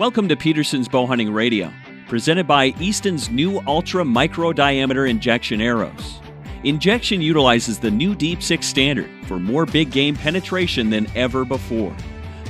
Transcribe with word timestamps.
Welcome 0.00 0.26
to 0.28 0.36
Petersen's 0.36 0.88
Bowhunting 0.88 1.30
Radio, 1.30 1.70
presented 2.08 2.46
by 2.46 2.68
Easton's 2.80 3.28
new 3.28 3.60
ultra 3.66 4.02
micro 4.02 4.50
diameter 4.50 5.02
Injexion 5.02 5.60
arrows. 5.60 6.20
Injexion 6.64 7.20
utilizes 7.20 7.78
the 7.78 7.90
new 7.90 8.14
Deep 8.14 8.42
6 8.42 8.66
standard 8.66 9.10
for 9.26 9.38
more 9.38 9.66
big 9.66 9.90
game 9.90 10.16
penetration 10.16 10.88
than 10.88 11.06
ever 11.14 11.44
before. 11.44 11.94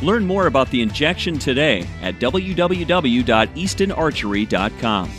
Learn 0.01 0.29
more 0.29 0.47
about 0.47 0.71
the 0.71 0.87
Injexion 0.87 1.41
today 1.41 1.85
at 2.03 2.21
www.eastonarchery.com. 2.21 5.11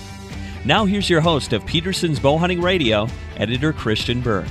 Now 0.63 0.85
here's 0.85 1.09
your 1.09 1.19
host 1.19 1.51
of 1.51 1.65
Petersen's 1.65 2.21
Bowhunting 2.21 2.63
Radio, 2.63 3.09
editor 3.35 3.73
Christian 3.73 4.21
Berg. 4.21 4.47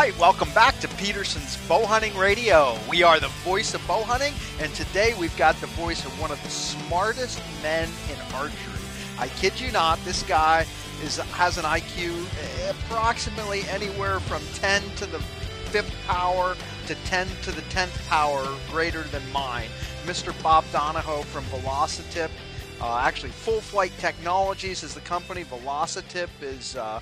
Right, 0.00 0.18
welcome 0.18 0.48
back 0.54 0.80
to 0.80 0.88
Petersen's 0.88 1.58
Bow 1.68 1.84
Hunting 1.84 2.16
Radio. 2.16 2.74
We 2.88 3.02
are 3.02 3.20
the 3.20 3.28
voice 3.44 3.74
of 3.74 3.86
bow 3.86 4.02
hunting, 4.02 4.32
and 4.58 4.74
today 4.74 5.12
we've 5.20 5.36
got 5.36 5.60
the 5.60 5.66
voice 5.66 6.06
of 6.06 6.18
one 6.18 6.30
of 6.30 6.42
the 6.42 6.48
smartest 6.48 7.38
men 7.62 7.86
in 8.10 8.34
archery. 8.34 8.80
I 9.18 9.28
kid 9.28 9.60
you 9.60 9.70
not, 9.72 10.02
this 10.06 10.22
guy 10.22 10.64
is 11.02 11.18
has 11.18 11.58
an 11.58 11.64
IQ 11.64 12.14
approximately 12.70 13.64
anywhere 13.68 14.20
from 14.20 14.40
10 14.54 14.80
to 14.96 15.04
the 15.04 15.18
fifth 15.68 15.94
power 16.06 16.56
to 16.86 16.94
10 16.94 17.26
to 17.42 17.52
the 17.52 17.60
10th 17.60 18.08
power 18.08 18.48
greater 18.70 19.02
than 19.02 19.20
mine. 19.32 19.68
Mr. 20.06 20.32
Bob 20.42 20.64
Donahoe 20.72 21.24
from 21.24 21.44
Velocitip. 21.44 22.30
Uh, 22.80 23.02
actually, 23.04 23.32
Full 23.32 23.60
Flight 23.60 23.92
Technologies 23.98 24.82
is 24.82 24.94
the 24.94 25.02
company. 25.02 25.44
Velocitip 25.44 26.30
is 26.40 26.74
uh, 26.76 27.00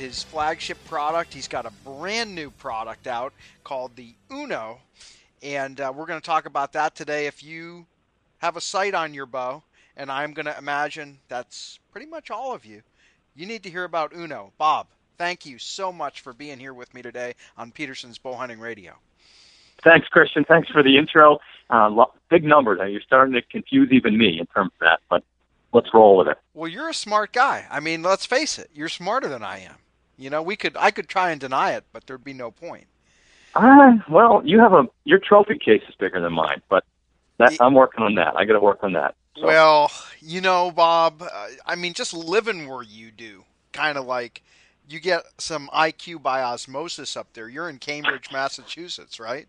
his 0.00 0.22
flagship 0.22 0.82
product. 0.86 1.34
He's 1.34 1.46
got 1.46 1.66
a 1.66 1.72
brand 1.84 2.34
new 2.34 2.50
product 2.50 3.06
out 3.06 3.34
called 3.62 3.94
the 3.96 4.14
Uno, 4.32 4.80
and 5.42 5.78
uh, 5.78 5.92
we're 5.94 6.06
going 6.06 6.20
to 6.20 6.26
talk 6.26 6.46
about 6.46 6.72
that 6.72 6.94
today. 6.94 7.26
If 7.26 7.44
you 7.44 7.86
have 8.38 8.56
a 8.56 8.62
sight 8.62 8.94
on 8.94 9.12
your 9.12 9.26
bow, 9.26 9.62
and 9.96 10.10
I'm 10.10 10.32
going 10.32 10.46
to 10.46 10.56
imagine 10.56 11.18
that's 11.28 11.78
pretty 11.92 12.06
much 12.06 12.30
all 12.30 12.54
of 12.54 12.64
you, 12.64 12.80
you 13.36 13.44
need 13.44 13.62
to 13.64 13.70
hear 13.70 13.84
about 13.84 14.14
Uno. 14.16 14.52
Bob, 14.56 14.86
thank 15.18 15.44
you 15.44 15.58
so 15.58 15.92
much 15.92 16.22
for 16.22 16.32
being 16.32 16.58
here 16.58 16.72
with 16.72 16.94
me 16.94 17.02
today 17.02 17.34
on 17.58 17.70
Petersen's 17.70 18.18
Bowhunting 18.18 18.58
Radio. 18.58 18.94
Thanks, 19.84 20.08
Christian. 20.08 20.44
Thanks 20.44 20.70
for 20.70 20.82
the 20.82 20.96
intro. 20.96 21.38
Uh, 21.68 22.06
big 22.30 22.44
numbers. 22.44 22.80
You're 22.90 23.02
starting 23.02 23.34
to 23.34 23.42
confuse 23.42 23.90
even 23.92 24.16
me 24.16 24.38
in 24.40 24.46
terms 24.46 24.72
of 24.80 24.80
that, 24.80 25.00
but 25.10 25.22
let's 25.74 25.88
roll 25.92 26.16
with 26.16 26.28
it. 26.28 26.38
Well, 26.54 26.68
you're 26.68 26.88
a 26.88 26.94
smart 26.94 27.32
guy. 27.34 27.66
I 27.70 27.80
mean, 27.80 28.02
let's 28.02 28.24
face 28.24 28.58
it. 28.58 28.70
You're 28.74 28.88
smarter 28.88 29.28
than 29.28 29.42
I 29.42 29.58
am. 29.58 29.76
You 30.20 30.28
know, 30.28 30.42
we 30.42 30.54
could 30.54 30.76
I 30.76 30.90
could 30.90 31.08
try 31.08 31.30
and 31.30 31.40
deny 31.40 31.72
it, 31.72 31.84
but 31.92 32.06
there'd 32.06 32.22
be 32.22 32.34
no 32.34 32.50
point. 32.50 32.86
Uh, 33.54 33.92
well, 34.08 34.42
you 34.44 34.60
have 34.60 34.72
a 34.72 34.86
your 35.04 35.18
trophy 35.18 35.58
case 35.58 35.82
is 35.88 35.94
bigger 35.96 36.20
than 36.20 36.34
mine, 36.34 36.60
but 36.68 36.84
that, 37.38 37.56
I'm 37.60 37.74
working 37.74 38.04
on 38.04 38.14
that. 38.16 38.36
I 38.36 38.44
got 38.44 38.52
to 38.52 38.60
work 38.60 38.80
on 38.82 38.92
that. 38.92 39.14
So. 39.36 39.46
Well, 39.46 39.90
you 40.20 40.40
know, 40.40 40.70
Bob, 40.70 41.22
uh, 41.22 41.46
I 41.64 41.74
mean, 41.74 41.94
just 41.94 42.12
living 42.12 42.68
where 42.68 42.82
you 42.82 43.10
do, 43.10 43.44
kind 43.72 43.96
of 43.96 44.04
like 44.04 44.42
you 44.88 45.00
get 45.00 45.22
some 45.38 45.70
IQ 45.72 46.22
by 46.22 46.42
osmosis 46.42 47.16
up 47.16 47.32
there. 47.32 47.48
You're 47.48 47.70
in 47.70 47.78
Cambridge, 47.78 48.28
Massachusetts, 48.32 49.18
right? 49.18 49.48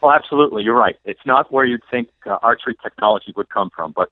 Well, 0.00 0.12
absolutely. 0.12 0.62
You're 0.62 0.78
right. 0.78 0.96
It's 1.04 1.26
not 1.26 1.52
where 1.52 1.66
you'd 1.66 1.82
think 1.90 2.08
uh, 2.24 2.38
archery 2.42 2.76
technology 2.82 3.34
would 3.36 3.50
come 3.50 3.70
from, 3.74 3.92
but 3.92 4.10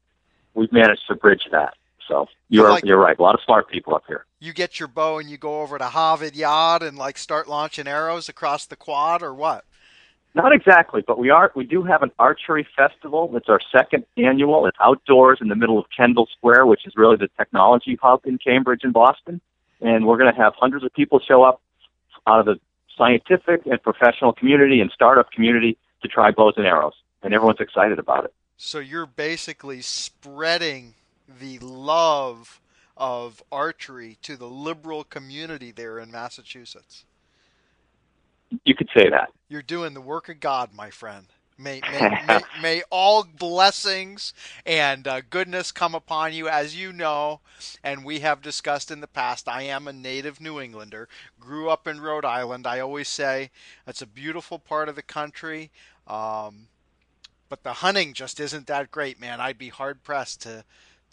we've 0.55 0.73
managed 0.73 1.07
to 1.09 1.15
bridge 1.15 1.49
that. 1.53 1.75
So 2.09 2.27
you're 2.49 2.69
like, 2.71 2.85
you're 2.85 3.01
right. 3.01 3.19
A 3.19 3.23
lot 3.23 3.35
of 3.35 3.41
smart 3.45 3.69
people 3.69 3.95
up 3.95 4.05
here. 4.07 4.27
You 4.39 4.53
get 4.53 4.79
your 4.79 4.89
bow 4.89 5.19
and 5.19 5.29
you 5.29 5.37
go 5.37 5.63
over 5.63 5.79
to 5.79 5.87
Harvard 5.87 6.37
Yard 6.37 6.83
and 6.83 6.97
like 6.97 7.19
start 7.19 7.49
launching 7.49 7.87
arrows 7.87 8.29
across 8.29 8.67
the 8.67 8.77
quad, 8.77 9.23
or 9.23 9.35
what? 9.35 9.65
Not 10.35 10.53
exactly, 10.53 11.03
but 11.07 11.19
we 11.19 11.31
are 11.31 11.51
we 11.55 11.65
do 11.65 11.83
have 11.83 12.03
an 12.03 12.11
archery 12.19 12.67
festival. 12.77 13.35
It's 13.35 13.49
our 13.49 13.61
second 13.73 14.05
annual. 14.19 14.67
It's 14.67 14.77
outdoors 14.81 15.39
in 15.41 15.49
the 15.49 15.57
middle 15.57 15.79
of 15.79 15.87
Kendall 15.97 16.29
Square, 16.37 16.67
which 16.67 16.87
is 16.87 16.93
really 16.95 17.17
the 17.17 17.29
technology 17.39 17.99
hub 18.01 18.21
in 18.27 18.37
Cambridge 18.37 18.81
and 18.83 18.93
Boston. 18.93 19.41
And 19.81 20.07
we're 20.07 20.19
going 20.19 20.33
to 20.33 20.39
have 20.39 20.53
hundreds 20.55 20.85
of 20.85 20.93
people 20.93 21.21
show 21.21 21.43
up 21.43 21.63
out 22.27 22.41
of 22.41 22.47
the 22.47 22.61
scientific 22.99 23.65
and 23.67 23.83
professional 23.83 24.33
community 24.33 24.81
and 24.81 24.91
startup 24.91 25.31
community 25.31 25.79
to 26.03 26.09
try 26.09 26.31
bows 26.31 26.55
and 26.57 26.67
arrows, 26.67 26.95
and 27.23 27.33
everyone's 27.33 27.61
excited 27.61 27.99
about 27.99 28.25
it. 28.25 28.35
So 28.59 28.79
you're 28.79 29.07
basically 29.07 29.81
spreading 29.83 30.95
the 31.29 31.59
love 31.59 32.61
of 32.97 33.43
archery 33.53 34.17
to 34.23 34.37
the 34.37 34.49
liberal 34.49 35.05
community 35.05 35.71
there 35.71 35.99
in 35.99 36.11
Massachusetts. 36.11 37.05
You 38.65 38.75
could 38.75 38.89
say 38.97 39.09
that. 39.11 39.31
You're 39.49 39.63
doing 39.63 39.95
the 39.95 40.01
work 40.01 40.29
of 40.29 40.41
God, 40.41 40.73
my 40.73 40.91
friend. 40.91 41.27
May, 41.59 41.81
may, 41.91 42.01
may, 42.29 42.41
may, 42.61 42.83
all 42.91 43.25
blessings 43.25 44.35
and 44.65 45.07
uh, 45.09 45.23
goodness 45.31 45.73
come 45.73 45.95
upon 45.95 46.33
you. 46.35 46.49
As 46.49 46.79
you 46.79 46.93
know, 46.93 47.41
and 47.83 48.05
we 48.05 48.21
have 48.21 48.43
discussed 48.43 48.91
in 48.91 49.01
the 49.01 49.07
past, 49.07 49.49
I 49.49 49.63
am 49.63 49.89
a 49.89 49.93
native 49.93 50.41
New 50.41 50.61
Englander, 50.61 51.09
grew 51.41 51.69
up 51.71 51.89
in 51.89 52.01
Rhode 52.01 52.25
Island. 52.25 52.67
I 52.67 52.81
always 52.81 53.09
say 53.09 53.51
it's 53.87 54.03
a 54.03 54.07
beautiful 54.07 54.59
part 54.59 54.89
of 54.89 54.97
the 54.97 55.03
country, 55.03 55.71
um, 56.07 56.69
but 57.49 57.63
the 57.63 57.75
hunting 57.75 58.13
just 58.13 58.39
isn't 58.39 58.67
that 58.67 58.91
great, 58.91 59.21
man. 59.21 59.41
I'd 59.41 59.59
be 59.59 59.69
hard 59.71 60.03
pressed 60.03 60.43
to 60.43 60.65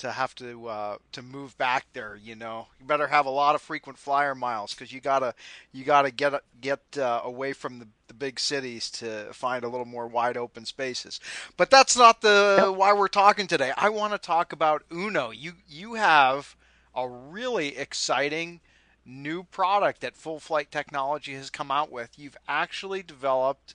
to 0.04 0.12
have 0.12 0.36
to 0.36 0.68
uh, 0.68 0.98
to 1.14 1.22
move 1.22 1.58
back 1.58 1.86
there. 1.94 2.20
You 2.22 2.36
know, 2.36 2.68
you 2.78 2.86
better 2.86 3.08
have 3.08 3.26
a 3.26 3.30
lot 3.30 3.56
of 3.56 3.62
frequent 3.62 3.98
flyer 3.98 4.36
miles 4.36 4.74
because 4.74 4.92
you 4.92 5.00
gotta 5.00 5.34
you 5.72 5.86
gotta 5.86 6.12
get 6.12 6.34
get 6.60 6.82
uh, 6.98 7.22
away 7.24 7.54
from 7.54 7.80
the, 7.80 7.88
the 8.10 8.14
big 8.14 8.38
cities 8.38 8.90
to 8.92 9.32
find 9.32 9.64
a 9.64 9.70
little 9.70 9.86
more 9.86 10.06
wide 10.06 10.36
open 10.36 10.66
spaces. 10.66 11.22
But 11.56 11.70
that's 11.70 11.96
not 11.96 12.20
the 12.20 12.74
why 12.76 12.92
we're 12.92 13.08
talking 13.08 13.48
today. 13.48 13.72
I 13.78 13.88
want 13.88 14.12
to 14.12 14.20
talk 14.20 14.52
about 14.52 14.84
Uno. 14.92 15.32
You 15.32 15.54
you 15.70 15.94
have 15.94 16.58
a 16.94 17.08
really 17.08 17.78
exciting 17.78 18.60
new 19.06 19.44
product 19.44 20.02
that 20.02 20.18
Full 20.18 20.42
Flight 20.42 20.70
Technology 20.70 21.34
has 21.36 21.50
come 21.50 21.72
out 21.72 21.94
with. 21.94 22.20
You've 22.20 22.38
actually 22.46 23.04
developed 23.04 23.74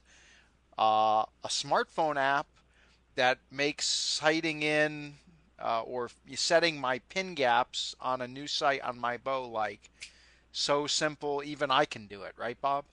uh, 0.78 1.24
a 1.42 1.48
smartphone 1.48 2.16
app 2.16 2.48
that 3.14 3.38
makes 3.50 3.86
sighting 3.86 4.62
in 4.62 5.14
uh, 5.62 5.82
or 5.82 6.10
setting 6.34 6.80
my 6.80 7.00
pin 7.08 7.34
gaps 7.34 7.94
on 8.00 8.20
a 8.20 8.28
new 8.28 8.46
sight 8.46 8.80
on 8.82 8.98
my 8.98 9.16
bow 9.16 9.46
like 9.46 9.90
so 10.52 10.86
simple 10.86 11.42
even 11.44 11.70
I 11.70 11.84
can 11.84 12.06
do 12.06 12.22
it, 12.22 12.32
right, 12.36 12.60
Bob? 12.60 12.84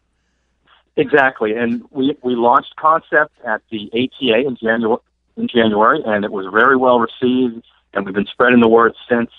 Exactly, 0.97 1.53
and 1.53 1.83
we 1.91 2.15
we 2.21 2.35
launched 2.35 2.75
concept 2.77 3.33
at 3.45 3.61
the 3.69 3.89
ATA 3.93 4.47
in 4.47 4.55
January 4.55 4.99
in 5.37 5.47
January, 5.47 6.01
and 6.05 6.23
it 6.23 6.31
was 6.31 6.45
very 6.51 6.77
well 6.77 6.99
received, 6.99 7.65
and 7.93 8.05
we've 8.05 8.15
been 8.15 8.25
spreading 8.27 8.61
the 8.61 8.69
word 8.69 8.93
since. 9.09 9.29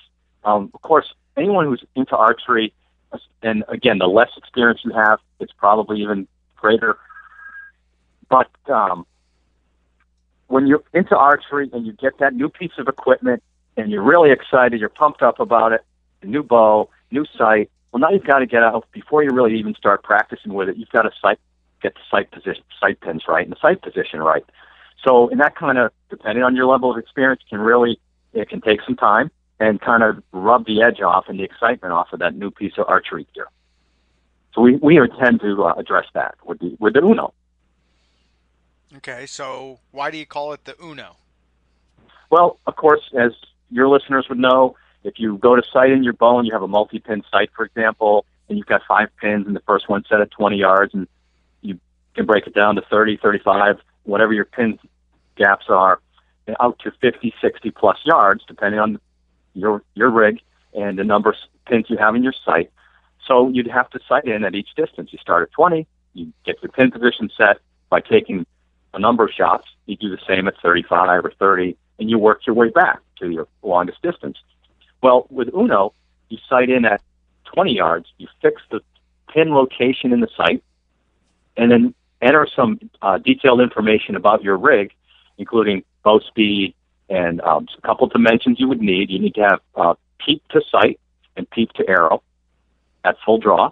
Um, 0.44 0.70
of 0.74 0.82
course, 0.82 1.14
anyone 1.36 1.66
who's 1.66 1.82
into 1.94 2.16
archery, 2.16 2.72
and 3.42 3.64
again, 3.68 3.98
the 3.98 4.06
less 4.06 4.30
experience 4.36 4.80
you 4.84 4.92
have, 4.92 5.18
it's 5.40 5.52
probably 5.52 6.02
even 6.02 6.28
greater. 6.56 6.98
But 8.28 8.50
um, 8.68 9.06
when 10.48 10.66
you're 10.66 10.82
into 10.92 11.16
archery 11.16 11.68
and 11.72 11.86
you 11.86 11.92
get 11.92 12.18
that 12.18 12.34
new 12.34 12.48
piece 12.48 12.72
of 12.78 12.88
equipment 12.88 13.42
and 13.76 13.90
you're 13.90 14.02
really 14.02 14.30
excited, 14.30 14.80
you're 14.80 14.88
pumped 14.88 15.22
up 15.22 15.40
about 15.40 15.72
it, 15.72 15.82
new 16.22 16.42
bow, 16.42 16.88
new 17.10 17.24
sight. 17.36 17.70
Well, 17.92 18.00
now 18.00 18.10
you've 18.10 18.24
got 18.24 18.40
to 18.40 18.46
get 18.46 18.62
out 18.62 18.86
before 18.92 19.22
you 19.22 19.30
really 19.30 19.58
even 19.58 19.74
start 19.74 20.02
practicing 20.02 20.54
with 20.54 20.68
it. 20.68 20.76
You've 20.76 20.90
got 20.90 21.02
to 21.02 21.10
sight, 21.20 21.38
get 21.82 21.94
the 21.94 22.00
sight 22.10 22.30
position, 22.30 22.62
sight 22.80 23.00
pins 23.00 23.24
right, 23.28 23.44
and 23.44 23.52
the 23.52 23.60
sight 23.60 23.82
position 23.82 24.20
right. 24.20 24.44
So, 25.04 25.28
and 25.30 25.40
that 25.40 25.56
kind 25.56 25.78
of, 25.78 25.92
depending 26.10 26.42
on 26.42 26.56
your 26.56 26.66
level 26.66 26.90
of 26.90 26.98
experience, 26.98 27.42
can 27.48 27.60
really 27.60 28.00
it 28.32 28.48
can 28.48 28.60
take 28.60 28.80
some 28.82 28.96
time 28.96 29.30
and 29.58 29.80
kind 29.80 30.02
of 30.02 30.22
rub 30.32 30.66
the 30.66 30.82
edge 30.82 31.00
off 31.00 31.24
and 31.28 31.38
the 31.38 31.44
excitement 31.44 31.92
off 31.92 32.12
of 32.12 32.18
that 32.18 32.34
new 32.34 32.50
piece 32.50 32.74
of 32.76 32.84
archery 32.88 33.26
gear. 33.34 33.46
So 34.54 34.62
we 34.62 34.76
we 34.76 34.98
intend 34.98 35.40
to 35.40 35.64
uh, 35.64 35.74
address 35.76 36.06
that 36.14 36.34
with 36.44 36.58
the 36.60 36.76
with 36.78 36.94
the 36.94 37.00
Uno. 37.00 37.32
Okay, 38.96 39.26
so 39.26 39.78
why 39.90 40.10
do 40.10 40.16
you 40.16 40.26
call 40.26 40.52
it 40.52 40.64
the 40.64 40.74
Uno? 40.82 41.16
Well, 42.30 42.58
of 42.66 42.76
course, 42.76 43.02
as 43.18 43.32
your 43.70 43.88
listeners 43.88 44.26
would 44.28 44.38
know, 44.38 44.76
if 45.04 45.18
you 45.18 45.38
go 45.38 45.54
to 45.54 45.62
sight 45.72 45.90
in 45.90 46.02
your 46.02 46.14
bow 46.14 46.38
and 46.38 46.46
you 46.46 46.52
have 46.52 46.62
a 46.62 46.68
multi-pin 46.68 47.22
sight, 47.30 47.50
for 47.54 47.64
example, 47.64 48.24
and 48.48 48.58
you've 48.58 48.66
got 48.66 48.82
five 48.88 49.08
pins 49.20 49.46
and 49.46 49.54
the 49.54 49.60
first 49.60 49.88
one 49.88 50.04
set 50.08 50.20
at 50.20 50.30
20 50.30 50.56
yards, 50.56 50.94
and 50.94 51.06
you 51.60 51.78
can 52.14 52.26
break 52.26 52.46
it 52.46 52.54
down 52.54 52.76
to 52.76 52.82
30, 52.82 53.18
35, 53.18 53.76
whatever 54.04 54.32
your 54.32 54.44
pin 54.44 54.78
gaps 55.36 55.66
are, 55.68 56.00
out 56.60 56.78
to 56.80 56.90
50, 57.00 57.34
60 57.40 57.70
plus 57.72 57.98
yards, 58.04 58.44
depending 58.46 58.80
on 58.80 58.98
your 59.54 59.82
your 59.94 60.10
rig 60.10 60.40
and 60.74 60.98
the 60.98 61.04
number 61.04 61.30
of 61.30 61.36
pins 61.66 61.86
you 61.88 61.96
have 61.96 62.14
in 62.14 62.22
your 62.22 62.34
sight. 62.44 62.70
So 63.26 63.48
you'd 63.48 63.66
have 63.66 63.90
to 63.90 64.00
sight 64.08 64.24
in 64.24 64.44
at 64.44 64.54
each 64.54 64.68
distance. 64.76 65.12
You 65.12 65.18
start 65.18 65.42
at 65.42 65.52
20, 65.52 65.86
you 66.14 66.32
get 66.44 66.62
your 66.62 66.70
pin 66.70 66.90
position 66.90 67.30
set 67.36 67.58
by 67.90 68.00
taking 68.00 68.46
a 68.96 68.98
number 68.98 69.24
of 69.24 69.30
shots, 69.30 69.68
you 69.84 69.96
do 69.96 70.08
the 70.08 70.18
same 70.26 70.48
at 70.48 70.54
35 70.62 71.24
or 71.26 71.32
30, 71.38 71.76
and 71.98 72.10
you 72.10 72.18
work 72.18 72.46
your 72.46 72.56
way 72.56 72.70
back 72.70 73.00
to 73.20 73.30
your 73.30 73.46
longest 73.62 74.00
distance. 74.02 74.38
Well, 75.02 75.26
with 75.30 75.48
Uno, 75.54 75.92
you 76.30 76.38
sight 76.48 76.70
in 76.70 76.84
at 76.86 77.02
20 77.54 77.74
yards, 77.74 78.06
you 78.16 78.26
fix 78.40 78.62
the 78.70 78.80
pin 79.32 79.54
location 79.54 80.12
in 80.12 80.20
the 80.20 80.28
sight, 80.34 80.64
and 81.56 81.70
then 81.70 81.94
enter 82.22 82.48
some 82.56 82.80
uh, 83.02 83.18
detailed 83.18 83.60
information 83.60 84.16
about 84.16 84.42
your 84.42 84.56
rig, 84.56 84.92
including 85.36 85.84
bow 86.02 86.18
speed 86.20 86.74
and 87.08 87.40
um, 87.42 87.68
a 87.76 87.86
couple 87.86 88.06
dimensions 88.08 88.58
you 88.58 88.66
would 88.66 88.80
need. 88.80 89.10
You 89.10 89.18
need 89.18 89.34
to 89.34 89.42
have 89.42 89.60
uh, 89.74 89.94
peep 90.18 90.42
to 90.48 90.62
sight 90.70 90.98
and 91.36 91.48
peep 91.50 91.72
to 91.74 91.88
arrow 91.88 92.22
at 93.04 93.16
full 93.24 93.38
draw. 93.38 93.70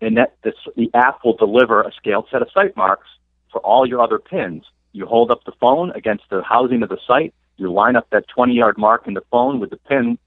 And 0.00 0.16
that 0.16 0.34
this, 0.42 0.54
the 0.74 0.90
app 0.94 1.20
will 1.24 1.36
deliver 1.36 1.82
a 1.82 1.92
scaled 1.92 2.26
set 2.32 2.42
of 2.42 2.48
sight 2.52 2.76
marks 2.76 3.06
for 3.52 3.60
all 3.60 3.86
your 3.86 4.00
other 4.00 4.18
pins. 4.18 4.64
You 4.92 5.06
hold 5.06 5.30
up 5.30 5.44
the 5.44 5.52
phone 5.52 5.90
against 5.92 6.24
the 6.30 6.42
housing 6.42 6.82
of 6.82 6.88
the 6.88 6.98
sight. 7.06 7.32
You 7.56 7.72
line 7.72 7.96
up 7.96 8.08
that 8.10 8.26
20 8.28 8.54
yard 8.54 8.78
mark 8.78 9.06
in 9.06 9.14
the 9.14 9.22
phone 9.30 9.60
with 9.60 9.70
the 9.70 9.76
pin, 9.76 10.18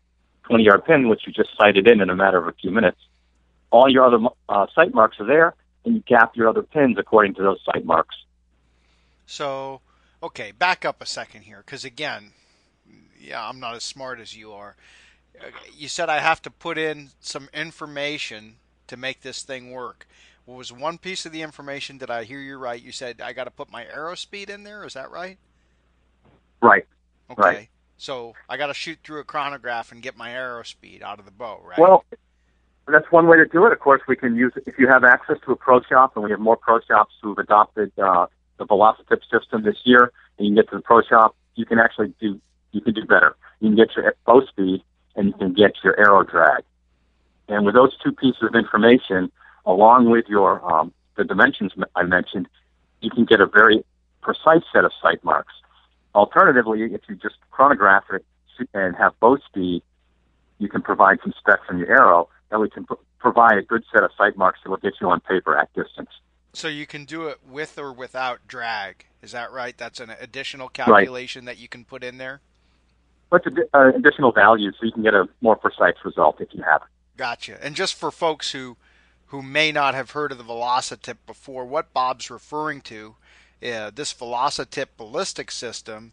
20 0.44 0.63
yard 0.63 0.86
pin, 0.86 1.10
which 1.10 1.22
you 1.25 1.33
just 1.33 1.50
sighted 1.57 1.88
in 1.88 2.01
in 2.01 2.10
a 2.10 2.16
matter 2.16 2.38
of 2.38 2.48
a 2.48 2.54
few 2.54 2.72
minutes. 2.72 3.00
All 3.72 3.89
your 3.89 4.06
other 4.06 4.25
uh, 4.48 4.68
sight 4.74 4.94
marks 4.94 5.19
are 5.19 5.25
there, 5.25 5.54
and 5.83 5.95
you 5.95 6.04
gap 6.07 6.36
your 6.36 6.48
other 6.48 6.62
pins 6.63 6.98
according 6.98 7.33
to 7.36 7.44
those 7.44 7.60
sight 7.66 7.86
marks. 7.86 8.16
So, 9.25 9.81
okay, 10.21 10.51
back 10.51 10.86
up 10.86 11.01
a 11.01 11.06
second 11.06 11.42
here, 11.42 11.63
because 11.66 11.83
again, 11.83 12.31
yeah, 13.19 13.48
I'm 13.48 13.60
not 13.60 13.75
as 13.75 13.83
smart 13.83 14.19
as 14.19 14.36
you 14.36 14.51
are. 14.54 14.75
You 15.75 15.88
said 15.88 16.10
I 16.10 16.19
have 16.19 16.42
to 16.44 16.51
put 16.51 16.78
in 16.78 17.10
some 17.19 17.50
information 17.54 18.56
to 18.88 18.98
make 18.98 19.21
this 19.21 19.42
thing 19.42 19.71
work. 19.71 20.07
What 20.45 20.57
was 20.57 20.71
one 20.71 20.97
piece 20.97 21.25
of 21.25 21.31
the 21.31 21.42
information? 21.42 21.97
Did 21.97 22.12
I 22.12 22.24
hear 22.24 22.39
you 22.39 22.57
right? 22.57 22.81
You 22.81 22.92
said 22.92 23.19
I 23.21 23.33
got 23.33 23.45
to 23.45 23.51
put 23.51 23.71
my 23.71 23.86
arrow 23.86 24.15
speed 24.15 24.50
in 24.50 24.63
there. 24.63 24.86
Is 24.86 24.94
that 24.94 25.09
right? 25.09 25.38
Right. 26.62 26.86
Okay. 27.31 27.42
Right. 27.42 27.69
So 27.97 28.33
I 28.47 28.57
got 28.57 28.68
to 28.68 28.74
shoot 28.74 29.00
through 29.03 29.21
a 29.21 29.24
chronograph 29.24 29.92
and 29.92 30.01
get 30.01 30.18
my 30.18 30.31
arrow 30.31 30.63
speed 30.63 31.01
out 31.01 31.19
of 31.19 31.25
the 31.25 31.31
bow, 31.31 31.62
right? 31.63 31.80
Well, 31.80 32.03
that's 32.88 33.12
one 33.12 33.27
way 33.27 33.38
to 33.38 33.45
do 33.45 33.65
it. 33.65 33.74
Of 33.74 33.80
course, 33.80 34.01
we 34.07 34.15
can 34.15 34.36
use 34.36 34.53
if 34.68 34.77
you 34.77 34.88
have 34.88 35.03
access 35.03 35.38
to 35.45 35.51
a 35.51 35.56
pro 35.56 35.81
shop, 35.81 36.15
and 36.15 36.24
we 36.24 36.31
have 36.31 36.39
more 36.39 36.57
pro 36.57 36.80
shops 36.81 37.13
who've 37.21 37.38
adopted 37.38 37.92
uh, 37.97 38.27
the 38.57 38.65
Velocitip 38.65 39.21
system 39.31 39.63
this 39.63 39.77
year, 39.86 40.12
and 40.38 40.47
you 40.47 40.53
can 40.53 40.63
get 40.63 40.69
to 40.69 40.75
the 40.75 40.81
pro 40.81 41.01
shop. 41.01 41.36
You 41.56 41.65
can 41.65 41.80
actually 41.80 42.13
do 42.19 42.39
you 42.71 42.81
can 42.81 42.94
do 42.94 43.06
better. 43.06 43.36
You 43.62 43.69
can 43.69 43.77
get 43.77 43.95
your 43.95 44.13
bow 44.25 44.45
speed, 44.45 44.83
and 45.15 45.27
you 45.27 45.33
can 45.33 45.53
get 45.53 45.74
your 45.83 46.00
arrow 46.00 46.24
drag. 46.24 46.63
And 47.47 47.65
with 47.65 47.75
those 47.75 47.97
two 48.03 48.12
pieces 48.12 48.44
of 48.44 48.56
information, 48.56 49.31
along 49.66 50.10
with 50.10 50.26
your 50.28 50.64
um, 50.72 50.94
the 51.16 51.24
dimensions 51.24 51.74
I 51.96 52.04
mentioned, 52.04 52.48
you 53.02 53.10
can 53.10 53.26
get 53.26 53.40
a 53.40 53.46
very 53.46 53.84
precise 54.22 54.64
set 54.74 54.86
of 54.86 54.92
sight 55.02 55.24
marks. 55.24 55.54
Alternatively, 56.14 56.84
if 56.84 57.02
you 57.08 57.16
just 57.16 57.36
chronograph 57.52 58.04
it 58.12 58.26
and 58.74 58.96
have 58.96 59.20
bow 59.20 59.38
speed, 59.46 59.84
you 60.60 60.70
can 60.70 60.82
provide 60.82 61.20
some 61.22 61.34
specs 61.38 61.64
on 61.70 61.78
your 61.78 61.90
arrow, 61.90 62.30
that 62.50 62.60
we 62.60 62.70
can 62.70 62.86
pr- 62.86 62.94
provide 63.20 63.58
a 63.58 63.62
good 63.62 63.84
set 63.94 64.04
of 64.04 64.12
sight 64.18 64.38
marks 64.38 64.60
that 64.64 64.70
will 64.70 64.78
get 64.78 64.94
you 65.02 65.10
on 65.10 65.20
paper 65.20 65.58
at 65.58 65.74
distance. 65.74 66.10
So 66.54 66.70
you 66.70 66.86
can 66.86 67.04
do 67.04 67.28
it 67.28 67.40
with 67.46 67.78
or 67.78 67.92
without 67.92 68.48
drag. 68.48 69.06
Is 69.22 69.34
that 69.34 69.52
right? 69.52 69.78
That's 69.78 70.00
an 70.00 70.12
additional 70.22 70.70
calculation 70.70 71.46
right. 71.46 71.56
that 71.56 71.62
you 71.62 71.68
can 71.68 71.84
put 71.84 72.04
in 72.04 72.18
there. 72.18 72.40
What's 73.30 73.46
uh, 73.48 73.92
additional 73.94 74.32
value 74.32 74.72
so 74.72 74.86
you 74.86 74.92
can 74.92 75.04
get 75.04 75.14
a 75.14 75.28
more 75.42 75.58
precise 75.58 75.96
result 76.06 76.40
if 76.40 76.50
you 76.54 76.64
have 76.64 76.84
it. 76.84 77.18
Gotcha. 77.18 77.58
And 77.64 77.76
just 77.76 77.96
for 77.96 78.12
folks 78.12 78.52
who 78.52 78.78
who 79.27 79.42
may 79.42 79.72
not 79.72 79.94
have 79.94 80.12
heard 80.12 80.31
of 80.31 80.38
the 80.38 80.44
Velocitip 80.44 81.18
before, 81.25 81.66
what 81.66 81.94
Bob's 81.94 82.30
referring 82.30 82.81
to, 82.81 83.16
uh, 83.63 83.92
this 83.94 84.13
Velocitip 84.13 84.88
ballistic 84.98 85.51
system 85.51 86.12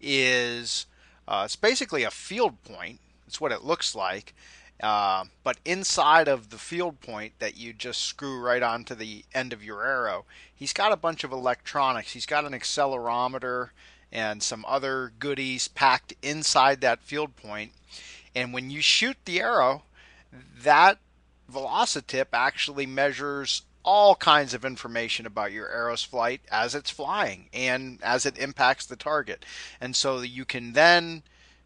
is 0.00 0.86
uh, 1.26 1.42
it's 1.44 1.56
basically 1.56 2.04
a 2.04 2.10
field 2.10 2.62
point. 2.64 3.00
It's 3.26 3.40
what 3.40 3.52
it 3.52 3.64
looks 3.64 3.94
like. 3.94 4.34
Uh, 4.82 5.24
but 5.42 5.58
inside 5.64 6.28
of 6.28 6.50
the 6.50 6.58
field 6.58 7.00
point 7.00 7.32
that 7.40 7.56
you 7.56 7.72
just 7.72 8.02
screw 8.02 8.40
right 8.40 8.62
onto 8.62 8.94
the 8.94 9.24
end 9.34 9.52
of 9.52 9.62
your 9.62 9.84
arrow, 9.84 10.24
he's 10.54 10.72
got 10.72 10.92
a 10.92 10.96
bunch 10.96 11.24
of 11.24 11.32
electronics. 11.32 12.12
He's 12.12 12.26
got 12.26 12.44
an 12.44 12.52
accelerometer 12.52 13.70
and 14.10 14.42
some 14.42 14.64
other 14.66 15.12
goodies 15.18 15.68
packed 15.68 16.14
inside 16.22 16.80
that 16.80 17.02
field 17.02 17.36
point. 17.36 17.72
And 18.34 18.54
when 18.54 18.70
you 18.70 18.80
shoot 18.80 19.16
the 19.24 19.40
arrow, 19.40 19.82
that 20.62 20.98
Velocitip 21.50 22.26
actually 22.32 22.86
measures 22.86 23.62
all 23.84 24.14
kinds 24.14 24.52
of 24.52 24.64
information 24.64 25.24
about 25.24 25.52
your 25.52 25.68
arrow's 25.70 26.02
flight 26.02 26.42
as 26.50 26.74
it's 26.74 26.90
flying 26.90 27.48
and 27.54 27.98
as 28.02 28.26
it 28.26 28.36
impacts 28.36 28.84
the 28.84 28.96
target. 28.96 29.44
And 29.80 29.96
so 29.96 30.20
you 30.20 30.44
can 30.44 30.74
then 30.74 31.22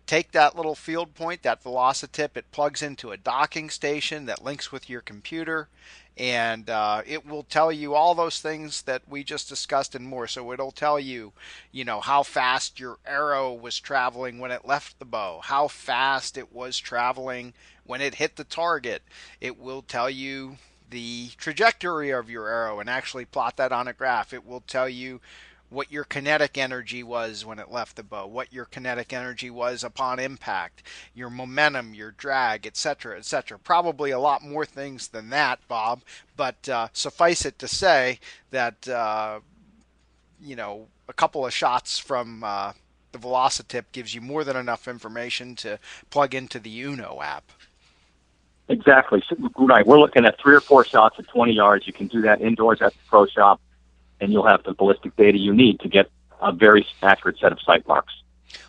take 0.07 0.33
that 0.33 0.57
little 0.57 0.75
field 0.75 1.15
point, 1.15 1.43
that 1.43 1.63
Velocitip, 1.63 2.37
it 2.37 2.51
plugs 2.53 2.83
into 2.83 3.11
a 3.11 3.17
docking 3.17 3.71
station 3.71 4.27
that 4.27 4.45
links 4.45 4.71
with 4.71 4.91
your 4.91 5.01
computer, 5.01 5.69
and 6.19 6.69
uh, 6.69 7.03
it 7.07 7.27
will 7.27 7.43
tell 7.43 7.73
you 7.73 7.95
all 7.95 8.15
those 8.15 8.41
things 8.41 8.83
that 8.83 9.03
we 9.09 9.25
just 9.25 9.49
discussed 9.49 9.95
and 9.95 10.07
more. 10.07 10.27
So 10.27 10.53
it'll 10.53 10.73
tell 10.73 11.01
you, 11.01 11.33
you 11.71 11.85
know, 11.85 12.01
how 12.01 12.23
fast 12.23 12.79
your 12.79 12.99
arrow 13.07 13.53
was 13.53 13.81
traveling 13.81 14.39
when 14.39 14.51
it 14.51 14.67
left 14.67 14.99
the 14.99 15.05
bow, 15.05 15.41
how 15.43 15.69
fast 15.69 16.37
it 16.37 16.53
was 16.53 16.79
traveling 16.79 17.55
when 17.85 18.01
it 18.01 18.17
hit 18.17 18.37
the 18.37 18.45
target. 18.45 19.03
It 19.41 19.59
will 19.59 19.83
tell 19.83 20.11
you 20.11 20.59
the 20.91 21.31
trajectory 21.39 22.11
of 22.11 22.29
your 22.29 22.49
arrow 22.49 22.79
and 22.79 22.91
actually 22.91 23.25
plot 23.25 23.57
that 23.57 23.73
on 23.73 23.89
a 23.89 23.95
graph. 23.95 24.35
It 24.35 24.47
will 24.47 24.61
tell 24.61 24.89
you 24.89 25.21
what 25.73 25.91
your 25.91 26.05
kinetic 26.05 26.59
energy 26.59 27.03
was 27.03 27.45
when 27.45 27.59
it 27.59 27.71
left 27.71 27.97
the 27.97 28.03
bow, 28.03 28.27
what 28.27 28.53
your 28.53 28.67
kinetic 28.67 29.13
energy 29.13 29.51
was 29.51 29.83
upon 29.83 30.19
impact, 30.19 30.83
your 31.15 31.31
momentum, 31.31 31.95
your 31.95 32.11
drag, 32.13 32.67
etc., 32.67 33.17
etc. 33.17 33.59
Probably 33.59 34.11
a 34.11 34.19
lot 34.19 34.43
more 34.43 34.67
things 34.67 35.09
than 35.09 35.31
that, 35.31 35.61
Bob, 35.69 36.03
but 36.37 36.69
uh, 36.69 36.89
suffice 36.93 37.45
it 37.45 37.59
to 37.59 37.69
say 37.69 38.19
that, 38.51 38.87
uh, 38.89 39.41
you 40.41 40.57
know, 40.57 40.87
a 41.09 41.13
couple 41.13 41.47
of 41.47 41.53
shots 41.53 41.99
from 41.99 42.45
uh, 42.45 42.73
the 43.13 43.19
Velocitip 43.19 43.85
gives 43.93 44.15
you 44.15 44.21
more 44.21 44.45
than 44.45 44.57
enough 44.57 44.89
information 44.89 45.55
to 45.57 45.79
plug 46.11 46.35
into 46.35 46.59
the 46.59 46.83
Uno 46.83 47.21
app. 47.23 47.51
Exactly. 48.69 49.23
Right. 49.57 49.87
We're 49.87 50.01
looking 50.01 50.25
at 50.25 50.41
three 50.41 50.55
or 50.55 50.61
four 50.61 50.85
shots 50.85 51.17
at 51.19 51.29
20 51.29 51.53
yards. 51.53 51.87
You 51.87 51.93
can 51.93 52.07
do 52.07 52.23
that 52.23 52.41
indoors 52.41 52.81
at 52.81 52.93
the 52.93 52.99
pro 53.07 53.27
shop, 53.27 53.61
and 54.23 54.33
you'll 54.33 54.47
have 54.47 54.63
the 54.63 54.73
ballistic 54.73 55.15
data 55.17 55.37
you 55.37 55.53
need 55.53 55.81
to 55.81 55.89
get 55.89 56.09
a 56.41 56.53
very 56.53 56.87
accurate 57.03 57.39
set 57.39 57.53
of 57.53 57.61
sight 57.61 57.87
marks. 57.87 58.15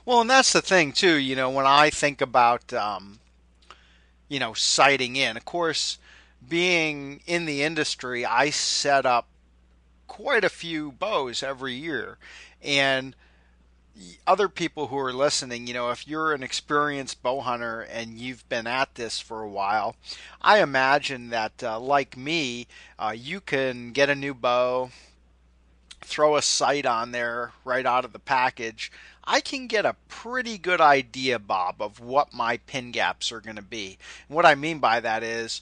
Well, 0.04 0.22
and 0.22 0.30
that's 0.30 0.52
the 0.52 0.62
thing 0.62 0.92
too. 0.92 1.16
You 1.16 1.36
know, 1.36 1.50
when 1.50 1.68
I 1.68 1.90
think 1.92 2.22
about, 2.22 2.74
um, 2.74 3.20
you 4.28 4.40
know, 4.40 4.54
sighting 4.54 5.16
in, 5.16 5.38
of 5.38 5.46
course, 5.46 6.00
being 6.50 7.22
in 7.28 7.46
the 7.46 7.62
industry, 7.62 8.26
I 8.26 8.50
set 8.50 9.06
up 9.06 9.28
quite 10.08 10.44
a 10.44 10.50
few 10.50 10.92
bows 10.92 11.44
every 11.44 11.74
year, 11.74 12.18
and 12.62 13.16
other 14.26 14.50
people 14.50 14.88
who 14.88 14.98
are 14.98 15.14
listening, 15.14 15.68
you 15.68 15.74
know, 15.74 15.92
if 15.92 16.08
you're 16.08 16.34
an 16.34 16.42
experienced 16.42 17.22
bow 17.22 17.42
hunter 17.42 17.82
and 17.82 18.18
you've 18.18 18.48
been 18.50 18.66
at 18.66 18.96
this 18.96 19.20
for 19.20 19.44
a 19.44 19.50
while, 19.50 19.96
I 20.42 20.62
imagine 20.62 21.30
that, 21.30 21.64
uh, 21.64 21.80
like 21.80 22.18
me, 22.18 22.66
uh, 22.98 23.14
you 23.16 23.40
can 23.40 23.92
get 23.92 24.10
a 24.10 24.16
new 24.16 24.34
bow, 24.34 24.90
throw 26.04 26.36
a 26.36 26.42
sight 26.42 26.86
on 26.86 27.12
there 27.12 27.52
right 27.66 27.86
out 27.86 28.06
of 28.06 28.14
the 28.14 28.20
package. 28.20 28.92
I 29.24 29.40
can 29.40 29.68
get 29.68 29.86
a 29.86 29.96
pretty 30.08 30.58
good 30.58 30.82
idea, 30.82 31.40
Bob, 31.40 31.82
of 31.82 32.00
what 32.00 32.34
my 32.34 32.58
pin 32.58 32.92
gaps 32.92 33.32
are 33.32 33.42
going 33.42 33.56
to 33.56 33.62
be. 33.62 33.98
And 34.28 34.36
what 34.36 34.46
I 34.46 34.56
mean 34.56 34.80
by 34.80 35.00
that 35.00 35.24
is, 35.24 35.62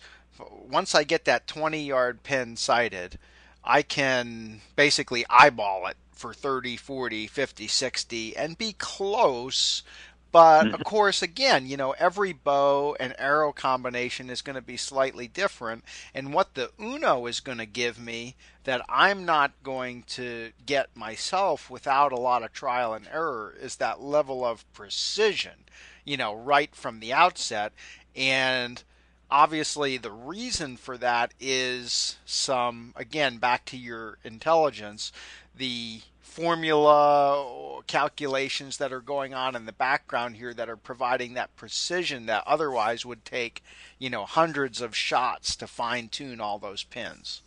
once 0.68 0.96
I 0.96 1.04
get 1.04 1.26
that 1.26 1.48
20 1.48 1.84
yard 1.84 2.24
pin 2.24 2.56
sighted, 2.56 3.20
I 3.64 3.84
can 3.84 4.62
basically 4.76 5.26
eyeball 5.30 5.88
it 5.88 5.98
for 6.12 6.34
30, 6.34 6.78
40, 6.78 7.28
50, 7.28 7.68
60 7.68 8.38
and 8.38 8.58
be 8.58 8.74
close. 8.74 9.84
But 10.32 10.68
of 10.68 10.74
mm-hmm. 10.74 10.82
course, 10.84 11.22
again, 11.22 11.68
you 11.68 11.76
know, 11.76 11.92
every 11.92 12.32
bow 12.32 12.96
and 13.00 13.14
arrow 13.18 13.52
combination 13.52 14.30
is 14.30 14.42
going 14.42 14.56
to 14.56 14.62
be 14.62 14.78
slightly 14.78 15.28
different. 15.28 15.84
And 16.14 16.34
what 16.34 16.54
the 16.54 16.72
Uno 16.80 17.26
is 17.26 17.42
going 17.42 17.58
to 17.58 17.66
give 17.66 18.00
me 18.00 18.36
that 18.64 18.82
I'm 18.88 19.26
not 19.26 19.52
going 19.64 20.04
to 20.04 20.52
get 20.66 20.96
myself 20.96 21.70
without 21.70 22.12
a 22.12 22.20
lot 22.20 22.44
of 22.44 22.54
trial 22.54 22.94
and 22.94 23.08
error 23.12 23.56
is 23.60 23.76
that 23.78 24.02
level 24.02 24.46
of 24.46 24.72
precision, 24.74 25.66
you 26.06 26.16
know, 26.16 26.34
right 26.34 26.74
from 26.74 27.00
the 27.00 27.12
outset. 27.12 27.74
And 28.16 28.84
obviously 29.30 29.98
the 29.98 30.12
reason 30.12 30.78
for 30.78 30.98
that 30.98 31.34
is 31.40 32.18
some 32.26 32.94
again 32.98 33.38
back 33.38 33.64
to 33.64 33.78
your 33.78 34.18
intelligence 34.26 35.12
the 35.56 36.02
formula 36.22 37.82
calculations 37.88 38.78
that 38.78 38.94
are 38.94 39.02
going 39.02 39.34
on 39.34 39.56
in 39.56 39.66
the 39.66 39.74
background 39.74 40.38
here 40.38 40.54
that 40.54 40.70
are 40.70 40.78
providing 40.78 41.34
that 41.34 41.54
precision 41.56 42.26
that 42.28 42.44
otherwise 42.46 43.06
would 43.06 43.26
take 43.26 43.64
you 44.00 44.10
know 44.10 44.26
hundreds 44.26 44.82
of 44.82 44.96
shots 44.96 45.56
to 45.56 45.68
fine 45.68 46.08
tune 46.08 46.40
all 46.40 46.58
those 46.58 46.84
pins. 46.84 47.42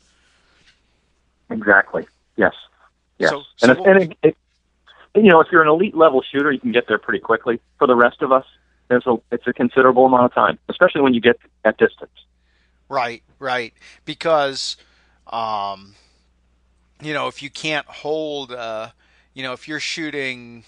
Exactly. 1.51 2.07
Yes. 2.37 2.53
Yes. 3.19 3.31
So, 3.31 3.43
so 3.57 3.71
and, 3.71 3.87
and 3.87 4.03
it, 4.03 4.19
it, 4.23 4.37
you 5.15 5.31
know 5.31 5.41
if 5.41 5.49
you're 5.51 5.63
an 5.63 5.69
elite 5.69 5.97
level 5.97 6.23
shooter 6.23 6.51
you 6.53 6.61
can 6.61 6.73
get 6.73 6.89
there 6.89 6.99
pretty 6.99 7.21
quickly. 7.21 7.61
For 7.79 7.87
the 7.87 7.97
rest 7.97 8.23
of 8.23 8.33
us 8.33 8.45
there's 8.89 9.07
a 9.07 9.17
it's 9.31 9.47
a 9.47 9.53
considerable 9.53 10.05
amount 10.05 10.25
of 10.25 10.35
time 10.35 10.59
especially 10.69 11.01
when 11.01 11.15
you 11.15 11.21
get 11.21 11.39
at 11.65 11.79
distance. 11.79 12.13
Right 12.89 13.23
right. 13.39 13.73
Because 14.05 14.77
um 15.29 15.95
you 17.05 17.13
know, 17.13 17.29
if 17.29 17.43
you 17.43 17.51
can't 17.51 17.87
hold, 17.87 18.53
uh, 18.53 18.89
you 19.35 19.43
know, 19.43 19.53
if 19.53 19.69
you're 19.69 19.81
shooting 19.81 20.65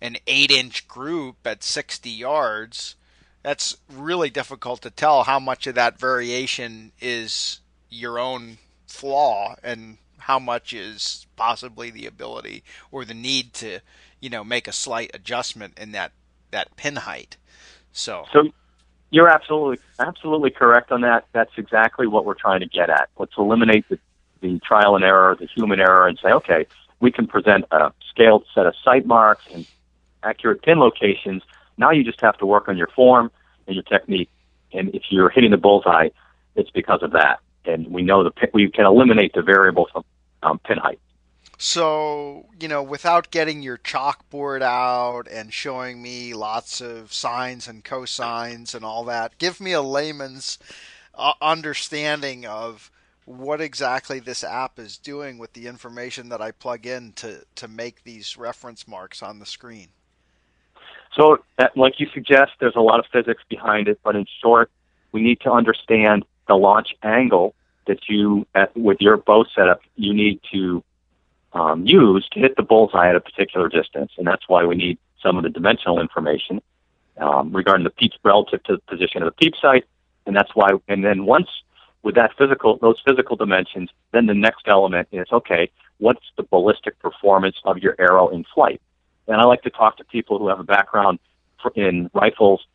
an 0.00 0.16
eight 0.26 0.50
inch 0.50 0.86
group 0.86 1.36
at 1.44 1.62
60 1.62 2.08
yards, 2.10 2.96
that's 3.42 3.76
really 3.92 4.30
difficult 4.30 4.82
to 4.82 4.90
tell 4.90 5.24
how 5.24 5.38
much 5.38 5.66
of 5.66 5.74
that 5.74 5.98
variation 5.98 6.92
is 7.00 7.60
your 7.90 8.18
own 8.18 8.58
flaw 8.86 9.56
and 9.62 9.98
how 10.18 10.38
much 10.38 10.72
is 10.72 11.26
possibly 11.36 11.90
the 11.90 12.06
ability 12.06 12.62
or 12.90 13.04
the 13.04 13.14
need 13.14 13.52
to, 13.52 13.80
you 14.20 14.30
know, 14.30 14.44
make 14.44 14.66
a 14.66 14.72
slight 14.72 15.10
adjustment 15.12 15.78
in 15.78 15.92
that 15.92 16.12
that 16.50 16.74
pin 16.76 16.96
height. 16.96 17.36
So, 17.92 18.24
so 18.32 18.50
you're 19.10 19.28
absolutely 19.28 19.78
absolutely 19.98 20.50
correct 20.50 20.92
on 20.92 21.02
that. 21.02 21.26
That's 21.32 21.52
exactly 21.56 22.06
what 22.06 22.24
we're 22.24 22.34
trying 22.34 22.60
to 22.60 22.66
get 22.66 22.88
at. 22.90 23.10
Let's 23.18 23.34
eliminate 23.36 23.88
the, 23.88 23.98
the 24.44 24.60
trial 24.60 24.94
and 24.94 25.04
error, 25.04 25.34
the 25.38 25.46
human 25.46 25.80
error, 25.80 26.06
and 26.06 26.18
say, 26.22 26.30
okay, 26.30 26.66
we 27.00 27.10
can 27.10 27.26
present 27.26 27.64
a 27.70 27.92
scaled 28.10 28.44
set 28.54 28.66
of 28.66 28.74
sight 28.84 29.06
marks 29.06 29.44
and 29.52 29.66
accurate 30.22 30.62
pin 30.62 30.78
locations. 30.78 31.42
Now 31.78 31.90
you 31.90 32.04
just 32.04 32.20
have 32.20 32.36
to 32.38 32.46
work 32.46 32.68
on 32.68 32.76
your 32.76 32.88
form 32.88 33.30
and 33.66 33.74
your 33.74 33.84
technique. 33.84 34.30
And 34.72 34.94
if 34.94 35.04
you're 35.10 35.30
hitting 35.30 35.50
the 35.50 35.56
bullseye, 35.56 36.10
it's 36.56 36.70
because 36.70 37.02
of 37.02 37.12
that. 37.12 37.40
And 37.64 37.90
we 37.90 38.02
know 38.02 38.22
the 38.22 38.32
we 38.52 38.70
can 38.70 38.84
eliminate 38.84 39.32
the 39.32 39.42
variable 39.42 39.88
from 39.90 40.04
um, 40.42 40.58
pin 40.58 40.76
height. 40.76 41.00
So, 41.56 42.46
you 42.60 42.68
know, 42.68 42.82
without 42.82 43.30
getting 43.30 43.62
your 43.62 43.78
chalkboard 43.78 44.60
out 44.60 45.26
and 45.30 45.52
showing 45.52 46.02
me 46.02 46.34
lots 46.34 46.82
of 46.82 47.12
sines 47.14 47.66
and 47.68 47.82
cosines 47.82 48.74
and 48.74 48.84
all 48.84 49.04
that, 49.04 49.38
give 49.38 49.60
me 49.60 49.72
a 49.72 49.80
layman's 49.80 50.58
uh, 51.14 51.32
understanding 51.40 52.44
of 52.44 52.90
what 53.26 53.60
exactly 53.60 54.20
this 54.20 54.44
app 54.44 54.78
is 54.78 54.98
doing 54.98 55.38
with 55.38 55.52
the 55.54 55.66
information 55.66 56.28
that 56.28 56.42
I 56.42 56.50
plug 56.50 56.86
in 56.86 57.12
to, 57.14 57.44
to 57.56 57.68
make 57.68 58.04
these 58.04 58.36
reference 58.36 58.86
marks 58.86 59.22
on 59.22 59.38
the 59.38 59.46
screen. 59.46 59.88
So, 61.16 61.38
like 61.76 62.00
you 62.00 62.08
suggest, 62.12 62.52
there's 62.60 62.76
a 62.76 62.80
lot 62.80 62.98
of 62.98 63.06
physics 63.12 63.42
behind 63.48 63.88
it, 63.88 64.00
but 64.02 64.16
in 64.16 64.26
short, 64.42 64.70
we 65.12 65.22
need 65.22 65.40
to 65.42 65.52
understand 65.52 66.24
the 66.48 66.54
launch 66.54 66.88
angle 67.02 67.54
that 67.86 68.08
you, 68.08 68.46
with 68.74 69.00
your 69.00 69.16
bow 69.16 69.44
setup, 69.54 69.80
you 69.96 70.12
need 70.12 70.40
to 70.52 70.82
um, 71.52 71.86
use 71.86 72.28
to 72.32 72.40
hit 72.40 72.56
the 72.56 72.62
bullseye 72.62 73.10
at 73.10 73.16
a 73.16 73.20
particular 73.20 73.68
distance, 73.68 74.12
and 74.18 74.26
that's 74.26 74.48
why 74.48 74.64
we 74.64 74.74
need 74.74 74.98
some 75.22 75.36
of 75.36 75.44
the 75.44 75.50
dimensional 75.50 76.00
information 76.00 76.60
um, 77.18 77.54
regarding 77.54 77.84
the 77.84 77.90
peep 77.90 78.12
relative 78.24 78.62
to 78.64 78.76
the 78.76 78.82
position 78.82 79.22
of 79.22 79.26
the 79.26 79.32
peep 79.32 79.54
sight, 79.60 79.84
and 80.26 80.34
that's 80.34 80.50
why. 80.54 80.70
And 80.88 81.04
then 81.04 81.26
once 81.26 81.48
with 82.04 82.14
that 82.14 82.30
physical, 82.38 82.78
those 82.80 83.00
physical 83.06 83.34
dimensions, 83.34 83.90
then 84.12 84.26
the 84.26 84.34
next 84.34 84.68
element 84.68 85.08
is 85.10 85.26
okay, 85.32 85.70
what's 85.98 86.24
the 86.36 86.42
ballistic 86.44 86.98
performance 87.00 87.56
of 87.64 87.78
your 87.78 87.96
arrow 87.98 88.28
in 88.28 88.44
flight? 88.54 88.80
And 89.26 89.40
I 89.40 89.44
like 89.44 89.62
to 89.62 89.70
talk 89.70 89.96
to 89.96 90.04
people 90.04 90.38
who 90.38 90.48
have 90.48 90.60
a 90.60 90.64
background 90.64 91.18
in 91.74 92.10
rifles. 92.12 92.66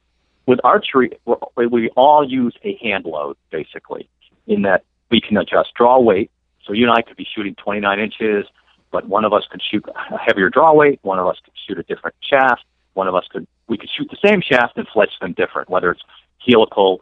With 0.48 0.59
archery, 0.63 1.12
we 1.55 1.89
all 1.95 2.27
use 2.27 2.55
a 2.63 2.75
hand 2.81 3.05
load, 3.05 3.38
basically, 3.51 4.09
in 4.48 4.63
that 4.63 4.83
we 5.12 5.21
can 5.21 5.38
adjust 5.38 5.75
draw 5.75 6.00
weight. 6.00 6.31
So 6.65 6.74
you 6.74 6.89
and 6.89 6.91
I 6.91 7.03
could 7.03 7.17
be 7.17 7.27
shooting 7.36 7.53
29 7.55 8.00
inches, 8.00 8.45
but 8.91 9.07
one 9.07 9.25
of 9.25 9.33
us 9.33 9.43
could 9.51 9.62
shoot 9.62 9.86
a 9.88 10.17
heavier 10.17 10.50
draw 10.50 10.74
weight, 10.74 11.00
one 11.03 11.19
of 11.19 11.27
us 11.27 11.38
could 11.43 11.53
shoot 11.67 11.77
a 11.77 11.83
different 11.83 12.15
shaft, 12.21 12.63
one 12.93 13.07
of 13.07 13.13
us 13.13 13.25
could, 13.31 13.45
we 13.67 13.77
could 13.77 13.89
shoot 13.95 14.09
the 14.09 14.27
same 14.27 14.41
shaft 14.41 14.75
and 14.77 14.88
fletch 14.88 15.12
them 15.21 15.33
different, 15.33 15.69
whether 15.69 15.91
it's 15.91 16.01
helical, 16.48 17.01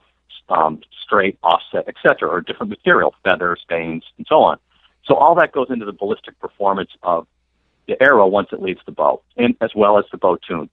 um, 0.49 0.81
straight, 1.03 1.37
offset, 1.43 1.87
etc., 1.87 2.29
or 2.29 2.41
different 2.41 2.69
material, 2.69 3.13
feathers, 3.23 3.61
stains, 3.63 4.03
and 4.17 4.25
so 4.27 4.41
on. 4.41 4.57
So 5.05 5.15
all 5.15 5.35
that 5.35 5.51
goes 5.51 5.67
into 5.69 5.85
the 5.85 5.93
ballistic 5.93 6.39
performance 6.39 6.91
of 7.03 7.27
the 7.87 8.01
arrow 8.01 8.27
once 8.27 8.49
it 8.51 8.61
leaves 8.61 8.81
the 8.85 8.91
bow, 8.91 9.21
and 9.37 9.55
as 9.61 9.71
well 9.75 9.97
as 9.97 10.05
the 10.11 10.17
bow 10.17 10.37
tune. 10.47 10.69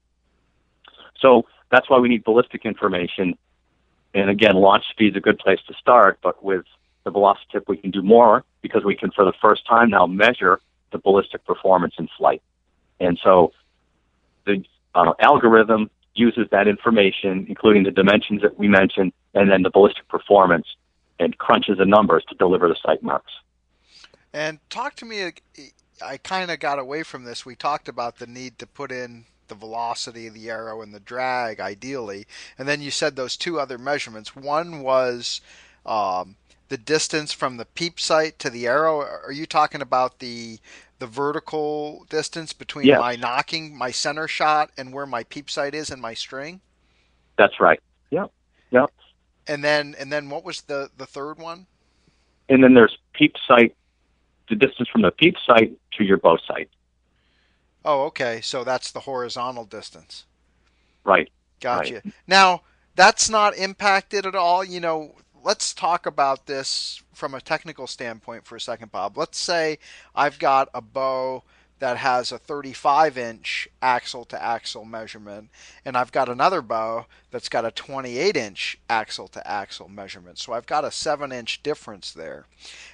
So 1.21 1.47
that's 1.71 1.89
why 1.89 1.99
we 1.99 2.09
need 2.09 2.25
ballistic 2.25 2.65
information. 2.65 3.39
And 4.13 4.31
again, 4.31 4.55
launch 4.55 4.85
speed 4.91 5.13
is 5.13 5.17
a 5.17 5.21
good 5.21 5.39
place 5.39 5.61
to 5.69 5.75
start, 5.75 6.19
but 6.23 6.45
with 6.45 6.65
the 7.05 7.13
VelociTip, 7.13 7.69
we 7.69 7.77
can 7.77 7.91
do 7.91 8.03
more 8.03 8.45
because 8.63 8.85
we 8.85 8.97
can, 8.97 9.11
for 9.11 9.25
the 9.25 9.33
first 9.41 9.67
time 9.67 9.91
now, 9.91 10.07
measure 10.07 10.61
the 10.93 10.99
ballistic 10.99 11.45
performance 11.45 11.95
in 11.99 12.09
flight. 12.17 12.43
And 13.01 13.19
so 13.23 13.53
the 14.47 14.65
uh, 14.95 15.13
algorithm 15.21 15.91
uses 16.15 16.47
that 16.51 16.69
information, 16.69 17.47
including 17.49 17.83
the 17.83 17.91
dimensions 17.91 18.43
that 18.43 18.59
we 18.59 18.69
mentioned, 18.69 19.13
and 19.35 19.51
then 19.51 19.63
the 19.63 19.71
ballistic 19.71 20.09
performance, 20.09 20.67
and 21.19 21.37
crunches 21.39 21.79
the 21.79 21.87
numbers 21.87 22.25
to 22.29 22.35
deliver 22.35 22.69
the 22.69 22.77
sight 22.85 23.03
marks. 23.03 23.33
And 24.33 24.59
talk 24.71 24.97
to 24.97 25.05
me. 25.05 25.33
I 26.05 26.17
kind 26.17 26.51
of 26.51 26.59
got 26.59 26.79
away 26.79 27.05
from 27.05 27.25
this. 27.25 27.47
We 27.47 27.55
talked 27.55 27.89
about 27.89 28.19
the 28.19 28.27
need 28.27 28.59
to 28.59 28.67
put 28.67 28.91
in 28.91 29.27
the 29.47 29.55
velocity 29.55 30.27
of 30.27 30.35
the 30.35 30.51
arrow 30.51 30.83
and 30.83 30.95
the 30.95 31.01
drag, 31.01 31.61
ideally, 31.61 32.27
and 32.59 32.67
then 32.67 32.81
you 32.81 32.91
said 32.91 33.15
those 33.15 33.37
two 33.37 33.61
other 33.61 33.79
measurements. 33.79 34.35
One 34.35 34.81
was 34.81 35.41
um, 35.87 36.37
the 36.69 36.79
distance 36.79 37.33
from 37.33 37.57
the 37.57 37.65
peep 37.65 38.01
sight 38.01 38.39
to 38.41 38.51
the 38.51 38.67
arrow. 38.67 39.01
Are 39.01 39.33
you 39.33 39.47
talking 39.47 39.83
about 39.83 40.19
the 40.19 40.59
the 40.99 41.07
vertical 41.07 42.07
distance 42.09 42.53
between 42.53 42.87
yes. 42.87 42.99
my 42.99 43.17
nocking, 43.17 43.73
my 43.73 43.91
center 43.91 44.27
shot, 44.27 44.71
and 44.79 44.93
where 44.93 45.07
my 45.07 45.25
peep 45.25 45.51
sight 45.51 45.75
is 45.75 45.91
in 45.91 46.01
my 46.01 46.15
string? 46.15 46.61
That's 47.37 47.61
right. 47.61 47.81
Yep. 48.11 48.31
Yep. 48.71 48.91
And 49.47 49.63
then 49.63 49.95
and 49.99 50.13
then 50.13 50.31
what 50.31 50.45
was 50.45 50.63
the 50.63 50.91
the 50.97 51.07
third 51.07 51.39
one? 51.39 51.67
And 52.49 52.63
then 52.63 52.75
there's 52.75 52.97
peep 53.13 53.35
sight, 53.47 53.75
the 54.49 54.57
distance 54.57 54.89
from 54.89 55.03
the 55.03 55.11
peep 55.11 55.37
sight 55.47 55.73
to 55.99 56.05
your 56.05 56.19
bow 56.19 56.39
sight. 56.47 56.69
Oh, 57.85 58.05
okay. 58.05 58.41
So 58.41 58.65
that's 58.65 58.93
the 58.93 59.01
horizontal 59.01 59.65
distance. 59.65 60.25
Right. 61.05 61.31
Gotcha. 61.61 61.95
Right. 61.95 62.15
Now 62.27 62.63
that's 62.97 63.29
not 63.29 63.57
impacted 63.57 64.27
at 64.27 64.35
all. 64.35 64.65
You 64.65 64.81
know, 64.81 65.15
let's 65.43 65.75
talk 65.75 66.07
about 66.07 66.47
this 66.47 67.03
from 67.13 67.35
a 67.35 67.41
technical 67.41 67.87
standpoint 67.87 68.47
for 68.47 68.57
a 68.57 68.61
second, 68.61 68.91
Bob. 68.91 69.17
Let's 69.17 69.39
say 69.39 69.79
I've 70.15 70.39
got 70.39 70.69
a 70.75 70.81
bow 70.81 71.45
that 71.79 71.97
has 71.99 72.33
a 72.33 72.39
35 72.39 73.19
inch 73.19 73.69
axle 73.83 74.25
to 74.27 74.43
axle 74.43 74.85
measurement, 74.85 75.51
and 75.85 75.97
I've 75.97 76.13
got 76.13 76.29
another 76.29 76.63
bow 76.63 77.07
that's 77.31 77.49
got 77.49 77.65
a 77.65 77.71
28 77.71 78.37
inch 78.37 78.79
axle 78.89 79.29
to 79.29 79.47
axle 79.47 79.89
measurement. 79.89 80.39
So 80.39 80.53
I've 80.53 80.67
got 80.67 80.85
a 80.85 80.91
7 80.91 81.33
inch 81.33 81.63
difference 81.63 82.13
there. 82.13 82.47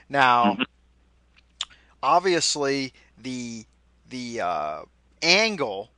Now, 0.08 0.54
mm-hmm. 0.54 0.62
obviously, 2.02 2.92
the 3.16 3.64
the 4.08 4.40
uh, 4.40 4.82
angle 5.22 5.90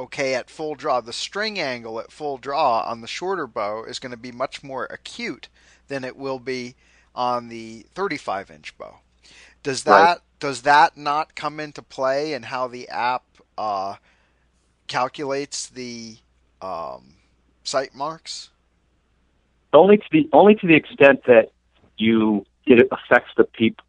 okay 0.00 0.34
at 0.34 0.50
full 0.50 0.74
draw 0.74 1.00
the 1.00 1.12
string 1.12 1.60
angle 1.60 2.00
at 2.00 2.10
full 2.10 2.38
draw 2.38 2.80
on 2.80 3.00
the 3.02 3.06
shorter 3.06 3.46
bow 3.46 3.84
is 3.84 3.98
going 3.98 4.10
to 4.10 4.16
be 4.16 4.32
much 4.32 4.62
more 4.62 4.86
acute 4.86 5.48
than 5.88 6.02
it 6.02 6.16
will 6.16 6.38
be 6.38 6.74
on 7.14 7.48
the 7.48 7.86
35 7.94 8.50
inch 8.50 8.76
bow. 8.78 8.96
Does 9.62 9.84
that 9.84 9.92
right. 9.92 10.18
does 10.40 10.62
that 10.62 10.96
not 10.96 11.34
come 11.34 11.60
into 11.60 11.82
play 11.82 12.34
in 12.34 12.44
how 12.44 12.66
the 12.66 12.88
app 12.88 13.24
uh, 13.56 13.96
calculates 14.86 15.68
the 15.68 16.16
um, 16.60 17.14
sight 17.64 17.94
marks? 17.94 18.50
Only 19.72 19.98
to 19.98 20.04
the 20.10 20.28
only 20.32 20.54
to 20.56 20.66
the 20.66 20.74
extent 20.74 21.22
that 21.26 21.50
you 21.96 22.44
it 22.66 22.88
affects 22.90 23.30
the 23.36 23.44
peep 23.44 23.80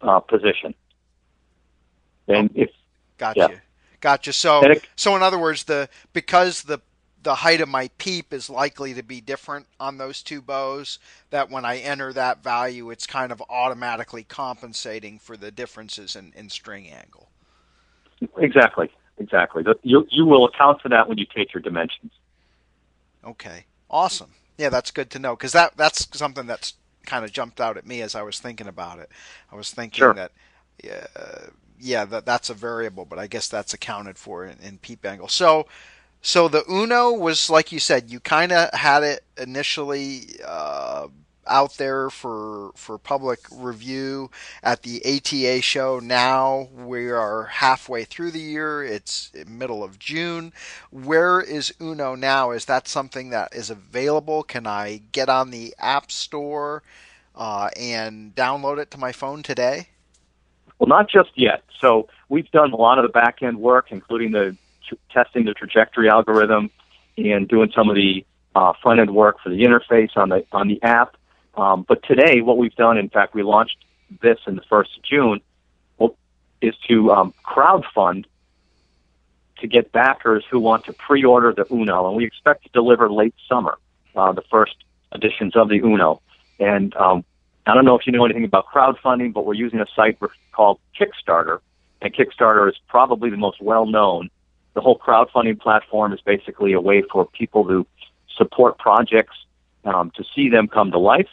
uh, 0.00 0.20
position. 0.20 0.74
And 2.28 2.50
if 2.54 2.70
gotcha, 3.18 3.48
yeah. 3.50 3.58
gotcha. 4.00 4.32
So 4.32 4.64
it, 4.64 4.86
so 4.96 5.16
in 5.16 5.22
other 5.22 5.38
words, 5.38 5.64
the 5.64 5.88
because 6.12 6.62
the 6.62 6.80
the 7.22 7.36
height 7.36 7.60
of 7.60 7.68
my 7.68 7.88
peep 7.98 8.32
is 8.32 8.50
likely 8.50 8.94
to 8.94 9.02
be 9.02 9.20
different 9.20 9.66
on 9.78 9.98
those 9.98 10.22
two 10.22 10.42
bows 10.42 10.98
that 11.30 11.50
when 11.50 11.64
I 11.64 11.78
enter 11.78 12.12
that 12.12 12.42
value 12.42 12.90
it's 12.90 13.06
kind 13.06 13.32
of 13.32 13.42
automatically 13.48 14.24
compensating 14.24 15.18
for 15.18 15.36
the 15.36 15.50
differences 15.50 16.16
in, 16.16 16.32
in 16.36 16.48
string 16.48 16.88
angle. 16.88 17.28
Exactly. 18.36 18.90
Exactly. 19.18 19.64
You 19.82 20.06
you 20.10 20.24
will 20.24 20.46
account 20.46 20.80
for 20.80 20.88
that 20.88 21.08
when 21.08 21.18
you 21.18 21.26
take 21.34 21.52
your 21.52 21.60
dimensions. 21.60 22.12
Okay. 23.24 23.66
Awesome. 23.90 24.30
Yeah, 24.58 24.68
that's 24.68 24.90
good 24.90 25.10
to 25.10 25.18
know 25.18 25.36
because 25.36 25.52
that 25.52 25.76
that's 25.76 26.08
something 26.16 26.46
that's 26.46 26.74
kind 27.06 27.24
of 27.24 27.32
jumped 27.32 27.60
out 27.60 27.76
at 27.76 27.86
me 27.86 28.00
as 28.00 28.14
I 28.14 28.22
was 28.22 28.38
thinking 28.40 28.68
about 28.68 28.98
it. 28.98 29.10
I 29.50 29.56
was 29.56 29.70
thinking 29.70 29.98
sure. 29.98 30.14
that 30.14 30.32
uh, 31.16 31.50
yeah, 31.78 32.04
that 32.06 32.24
that's 32.24 32.48
a 32.48 32.54
variable, 32.54 33.04
but 33.04 33.18
I 33.18 33.26
guess 33.26 33.48
that's 33.48 33.74
accounted 33.74 34.18
for 34.18 34.44
in, 34.44 34.58
in 34.62 34.78
peep 34.78 35.04
angle. 35.04 35.28
So 35.28 35.66
so 36.22 36.46
the 36.46 36.64
Uno 36.70 37.12
was 37.12 37.50
like 37.50 37.72
you 37.72 37.80
said, 37.80 38.10
you 38.10 38.20
kind 38.20 38.52
of 38.52 38.72
had 38.72 39.02
it 39.02 39.24
initially 39.36 40.28
uh, 40.46 41.08
out 41.48 41.76
there 41.78 42.10
for 42.10 42.70
for 42.76 42.96
public 42.96 43.40
review 43.50 44.30
at 44.62 44.82
the 44.82 45.02
ATA 45.04 45.60
show. 45.62 45.98
Now 45.98 46.68
we 46.72 47.10
are 47.10 47.44
halfway 47.44 48.04
through 48.04 48.30
the 48.30 48.40
year. 48.40 48.84
It's 48.84 49.32
middle 49.48 49.82
of 49.82 49.98
June. 49.98 50.52
Where 50.90 51.40
is 51.40 51.74
Uno 51.80 52.14
now? 52.14 52.52
Is 52.52 52.66
that 52.66 52.86
something 52.86 53.30
that 53.30 53.54
is 53.54 53.68
available? 53.68 54.44
Can 54.44 54.66
I 54.66 55.02
get 55.10 55.28
on 55.28 55.50
the 55.50 55.74
App 55.80 56.12
Store 56.12 56.84
uh, 57.34 57.70
and 57.76 58.32
download 58.34 58.78
it 58.78 58.92
to 58.92 58.98
my 58.98 59.10
phone 59.10 59.42
today? 59.42 59.88
Well, 60.78 60.88
not 60.88 61.10
just 61.10 61.30
yet. 61.34 61.64
So 61.80 62.08
we've 62.28 62.50
done 62.52 62.72
a 62.72 62.76
lot 62.76 62.98
of 62.98 63.02
the 63.02 63.08
back 63.08 63.42
end 63.42 63.58
work, 63.58 63.90
including 63.90 64.32
the 64.32 64.56
testing 65.10 65.44
the 65.44 65.54
trajectory 65.54 66.08
algorithm 66.08 66.70
and 67.16 67.48
doing 67.48 67.70
some 67.74 67.88
of 67.88 67.96
the 67.96 68.24
uh, 68.54 68.72
front 68.82 69.00
end 69.00 69.14
work 69.14 69.36
for 69.42 69.48
the 69.48 69.62
interface 69.62 70.16
on 70.16 70.28
the 70.28 70.44
on 70.52 70.68
the 70.68 70.82
app. 70.82 71.16
Um, 71.54 71.84
but 71.86 72.02
today, 72.02 72.40
what 72.40 72.56
we've 72.56 72.74
done, 72.74 72.96
in 72.96 73.08
fact, 73.08 73.34
we 73.34 73.42
launched 73.42 73.76
this 74.22 74.38
in 74.46 74.56
the 74.56 74.62
first 74.68 74.96
of 74.96 75.02
June, 75.02 75.40
well, 75.98 76.16
is 76.60 76.74
to 76.88 77.10
um, 77.10 77.34
crowdfund 77.44 78.24
to 79.58 79.66
get 79.68 79.92
backers 79.92 80.44
who 80.50 80.58
want 80.58 80.84
to 80.86 80.92
pre-order 80.92 81.52
the 81.52 81.66
Uno, 81.72 82.08
and 82.08 82.16
we 82.16 82.24
expect 82.24 82.64
to 82.64 82.68
deliver 82.70 83.10
late 83.10 83.34
summer 83.48 83.78
uh, 84.16 84.32
the 84.32 84.42
first 84.50 84.74
editions 85.14 85.54
of 85.56 85.68
the 85.68 85.76
Uno. 85.76 86.20
And 86.58 86.94
um, 86.96 87.24
I 87.66 87.74
don't 87.74 87.84
know 87.84 87.96
if 87.96 88.06
you 88.06 88.12
know 88.12 88.24
anything 88.24 88.44
about 88.44 88.66
crowdfunding, 88.66 89.32
but 89.32 89.46
we're 89.46 89.54
using 89.54 89.80
a 89.80 89.86
site 89.94 90.18
called 90.52 90.80
Kickstarter, 90.98 91.60
and 92.00 92.12
Kickstarter 92.12 92.68
is 92.68 92.74
probably 92.88 93.30
the 93.30 93.36
most 93.36 93.62
well-known. 93.62 94.30
The 94.74 94.80
whole 94.80 94.98
crowdfunding 94.98 95.60
platform 95.60 96.12
is 96.12 96.20
basically 96.20 96.72
a 96.72 96.80
way 96.80 97.02
for 97.02 97.26
people 97.26 97.66
to 97.68 97.86
support 98.36 98.78
projects 98.78 99.36
um, 99.84 100.10
to 100.16 100.24
see 100.34 100.48
them 100.48 100.68
come 100.68 100.90
to 100.92 100.98
life. 100.98 101.28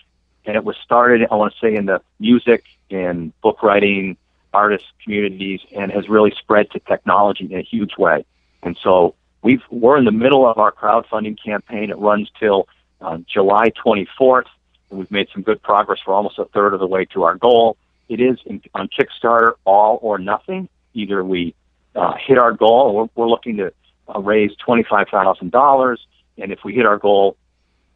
And 0.45 0.55
it 0.55 0.63
was 0.63 0.75
started, 0.83 1.27
I 1.29 1.35
want 1.35 1.53
to 1.53 1.59
say, 1.59 1.75
in 1.75 1.85
the 1.85 2.01
music 2.19 2.63
and 2.89 3.39
book 3.41 3.61
writing 3.61 4.17
artist 4.53 4.85
communities 5.03 5.61
and 5.75 5.91
has 5.91 6.09
really 6.09 6.33
spread 6.39 6.71
to 6.71 6.79
technology 6.79 7.45
in 7.45 7.59
a 7.59 7.61
huge 7.61 7.97
way. 7.97 8.25
And 8.63 8.77
so 8.81 9.15
we've, 9.41 9.61
we're 9.69 9.97
in 9.97 10.05
the 10.05 10.11
middle 10.11 10.47
of 10.47 10.57
our 10.57 10.71
crowdfunding 10.71 11.37
campaign. 11.43 11.91
It 11.91 11.97
runs 11.97 12.29
till 12.39 12.67
uh, 12.99 13.19
July 13.31 13.71
24th. 13.85 14.47
And 14.89 14.99
we've 14.99 15.11
made 15.11 15.27
some 15.31 15.43
good 15.43 15.61
progress. 15.61 15.99
We're 16.05 16.15
almost 16.15 16.39
a 16.39 16.45
third 16.45 16.73
of 16.73 16.79
the 16.79 16.87
way 16.87 17.05
to 17.13 17.23
our 17.23 17.35
goal. 17.35 17.77
It 18.07 18.19
is 18.19 18.39
in, 18.45 18.61
on 18.73 18.89
Kickstarter 18.89 19.53
all 19.65 19.99
or 20.01 20.17
nothing. 20.17 20.67
Either 20.95 21.23
we 21.23 21.53
uh, 21.99 22.13
hit 22.25 22.37
our 22.37 22.53
goal, 22.53 22.95
we're, 22.95 23.09
we're 23.15 23.29
looking 23.29 23.57
to 23.57 23.73
uh, 24.13 24.19
raise 24.21 24.51
$25,000. 24.65 25.97
And 26.37 26.51
if 26.51 26.59
we 26.63 26.73
hit 26.73 26.85
our 26.85 26.97
goal, 26.97 27.35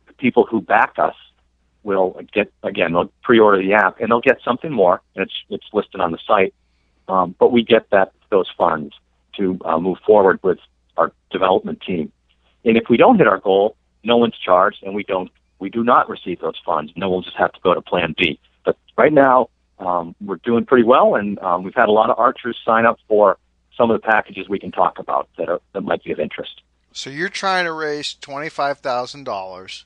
the 0.08 0.14
people 0.14 0.46
who 0.46 0.62
back 0.62 0.94
us 0.98 1.16
will 1.84 2.18
get 2.34 2.50
again 2.64 2.94
they'll 2.94 3.12
pre-order 3.24 3.62
the 3.62 3.74
app 3.74 4.00
and 4.00 4.10
they'll 4.10 4.22
get 4.22 4.40
something 4.44 4.72
more. 4.72 5.02
And 5.16 5.24
it's 5.24 5.34
it's 5.50 5.66
listed 5.74 6.02
on 6.02 6.12
the 6.12 6.20
site. 6.26 6.54
Um, 7.08 7.36
but 7.40 7.52
we 7.52 7.64
get 7.64 7.90
that 7.92 8.14
those 8.30 8.50
funds 8.58 8.94
to 9.38 9.60
uh, 9.66 9.80
move 9.80 9.98
forward 10.06 10.40
with 10.44 10.60
our 10.98 11.12
development 11.32 11.82
team. 11.82 12.12
And 12.66 12.78
if 12.78 12.84
we 12.90 12.98
don't 12.98 13.18
hit 13.18 13.28
our 13.28 13.40
goal 13.40 13.76
no 14.04 14.18
one's 14.18 14.38
charged 14.38 14.84
and 14.84 14.94
we 14.94 15.04
don't 15.04 15.32
we 15.60 15.70
do 15.70 15.84
not 15.84 16.10
receive 16.10 16.40
those 16.42 16.60
funds. 16.66 16.92
No 16.96 17.10
we'll 17.10 17.22
just 17.22 17.38
have 17.38 17.54
to 17.54 17.60
go 17.62 17.74
to 17.74 17.82
plan 17.82 18.16
b. 18.18 18.40
But 18.66 18.78
right 18.98 19.14
now 19.14 19.50
um, 19.80 20.16
we're 20.22 20.38
doing 20.38 20.66
pretty 20.66 20.84
well 20.84 21.16
and 21.16 21.40
um, 21.40 21.64
we've 21.64 21.76
had 21.76 21.90
a 21.90 21.92
lot 21.92 22.10
of 22.10 22.20
archers 22.20 22.58
sign 22.66 22.86
up 22.86 23.00
for 23.08 23.38
some 23.78 23.92
of 23.92 24.02
the 24.02 24.06
packages 24.06 24.48
we 24.48 24.60
can 24.60 24.72
talk 24.72 25.00
about 25.00 25.28
that 25.38 25.50
are, 25.50 25.62
that 25.74 25.82
might 25.82 26.04
be 26.04 26.12
of 26.12 26.20
interest 26.20 26.62
so 26.94 27.10
you're 27.10 27.30
trying 27.30 27.66
to 27.66 27.74
raise 27.74 28.16
$25000 28.22 29.84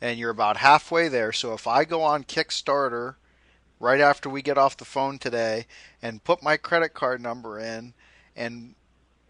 and 0.00 0.18
you're 0.18 0.30
about 0.30 0.56
halfway 0.56 1.08
there. 1.08 1.30
So 1.32 1.52
if 1.52 1.66
I 1.66 1.84
go 1.84 2.02
on 2.02 2.24
Kickstarter 2.24 3.16
right 3.78 4.00
after 4.00 4.30
we 4.30 4.40
get 4.40 4.56
off 4.56 4.76
the 4.76 4.86
phone 4.86 5.18
today 5.18 5.66
and 6.00 6.24
put 6.24 6.42
my 6.42 6.56
credit 6.56 6.94
card 6.94 7.20
number 7.20 7.58
in 7.58 7.92
and 8.34 8.74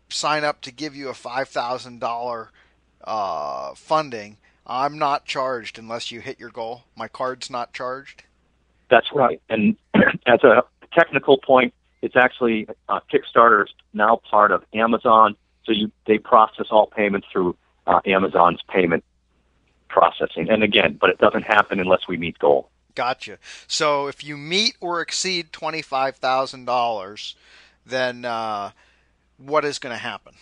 sign 0.09 0.45
up 0.45 0.61
to 0.63 0.73
give 0.73 0.95
you 0.95 1.09
a 1.09 1.15
$5,000 1.15 2.49
uh, 3.05 3.75
funding, 3.75 4.37
I'm 4.65 4.97
not 4.97 5.25
charged 5.25 5.81
unless 5.81 6.13
you 6.13 6.21
hit 6.21 6.39
your 6.39 6.51
goal. 6.51 6.85
My 6.97 7.09
card's 7.09 7.51
not 7.51 7.73
charged. 7.73 8.23
That's 8.89 9.13
right. 9.13 9.43
And 9.49 9.77
as 10.27 10.45
a 10.45 10.63
technical 10.93 11.39
point, 11.39 11.75
it's 12.03 12.17
actually 12.17 12.69
uh, 12.89 13.01
Kickstarter 13.13 13.65
is 13.65 13.75
now 13.93 14.21
part 14.31 14.53
of 14.53 14.65
Amazon, 14.73 15.37
so 15.65 15.73
you 15.73 15.91
they 16.07 16.19
process 16.19 16.67
all 16.71 16.87
payments 16.87 17.27
through 17.33 17.57
uh, 17.87 18.01
Amazon's 18.07 18.61
payment 18.69 19.05
processing. 19.89 20.49
And 20.51 20.63
again, 20.63 20.99
but 21.01 21.11
it 21.11 21.19
doesn't 21.19 21.45
happen 21.45 21.81
unless 21.81 22.07
we 22.09 22.17
meet 22.17 22.39
goal. 22.39 22.71
Gotcha. 22.95 23.39
So 23.67 24.07
if 24.07 24.25
you 24.25 24.37
meet 24.37 24.77
or 24.81 25.01
exceed 25.01 25.53
twenty 25.53 25.83
five 25.83 26.17
thousand 26.17 26.65
dollars, 26.65 27.37
then 27.85 28.25
uh, 28.25 28.71
what 29.39 29.65
is 29.65 29.79
going 29.79 29.95
to 29.95 30.01
happen? 30.01 30.35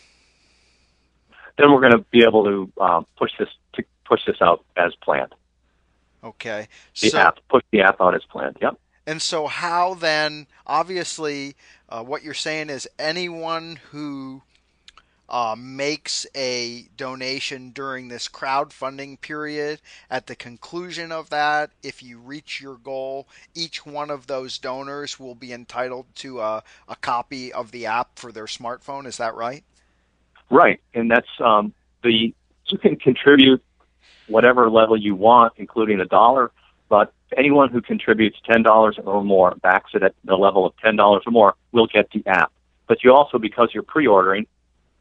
Then 1.58 1.72
we're 1.72 1.80
going 1.80 1.92
to 1.92 2.04
be 2.10 2.24
able 2.24 2.44
to 2.44 2.82
um, 2.82 3.06
push 3.16 3.30
this 3.38 3.48
to 3.74 3.84
push 4.04 4.20
this 4.26 4.36
out 4.40 4.64
as 4.76 4.94
planned. 4.96 5.34
Okay. 6.22 6.68
The 7.00 7.10
so, 7.10 7.18
app 7.18 7.38
push 7.48 7.62
the 7.70 7.82
app 7.82 8.00
out 8.00 8.14
as 8.14 8.22
planned. 8.24 8.56
Yep. 8.60 8.78
And 9.06 9.20
so, 9.20 9.46
how 9.46 9.94
then? 9.94 10.46
Obviously, 10.66 11.56
uh, 11.88 12.02
what 12.02 12.22
you're 12.22 12.34
saying 12.34 12.70
is 12.70 12.88
anyone 12.98 13.78
who 13.90 14.42
uh, 15.28 15.56
makes 15.58 16.26
a 16.34 16.86
donation 16.96 17.70
during 17.70 18.08
this 18.08 18.28
crowdfunding 18.28 19.20
period. 19.20 19.80
At 20.10 20.26
the 20.26 20.36
conclusion 20.36 21.12
of 21.12 21.30
that, 21.30 21.70
if 21.82 22.02
you 22.02 22.18
reach 22.18 22.60
your 22.60 22.76
goal, 22.76 23.26
each 23.54 23.86
one 23.86 24.10
of 24.10 24.26
those 24.26 24.58
donors 24.58 25.18
will 25.18 25.34
be 25.34 25.52
entitled 25.52 26.06
to 26.16 26.40
a, 26.40 26.62
a 26.88 26.96
copy 26.96 27.52
of 27.52 27.72
the 27.72 27.86
app 27.86 28.18
for 28.18 28.32
their 28.32 28.46
smartphone. 28.46 29.06
Is 29.06 29.16
that 29.16 29.34
right? 29.34 29.64
Right, 30.50 30.80
and 30.92 31.10
that's 31.10 31.28
um, 31.40 31.72
the 32.02 32.34
you 32.66 32.78
can 32.78 32.96
contribute 32.96 33.62
whatever 34.26 34.70
level 34.70 34.96
you 34.96 35.14
want, 35.14 35.54
including 35.56 36.00
a 36.00 36.06
dollar. 36.06 36.50
But 36.88 37.12
anyone 37.36 37.70
who 37.70 37.80
contributes 37.80 38.38
ten 38.44 38.62
dollars 38.62 38.98
or 39.04 39.22
more, 39.22 39.54
backs 39.62 39.90
it 39.94 40.02
at 40.02 40.14
the 40.24 40.36
level 40.36 40.66
of 40.66 40.76
ten 40.78 40.96
dollars 40.96 41.22
or 41.26 41.32
more, 41.32 41.54
will 41.72 41.86
get 41.86 42.10
the 42.12 42.22
app. 42.26 42.52
But 42.86 43.02
you 43.02 43.12
also, 43.12 43.38
because 43.38 43.70
you're 43.72 43.82
pre-ordering, 43.82 44.46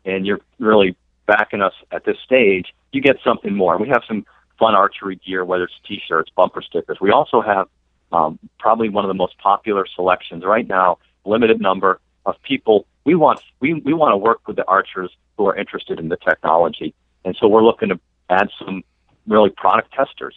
and 0.06 0.26
you're 0.26 0.42
really 0.60 0.96
backing 1.26 1.62
us 1.62 1.74
at 1.92 2.06
this 2.06 2.18
stage, 2.24 2.74
you 2.92 3.02
get 3.02 3.18
something 3.24 3.56
more. 3.56 3.78
We 3.78 3.90
have 3.90 4.04
some 4.08 4.26
fun 4.60 4.76
archery 4.76 5.16
gear, 5.26 5.44
whether 5.46 5.66
it's 5.66 5.74
t-shirts, 5.88 6.30
bumper 6.36 6.62
stickers. 6.62 6.98
We 7.02 7.12
also 7.12 7.42
have 7.42 7.68
um, 8.12 8.40
probably 8.60 8.90
one 8.90 9.04
of 9.04 9.10
the 9.10 9.16
most 9.16 9.38
popular 9.38 9.86
selections 9.96 10.44
right 10.46 10.68
now, 10.68 11.00
limited 11.26 11.60
number 11.60 12.00
of 12.26 12.36
people. 12.44 12.86
We 13.06 13.16
want 13.16 13.42
we, 13.60 13.74
we 13.74 13.94
want 13.94 14.14
to 14.14 14.18
work 14.18 14.48
with 14.48 14.56
the 14.56 14.66
archers 14.68 15.12
who 15.38 15.48
are 15.48 15.56
interested 15.56 16.00
in 16.00 16.10
the 16.10 16.18
technology, 16.18 16.94
and 17.26 17.36
so 17.40 17.48
we're 17.48 17.64
looking 17.64 17.90
to 17.90 18.00
add 18.30 18.50
some 18.60 18.84
really 19.28 19.50
product 19.50 19.94
testers. 19.94 20.36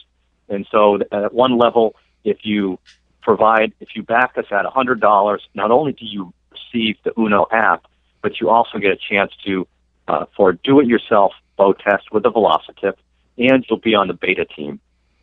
And 0.49 0.67
so 0.71 0.99
at 1.13 1.33
one 1.33 1.59
level, 1.59 1.97
if 2.25 2.39
you 2.45 2.79
provide 3.23 3.73
if 3.81 3.89
you 3.95 4.03
back 4.03 4.37
us 4.37 4.47
at 4.51 4.65
$100, 4.65 5.39
not 5.55 5.71
only 5.71 5.93
do 5.93 6.05
you 6.05 6.33
receive 6.51 6.97
the 7.05 7.13
Uno 7.19 7.47
app, 7.51 7.85
but 8.23 8.41
you 8.41 8.49
also 8.49 8.79
get 8.79 8.93
a 8.93 8.97
chance 8.97 9.33
to 9.45 9.67
uh, 10.09 10.27
for 10.37 10.53
do-it-yourself 10.53 11.33
bow 11.57 11.73
test 11.73 12.13
with 12.13 12.23
the 12.23 12.31
Velocitip, 12.31 12.95
and 13.39 13.65
you'll 13.69 13.79
be 13.79 13.95
on 13.95 14.09
the 14.09 14.15
beta 14.15 14.45
team 14.45 14.79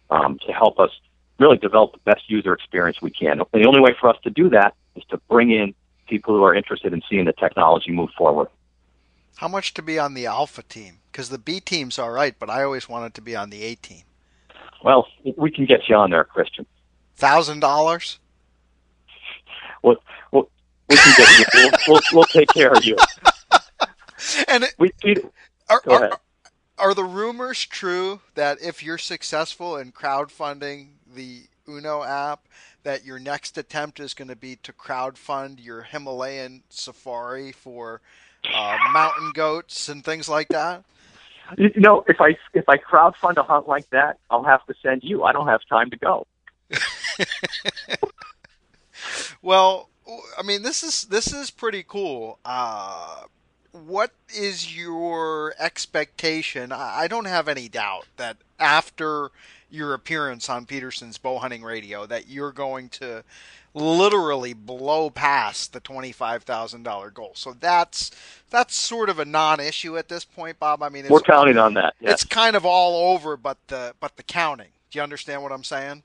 um, 0.10 0.40
to 0.46 0.52
help 0.52 0.80
us 0.80 0.92
really 1.40 1.58
develop 1.58 1.94
the 1.94 2.00
best 2.00 2.30
user 2.30 2.54
experience 2.54 3.02
we 3.02 3.10
can. 3.10 3.40
And 3.54 3.64
the 3.64 3.68
only 3.68 3.80
way 3.80 3.96
for 4.00 4.10
us 4.10 4.18
to 4.24 4.30
do 4.30 4.50
that 4.50 4.76
is 4.96 5.04
to 5.10 5.18
bring 5.30 5.52
in 5.52 5.74
people 6.08 6.36
who 6.36 6.44
are 6.44 6.54
interested 6.54 6.94
in 6.94 7.02
seeing 7.10 7.26
the 7.26 7.34
technology 7.34 7.92
move 7.92 8.10
forward. 8.18 8.48
How 9.38 9.48
much 9.48 9.74
to 9.76 9.82
be 9.82 9.98
on 9.98 10.14
the 10.14 10.26
alpha 10.26 10.64
team? 10.64 11.00
Because 11.12 11.30
the 11.30 11.38
B 11.38 11.60
team's 11.60 11.98
all 11.98 12.12
right, 12.12 12.36
but 12.38 12.50
I 12.50 12.64
always 12.64 12.88
wanted 12.88 13.14
to 13.16 13.22
be 13.22 13.36
on 13.36 13.50
the 13.50 13.64
A 13.64 13.76
team. 13.76 14.04
Well, 14.84 15.08
we 15.38 15.50
can 15.50 15.66
get 15.66 15.88
you 15.88 15.96
on 15.96 16.12
there, 16.12 16.26
Christian. 16.26 16.66
Thousand 17.16 17.62
dollars? 17.62 18.20
Well, 19.82 19.96
well, 20.32 20.50
we 20.90 20.98
can 20.98 21.14
get 21.18 21.40
you. 21.40 21.46
We'll, 21.54 21.72
we'll, 21.88 22.02
we'll 22.14 22.24
take 22.26 22.50
care 22.50 22.72
of 22.72 22.84
you. 22.84 22.98
And 24.48 24.64
it, 24.64 24.74
we, 24.80 24.92
are, 25.70 25.82
are, 25.88 26.20
are 26.78 26.94
the 26.94 27.04
rumors 27.04 27.66
true 27.66 28.22
that 28.36 28.62
if 28.62 28.82
you're 28.82 28.98
successful 28.98 29.76
in 29.78 29.92
crowdfunding 29.92 30.92
the 31.14 31.44
Uno 31.68 32.04
app, 32.04 32.48
that 32.84 33.06
your 33.06 33.20
next 33.20 33.58
attempt 33.58 34.00
is 34.00 34.14
going 34.14 34.28
to 34.30 34.36
be 34.36 34.56
to 34.58 34.74
crowdfund 34.74 35.64
your 35.64 35.84
Himalayan 35.84 36.64
safari 36.70 37.52
for 37.52 38.02
uh, 38.54 38.78
mountain 38.92 39.32
goats 39.34 39.90
and 39.90 40.04
things 40.04 40.28
like 40.30 40.48
that? 40.50 40.84
You 41.58 41.72
know, 41.78 42.04
if 42.08 42.20
I 42.20 42.38
if 42.54 42.68
I 42.68 42.78
crowdfund 42.78 43.38
a 43.38 43.44
hunt 43.44 43.68
like 43.68 43.90
that, 43.90 44.18
I'll 44.30 44.44
have 44.44 44.66
to 44.68 44.74
send 44.82 45.04
you. 45.04 45.24
I 45.24 45.32
don't 45.32 45.48
have 45.48 45.62
time 45.70 45.90
to 45.92 45.98
go. 45.98 46.28
well, 49.42 49.90
I 50.38 50.44
mean, 50.44 50.64
this 50.64 50.84
is 50.84 51.04
this 51.06 51.34
is 51.34 51.52
pretty 51.52 51.84
cool. 51.88 52.40
Uh, 52.46 53.24
what 53.72 54.12
is 54.34 54.76
your 54.76 55.56
expectation? 55.60 56.72
I 56.72 57.08
don't 57.08 57.26
have 57.26 57.48
any 57.48 57.68
doubt 57.68 58.06
that 58.18 58.38
after 58.60 59.32
your 59.70 59.94
appearance 59.94 60.50
on 60.50 60.66
Petersen's 60.66 61.18
bow 61.18 61.40
hunting 61.40 61.64
radio, 61.64 62.06
that 62.06 62.28
you're 62.28 62.52
going 62.52 62.90
to 62.90 63.24
literally 63.74 64.54
blow 64.54 65.10
past 65.10 65.74
the 65.74 65.80
twenty-five 65.80 66.44
thousand 66.44 66.84
dollar 66.84 67.10
goal. 67.10 67.32
So 67.36 67.54
that's 67.54 68.12
that's 68.50 68.76
sort 68.76 69.10
of 69.10 69.20
a 69.20 69.26
non-issue 69.26 69.98
at 69.98 70.10
this 70.10 70.26
point, 70.26 70.60
Bob. 70.60 70.84
I 70.84 70.90
mean, 70.90 71.06
we're 71.10 71.20
counting 71.22 71.58
on 71.58 71.74
that. 71.76 71.96
Yes. 72.00 72.14
It's 72.14 72.24
kind 72.24 72.56
of 72.56 72.66
all 72.66 73.14
over, 73.14 73.36
but 73.38 73.58
the 73.68 73.96
but 74.00 74.16
the 74.18 74.24
counting. 74.24 74.70
Do 74.92 75.00
you 75.00 75.04
understand 75.04 75.42
what 75.42 75.52
I'm 75.52 75.64
saying? 75.64 76.04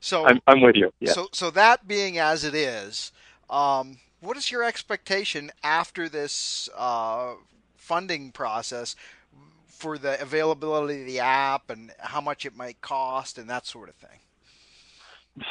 So 0.00 0.26
I'm, 0.26 0.40
I'm 0.46 0.60
with 0.60 0.76
you. 0.76 0.92
So 1.06 1.28
so 1.32 1.50
that 1.50 1.86
being 1.86 2.18
as 2.18 2.44
it 2.44 2.54
is, 2.54 3.12
um, 3.50 3.98
what 4.20 4.36
is 4.36 4.50
your 4.50 4.64
expectation 4.64 5.50
after 5.62 6.08
this 6.08 6.68
uh, 6.76 7.34
funding 7.76 8.32
process 8.32 8.96
for 9.66 9.98
the 9.98 10.20
availability 10.20 11.00
of 11.02 11.06
the 11.06 11.18
app 11.20 11.68
and 11.68 11.92
how 11.98 12.20
much 12.20 12.46
it 12.46 12.56
might 12.56 12.80
cost 12.80 13.36
and 13.36 13.50
that 13.50 13.66
sort 13.66 13.88
of 13.88 13.94
thing? 13.96 14.20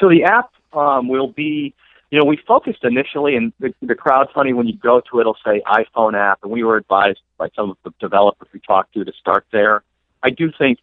So 0.00 0.08
the 0.08 0.24
app 0.24 0.50
um, 0.72 1.08
will 1.08 1.28
be, 1.28 1.74
you 2.10 2.18
know, 2.18 2.24
we 2.24 2.36
focused 2.36 2.84
initially, 2.84 3.36
and 3.36 3.52
the, 3.58 3.74
the 3.82 3.94
crowdfunding 3.94 4.54
when 4.54 4.66
you 4.66 4.76
go 4.76 5.00
to 5.00 5.18
it, 5.18 5.22
it'll 5.22 5.36
say 5.44 5.62
iPhone 5.66 6.14
app, 6.14 6.40
and 6.42 6.52
we 6.52 6.62
were 6.62 6.76
advised 6.76 7.20
by 7.38 7.48
some 7.56 7.70
of 7.70 7.76
the 7.84 7.92
developers 8.00 8.48
we 8.52 8.60
talked 8.60 8.94
to 8.94 9.04
to 9.04 9.12
start 9.18 9.46
there. 9.52 9.82
I 10.22 10.30
do 10.30 10.52
think 10.56 10.78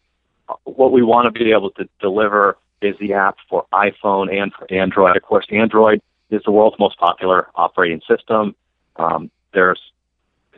what 0.64 0.92
we 0.92 1.02
want 1.02 1.26
to 1.26 1.30
be 1.32 1.52
able 1.52 1.70
to 1.72 1.88
deliver 2.00 2.58
is 2.82 2.96
the 2.98 3.12
app 3.14 3.36
for 3.48 3.66
iPhone 3.72 4.34
and 4.34 4.52
for 4.52 4.72
Android. 4.72 5.16
Of 5.16 5.22
course, 5.22 5.46
Android 5.50 6.00
is 6.30 6.42
the 6.44 6.50
world's 6.50 6.78
most 6.78 6.98
popular 6.98 7.48
operating 7.54 8.00
system. 8.08 8.54
Um, 8.96 9.30
there's, 9.52 9.80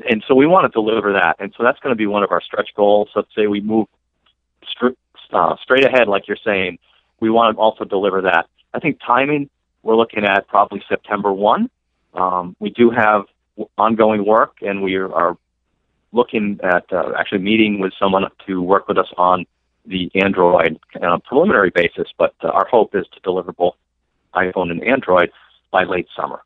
and 0.08 0.22
so 0.26 0.34
we 0.34 0.46
want 0.46 0.64
to 0.64 0.68
deliver 0.68 1.12
that, 1.12 1.36
and 1.38 1.52
so 1.56 1.62
that's 1.62 1.78
going 1.80 1.92
to 1.92 1.96
be 1.96 2.06
one 2.06 2.22
of 2.22 2.30
our 2.30 2.40
stretch 2.40 2.70
goals. 2.74 3.08
Let's 3.14 3.28
say 3.36 3.46
we 3.46 3.60
move 3.60 3.88
stri- 4.64 4.96
uh, 5.32 5.56
straight 5.62 5.84
ahead, 5.84 6.08
like 6.08 6.28
you're 6.28 6.36
saying. 6.44 6.78
We 7.22 7.30
want 7.30 7.56
to 7.56 7.60
also 7.60 7.84
deliver 7.84 8.20
that. 8.22 8.48
I 8.74 8.80
think 8.80 8.98
timing 9.06 9.48
we're 9.84 9.96
looking 9.96 10.24
at 10.24 10.48
probably 10.48 10.82
September 10.88 11.32
one. 11.32 11.70
Um, 12.14 12.56
we 12.58 12.70
do 12.70 12.90
have 12.90 13.26
ongoing 13.78 14.26
work, 14.26 14.56
and 14.60 14.82
we 14.82 14.96
are 14.96 15.36
looking 16.10 16.58
at 16.64 16.84
uh, 16.92 17.12
actually 17.16 17.38
meeting 17.38 17.78
with 17.78 17.92
someone 17.96 18.24
to 18.46 18.60
work 18.60 18.88
with 18.88 18.98
us 18.98 19.06
on 19.16 19.46
the 19.86 20.10
Android 20.16 20.80
on 21.00 21.12
a 21.12 21.20
preliminary 21.20 21.70
basis. 21.70 22.08
But 22.18 22.34
uh, 22.42 22.48
our 22.48 22.66
hope 22.66 22.94
is 22.96 23.06
to 23.14 23.20
deliver 23.20 23.52
both 23.52 23.76
iPhone 24.34 24.72
and 24.72 24.82
Android 24.82 25.30
by 25.70 25.84
late 25.84 26.08
summer. 26.16 26.42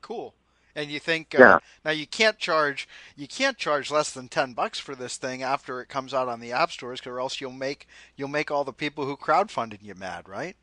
Cool. 0.00 0.33
And 0.76 0.90
you 0.90 0.98
think 0.98 1.34
uh, 1.34 1.38
yeah. 1.38 1.58
now 1.84 1.92
you 1.92 2.06
can't 2.06 2.38
charge 2.38 2.88
you 3.16 3.28
can't 3.28 3.56
charge 3.56 3.90
less 3.90 4.12
than 4.12 4.28
ten 4.28 4.54
bucks 4.54 4.80
for 4.80 4.94
this 4.94 5.16
thing 5.16 5.42
after 5.42 5.80
it 5.80 5.88
comes 5.88 6.12
out 6.12 6.28
on 6.28 6.40
the 6.40 6.52
app 6.52 6.72
stores, 6.72 7.00
or 7.06 7.20
else 7.20 7.40
you'll 7.40 7.52
make 7.52 7.86
you'll 8.16 8.28
make 8.28 8.50
all 8.50 8.64
the 8.64 8.72
people 8.72 9.06
who 9.06 9.16
crowdfunded 9.16 9.82
you 9.82 9.94
mad, 9.94 10.28
right? 10.28 10.56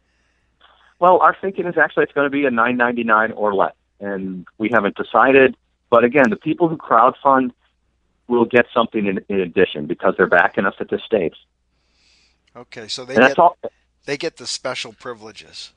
Well, 1.00 1.19
our 1.19 1.36
thinking 1.39 1.65
is 1.65 1.78
actually 1.78 2.04
it's 2.04 2.13
going 2.13 2.26
to 2.26 2.30
be 2.30 2.45
a 2.45 2.52
nine 2.52 2.78
ninety 2.78 3.04
nine 3.04 3.32
or 3.32 3.54
less, 3.54 3.74
and 4.00 4.45
we 4.58 4.69
haven't 4.69 4.95
decided. 4.95 5.56
But 5.89 6.04
again, 6.04 6.30
the 6.30 6.36
people 6.36 6.67
who 6.67 6.78
crowdfund 6.78 7.52
will 8.28 8.45
get 8.45 8.65
something 8.74 9.06
in, 9.06 9.24
in 9.30 9.41
addition 9.41 9.86
because 9.86 10.15
they're 10.17 10.28
backing 10.28 10.65
us 10.65 10.76
at 10.80 10.89
this 10.89 11.04
stage. 11.04 11.36
Okay, 12.56 12.88
so 12.88 13.06
they 13.06 13.15
and 13.15 13.28
get 13.28 13.39
all, 13.39 13.58
they 14.06 14.17
get 14.17 14.38
the 14.38 14.47
special 14.47 14.93
privileges. 14.93 15.71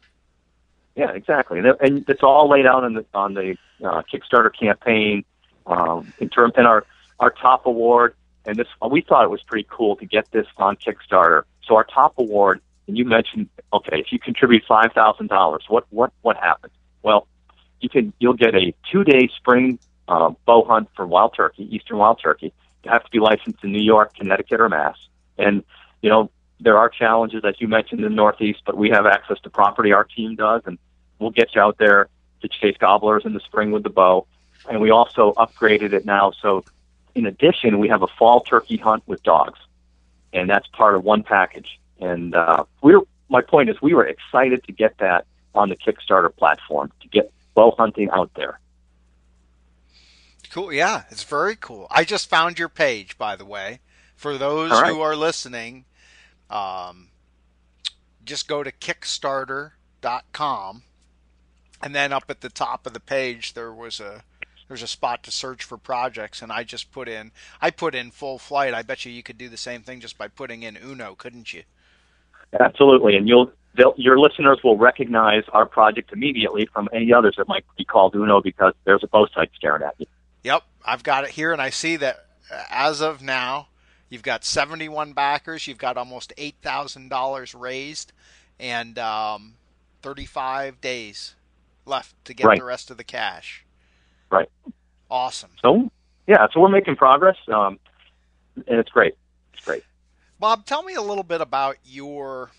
Yeah, 0.97 1.11
exactly, 1.11 1.59
and, 1.59 1.69
and 1.81 2.05
it's 2.09 2.23
all 2.23 2.49
laid 2.49 2.67
out 2.67 2.85
on 2.85 2.95
the 2.95 3.05
on 3.15 3.35
the 3.35 3.57
uh, 3.85 4.03
Kickstarter 4.13 4.51
campaign. 4.57 5.25
Um, 5.67 6.13
in 6.19 6.29
term, 6.29 6.53
and 6.57 6.67
our 6.67 6.85
our 7.19 7.31
top 7.31 7.67
award, 7.67 8.15
and 8.45 8.57
this 8.57 8.69
we 8.89 9.01
thought 9.01 9.25
it 9.25 9.31
was 9.31 9.43
pretty 9.43 9.67
cool 9.71 9.97
to 9.97 10.07
get 10.07 10.31
this 10.31 10.47
on 10.59 10.77
Kickstarter. 10.77 11.45
So 11.67 11.75
our 11.77 11.85
top 11.85 12.19
award, 12.19 12.61
and 12.87 12.99
you 12.99 13.05
mentioned, 13.05 13.49
okay, 13.73 13.99
if 13.99 14.13
you 14.13 14.19
contribute 14.19 14.63
five 14.69 14.93
thousand 14.95 15.29
dollars, 15.29 15.65
what 15.69 15.87
what 15.91 16.13
what 16.23 16.37
happens? 16.37 16.75
Well, 17.03 17.27
you 17.81 17.89
can 17.89 18.13
you'll 18.19 18.35
get 18.35 18.55
a 18.55 18.75
two 18.93 19.05
day 19.05 19.29
spring 19.37 19.79
uh, 20.07 20.31
bow 20.47 20.65
hunt 20.65 20.89
for 20.95 21.07
wild 21.07 21.35
turkey, 21.35 21.67
eastern 21.75 21.99
wild 21.99 22.21
turkey. 22.23 22.53
You 22.85 22.91
have 22.91 23.05
to 23.05 23.11
be 23.11 23.19
licensed 23.19 23.65
in 23.65 23.73
New 23.73 23.83
York, 23.83 24.15
Connecticut, 24.15 24.61
or 24.61 24.69
Mass. 24.69 24.99
And 25.39 25.65
you 26.03 26.11
know 26.11 26.31
there 26.65 26.79
are 26.79 26.89
challenges, 26.89 27.45
as 27.45 27.55
you 27.61 27.69
mentioned, 27.69 28.01
in 28.01 28.11
the 28.11 28.17
Northeast, 28.17 28.63
but 28.67 28.77
we 28.77 28.91
have 28.91 29.07
access 29.07 29.39
to 29.41 29.51
property. 29.51 29.93
Our 29.93 30.05
team 30.05 30.35
does, 30.35 30.63
and 30.67 30.79
we'll 31.19 31.31
get 31.31 31.55
you 31.55 31.61
out 31.61 31.79
there 31.79 32.09
to 32.43 32.49
chase 32.49 32.77
gobblers 32.79 33.25
in 33.25 33.35
the 33.35 33.41
spring 33.41 33.71
with 33.71 33.83
the 33.83 33.91
bow. 33.91 34.27
And 34.69 34.81
we 34.81 34.91
also 34.91 35.33
upgraded 35.35 35.93
it 35.93 36.05
now, 36.05 36.33
so 36.33 36.65
in 37.15 37.27
addition, 37.27 37.79
we 37.79 37.89
have 37.89 38.03
a 38.03 38.07
fall 38.07 38.41
turkey 38.41 38.77
hunt 38.77 39.03
with 39.07 39.23
dogs, 39.23 39.59
and 40.33 40.49
that's 40.51 40.67
part 40.69 40.95
of 40.95 41.05
one 41.05 41.23
package. 41.23 41.79
And 42.01 42.35
uh, 42.35 42.65
we're 42.83 43.03
my 43.29 43.41
point 43.41 43.71
is, 43.71 43.81
we 43.81 43.95
were 43.95 44.07
excited 44.07 44.65
to 44.65 44.73
get 44.73 44.99
that 44.99 45.27
on 45.55 45.69
the 45.69 45.77
Kickstarter 45.77 46.35
platform 46.35 46.93
to 47.01 47.09
get 47.09 47.33
bow 47.55 47.75
hunting 47.77 48.11
out 48.11 48.31
there. 48.35 48.59
Cool. 50.51 50.73
Yeah, 50.73 51.05
it's 51.11 51.25
very 51.25 51.57
cool. 51.57 51.87
I 51.91 52.05
just 52.05 52.29
found 52.29 52.59
your 52.59 52.69
page, 52.69 53.19
by 53.19 53.37
the 53.37 53.45
way. 53.45 53.81
For 54.17 54.39
those 54.39 54.71
right. 54.71 54.93
who 54.93 55.01
are 55.01 55.17
listening, 55.17 55.85
um, 56.51 57.09
just 58.25 58.49
go 58.49 58.63
to 58.63 58.73
Kickstarter.com, 58.73 60.83
and 61.83 61.95
then 61.95 62.13
up 62.13 62.25
at 62.29 62.41
the 62.41 62.49
top 62.49 62.87
of 62.87 62.93
the 62.93 63.01
page 63.01 63.55
there 63.55 63.73
was 63.73 64.01
a 64.01 64.23
there's 64.69 64.83
a 64.83 64.87
spot 64.87 65.23
to 65.25 65.31
search 65.31 65.65
for 65.65 65.77
projects, 65.77 66.41
and 66.41 66.51
I 66.51 66.65
just 66.65 66.91
put 66.91 67.09
in 67.09 67.33
I 67.61 67.71
put 67.71 67.95
in 67.95 68.11
full 68.11 68.39
flight. 68.39 68.75
I 68.75 68.83
bet 68.83 69.05
you 69.05 69.13
you 69.13 69.23
could 69.23 69.39
do 69.39 69.49
the 69.49 69.57
same 69.57 69.83
thing 69.83 70.01
just 70.01 70.19
by 70.19 70.29
putting 70.29 70.63
in 70.63 70.77
Uno, 70.77 71.15
couldn't 71.15 71.53
you? 71.53 71.65
Absolutely, 72.59 73.17
and 73.17 73.29
you'll 73.29 73.53
your 73.97 74.19
listeners 74.19 74.61
will 74.63 74.77
recognize 74.77 75.43
our 75.53 75.67
project 75.67 76.13
immediately 76.13 76.67
from 76.67 76.89
any 76.93 77.13
others 77.13 77.35
that 77.37 77.49
might 77.49 77.65
be 77.77 77.85
called 77.85 78.15
Uno 78.15 78.41
because 78.41 78.73
there's 78.85 79.03
a 79.03 79.09
bow 79.09 79.27
sight 79.35 79.51
staring 79.57 79.83
at 79.83 79.95
you. 79.99 80.07
Yep, 80.45 80.63
I've 80.85 81.03
got 81.03 81.25
it 81.25 81.31
here, 81.31 81.53
and 81.53 81.61
I 81.61 81.71
see 81.71 81.97
that 81.97 82.27
as 82.71 83.01
of 83.01 83.23
now, 83.23 83.69
you've 84.15 84.23
got 84.23 84.45
71 84.45 85.13
backers, 85.13 85.67
you've 85.67 85.77
got 85.77 85.97
almost 85.97 86.33
$8,000 86.39 87.61
raised, 87.61 88.13
and 88.61 88.97
um, 88.99 89.55
35 90.03 90.81
days 90.81 91.35
left 91.85 92.15
to 92.25 92.33
get 92.33 92.47
right. 92.47 92.59
the 92.59 92.65
rest 92.65 92.93
of 92.93 92.97
the 92.97 93.05
cash. 93.05 93.65
Right. 94.31 94.49
Awesome. 95.11 95.51
So, 95.61 95.91
yeah, 96.29 96.47
so 96.53 96.61
we're 96.61 96.69
making 96.69 96.95
progress, 96.95 97.37
um, 97.53 97.81
and 98.69 98.79
it's 98.79 98.91
great. 98.91 99.15
It's 99.53 99.65
great. 99.65 99.83
Bob, 100.39 100.65
tell 100.65 100.85
me 100.85 100.95
a 100.95 101.03
little 101.03 101.25
bit 101.25 101.41
about 101.41 101.77
your 101.85 102.51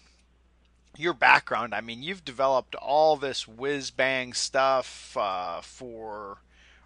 your 0.97 1.13
background. 1.13 1.73
I 1.73 1.81
mean, 1.81 2.03
you've 2.03 2.23
developed 2.23 2.75
all 2.75 3.17
this 3.17 3.47
whiz 3.47 3.91
bang 3.91 4.33
stuff 4.33 5.17
uh, 5.19 5.59
for 5.61 6.37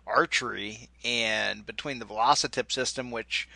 archery 0.08 0.90
and 1.04 1.64
between 1.66 2.00
the 2.00 2.06
Velocitip 2.06 2.72
system, 2.72 3.12
which 3.12 3.48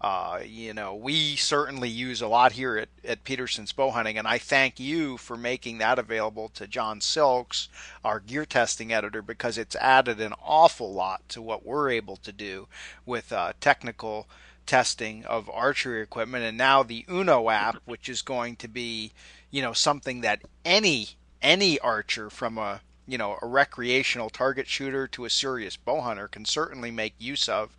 uh, 0.00 0.40
you 0.44 0.72
know 0.72 0.94
we 0.94 1.36
certainly 1.36 1.88
use 1.88 2.22
a 2.22 2.28
lot 2.28 2.52
here 2.52 2.76
at, 2.78 2.88
at 3.04 3.24
Petersen's 3.24 3.72
Bow 3.72 3.90
Hunting, 3.90 4.16
and 4.16 4.26
I 4.26 4.38
thank 4.38 4.80
you 4.80 5.16
for 5.16 5.36
making 5.36 5.78
that 5.78 5.98
available 5.98 6.48
to 6.50 6.66
Jon 6.66 7.00
Silks, 7.00 7.68
our 8.04 8.20
gear 8.20 8.46
testing 8.46 8.92
editor, 8.92 9.22
because 9.22 9.58
it's 9.58 9.76
added 9.76 10.20
an 10.20 10.34
awful 10.42 10.92
lot 10.92 11.28
to 11.30 11.42
what 11.42 11.66
we're 11.66 11.90
able 11.90 12.16
to 12.16 12.32
do 12.32 12.66
with 13.04 13.32
uh, 13.32 13.52
technical 13.60 14.26
testing 14.66 15.24
of 15.24 15.50
archery 15.50 16.00
equipment, 16.00 16.44
and 16.44 16.56
now 16.56 16.82
the 16.82 17.04
Uno 17.10 17.50
app, 17.50 17.76
which 17.84 18.08
is 18.08 18.22
going 18.22 18.56
to 18.56 18.68
be 18.68 19.12
you 19.50 19.60
know 19.60 19.72
something 19.72 20.22
that 20.22 20.42
any 20.64 21.10
any 21.42 21.78
archer 21.80 22.30
from 22.30 22.56
a 22.56 22.80
you 23.10 23.18
know 23.18 23.36
a 23.42 23.46
recreational 23.46 24.30
target 24.30 24.68
shooter 24.68 25.08
to 25.08 25.24
a 25.24 25.30
serious 25.30 25.76
bow 25.76 26.00
hunter 26.00 26.28
can 26.28 26.44
certainly 26.44 26.92
make 26.92 27.14
use 27.18 27.48
of 27.48 27.76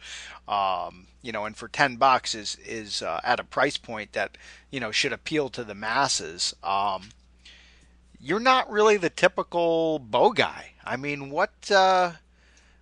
um, 0.48 1.08
you 1.22 1.32
know 1.32 1.46
and 1.46 1.56
for 1.56 1.70
10 1.70 1.96
bucks 1.96 2.36
is 2.36 2.58
is 2.66 3.02
uh, 3.02 3.22
at 3.24 3.40
a 3.40 3.46
price 3.46 3.78
point 3.78 4.12
that 4.12 4.38
you 4.72 4.80
know 4.80 4.92
should 4.92 5.14
appeal 5.14 5.50
to 5.50 5.64
the 5.64 5.76
masses. 5.76 6.54
Um, 6.64 7.10
you're 8.20 8.40
not 8.42 8.70
really 8.70 8.98
the 8.98 9.10
typical 9.10 10.00
bow 10.00 10.32
guy. 10.32 10.74
I 10.86 10.98
mean 10.98 11.30
what 11.30 11.72
uh, 11.72 12.14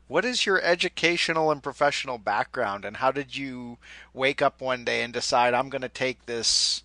what 0.07 0.25
is 0.25 0.47
your 0.47 0.59
educational 0.63 1.51
and 1.51 1.61
professional 1.61 2.17
background 2.17 2.83
and 2.83 2.97
how 2.97 3.11
did 3.11 3.35
you 3.35 3.77
wake 4.11 4.41
up 4.41 4.59
one 4.59 4.83
day 4.83 5.03
and 5.03 5.13
decide 5.13 5.53
i'm 5.53 5.69
going 5.69 5.83
to 5.83 5.87
take 5.87 6.25
this 6.25 6.81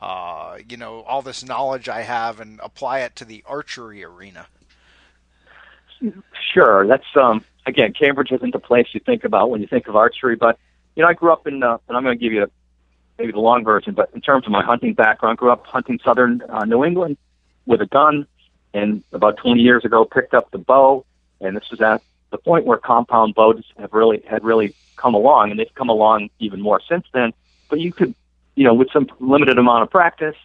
uh, 0.00 0.58
you 0.68 0.76
know 0.76 1.02
all 1.02 1.22
this 1.22 1.44
knowledge 1.44 1.88
i 1.88 2.02
have 2.02 2.40
and 2.40 2.58
apply 2.62 2.98
it 2.98 3.14
to 3.14 3.24
the 3.24 3.44
archery 3.46 4.02
arena 4.02 4.48
Sure, 6.52 6.86
that's 6.86 7.04
um 7.14 7.44
again 7.66 7.92
Cambridge 7.92 8.32
isn't 8.32 8.52
the 8.52 8.58
place 8.58 8.88
you 8.92 9.00
think 9.00 9.24
about 9.24 9.50
when 9.50 9.60
you 9.60 9.66
think 9.66 9.88
of 9.88 9.96
archery, 9.96 10.36
but 10.36 10.58
you 10.94 11.02
know 11.02 11.08
I 11.08 11.14
grew 11.14 11.32
up 11.32 11.46
in 11.46 11.62
uh, 11.62 11.78
and 11.88 11.96
I'm 11.96 12.02
going 12.02 12.18
to 12.18 12.22
give 12.22 12.32
you 12.32 12.50
maybe 13.18 13.32
the 13.32 13.40
long 13.40 13.64
version, 13.64 13.94
but 13.94 14.10
in 14.14 14.20
terms 14.20 14.46
of 14.46 14.52
my 14.52 14.62
hunting 14.62 14.94
background, 14.94 15.38
grew 15.38 15.50
up 15.50 15.66
hunting 15.66 15.98
southern 16.04 16.42
uh, 16.48 16.64
New 16.64 16.84
England 16.84 17.16
with 17.64 17.80
a 17.80 17.86
gun, 17.86 18.26
and 18.74 19.02
about 19.12 19.38
20 19.38 19.60
years 19.60 19.84
ago 19.84 20.04
picked 20.04 20.34
up 20.34 20.50
the 20.50 20.58
bow, 20.58 21.04
and 21.40 21.56
this 21.56 21.70
was 21.70 21.80
at 21.80 22.02
the 22.30 22.38
point 22.38 22.66
where 22.66 22.78
compound 22.78 23.34
bows 23.34 23.64
have 23.78 23.92
really 23.92 24.22
had 24.28 24.44
really 24.44 24.74
come 24.96 25.14
along, 25.14 25.50
and 25.50 25.58
they've 25.58 25.74
come 25.74 25.88
along 25.88 26.30
even 26.38 26.60
more 26.60 26.80
since 26.88 27.06
then. 27.12 27.32
But 27.68 27.80
you 27.80 27.92
could, 27.92 28.14
you 28.54 28.64
know, 28.64 28.74
with 28.74 28.90
some 28.92 29.08
limited 29.20 29.58
amount 29.58 29.82
of 29.82 29.90
practice, 29.90 30.36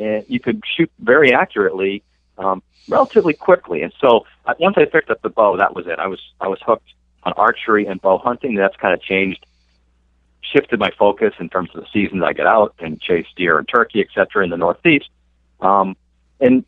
uh, 0.00 0.22
you 0.28 0.40
could 0.40 0.62
shoot 0.76 0.90
very 0.98 1.32
accurately 1.32 2.02
um, 2.38 2.62
relatively 2.88 3.34
quickly. 3.34 3.82
And 3.82 3.92
so 4.00 4.24
uh, 4.46 4.54
once 4.58 4.76
I 4.78 4.84
picked 4.84 5.10
up 5.10 5.20
the 5.22 5.28
bow, 5.28 5.56
that 5.56 5.74
was 5.74 5.86
it. 5.86 5.98
I 5.98 6.06
was 6.06 6.20
I 6.40 6.48
was 6.48 6.60
hooked 6.64 6.90
on 7.24 7.32
archery 7.34 7.86
and 7.86 8.00
bow 8.00 8.18
hunting. 8.18 8.54
That's 8.54 8.76
kind 8.76 8.94
of 8.94 9.02
changed, 9.02 9.44
shifted 10.40 10.78
my 10.78 10.90
focus 10.98 11.34
in 11.40 11.48
terms 11.48 11.70
of 11.74 11.82
the 11.82 11.88
seasons 11.92 12.22
I 12.22 12.32
get 12.32 12.46
out 12.46 12.74
and 12.78 13.00
chase 13.00 13.26
deer 13.36 13.58
and 13.58 13.68
turkey, 13.68 14.00
et 14.00 14.08
cetera, 14.14 14.44
in 14.44 14.50
the 14.50 14.56
Northeast. 14.56 15.10
Um, 15.60 15.96
and 16.40 16.64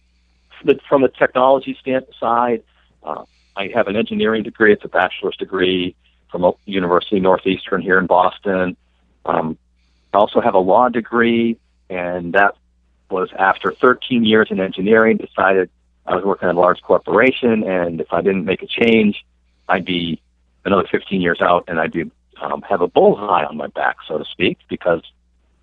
the, 0.65 0.79
from 0.89 1.03
the 1.03 1.09
technology 1.09 1.77
stand, 1.81 2.07
side, 2.19 2.63
uh, 3.03 3.25
I 3.57 3.71
have 3.75 3.89
an 3.89 3.97
engineering 3.97 4.43
degree. 4.43 4.73
It's 4.73 4.85
a 4.85 4.89
bachelor's 4.89 5.37
degree 5.37 5.95
from 6.31 6.53
University 6.67 7.21
Northeastern 7.21 7.81
here 7.83 7.99
in 7.99 8.07
Boston. 8.07 8.77
Um, 9.25 9.57
I 10.13 10.19
also 10.19 10.41
have 10.41 10.55
a 10.55 10.59
law 10.59 10.89
degree, 10.89 11.59
and 11.89 12.33
that 12.35 12.57
was 13.11 13.31
after 13.39 13.73
13 13.73 14.25
years 14.25 14.49
in 14.51 14.61
engineering. 14.61 15.17
Decided 15.17 15.71
I 16.07 16.17
was 16.17 16.25
working 16.25 16.49
at 16.49 16.55
a 16.55 16.59
large 16.59 16.83
corporation, 16.83 17.65
and 17.65 18.01
if 18.01 18.13
I 18.13 18.23
didn't 18.23 18.45
make 18.45 18.63
a 18.63 18.67
change, 18.67 19.25
I'd 19.69 19.85
be 19.85 20.21
another 20.65 20.87
15 20.91 21.21
years 21.21 21.41
out, 21.41 21.65
and 21.69 21.81
I'd 21.81 21.93
be 21.93 22.11
um, 22.41 22.63
have 22.63 22.81
a 22.81 22.89
bullseye 22.89 23.45
on 23.45 23.57
my 23.57 23.67
back, 23.69 23.97
so 24.09 24.19
to 24.19 24.25
speak, 24.25 24.59
because 24.69 25.03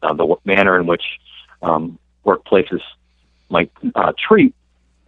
the 0.01 0.35
manner 0.45 0.79
in 0.79 0.85
which 0.85 1.03
um, 1.61 1.97
workplaces 2.25 2.81
might 3.49 3.71
uh, 3.95 4.13
treat 4.27 4.53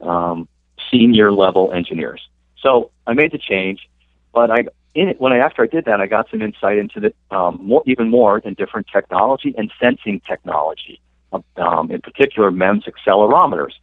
um, 0.02 0.48
senior 0.92 1.32
level 1.32 1.72
engineers. 1.72 2.22
So 2.62 2.92
I 3.06 3.14
made 3.14 3.32
the 3.32 3.38
change, 3.38 3.88
but 4.34 4.52
I 4.52 4.66
in 4.96 5.10
it, 5.10 5.22
when 5.22 5.32
I 5.32 5.38
after 5.38 5.64
I 5.64 5.68
did 5.68 5.86
that, 5.86 6.02
I 6.02 6.08
got 6.08 6.30
some 6.30 6.42
insight 6.42 6.78
into 6.78 7.00
the 7.00 7.36
um, 7.36 7.60
more, 7.62 7.84
even 7.86 8.10
more 8.10 8.40
in 8.40 8.56
different 8.56 8.88
technology 8.92 9.54
and 9.58 9.72
sensing 9.80 10.22
technology, 10.28 11.00
um, 11.32 11.92
in 11.92 12.02
particular 12.02 12.52
MEMS 12.52 12.86
accelerometers, 12.86 13.74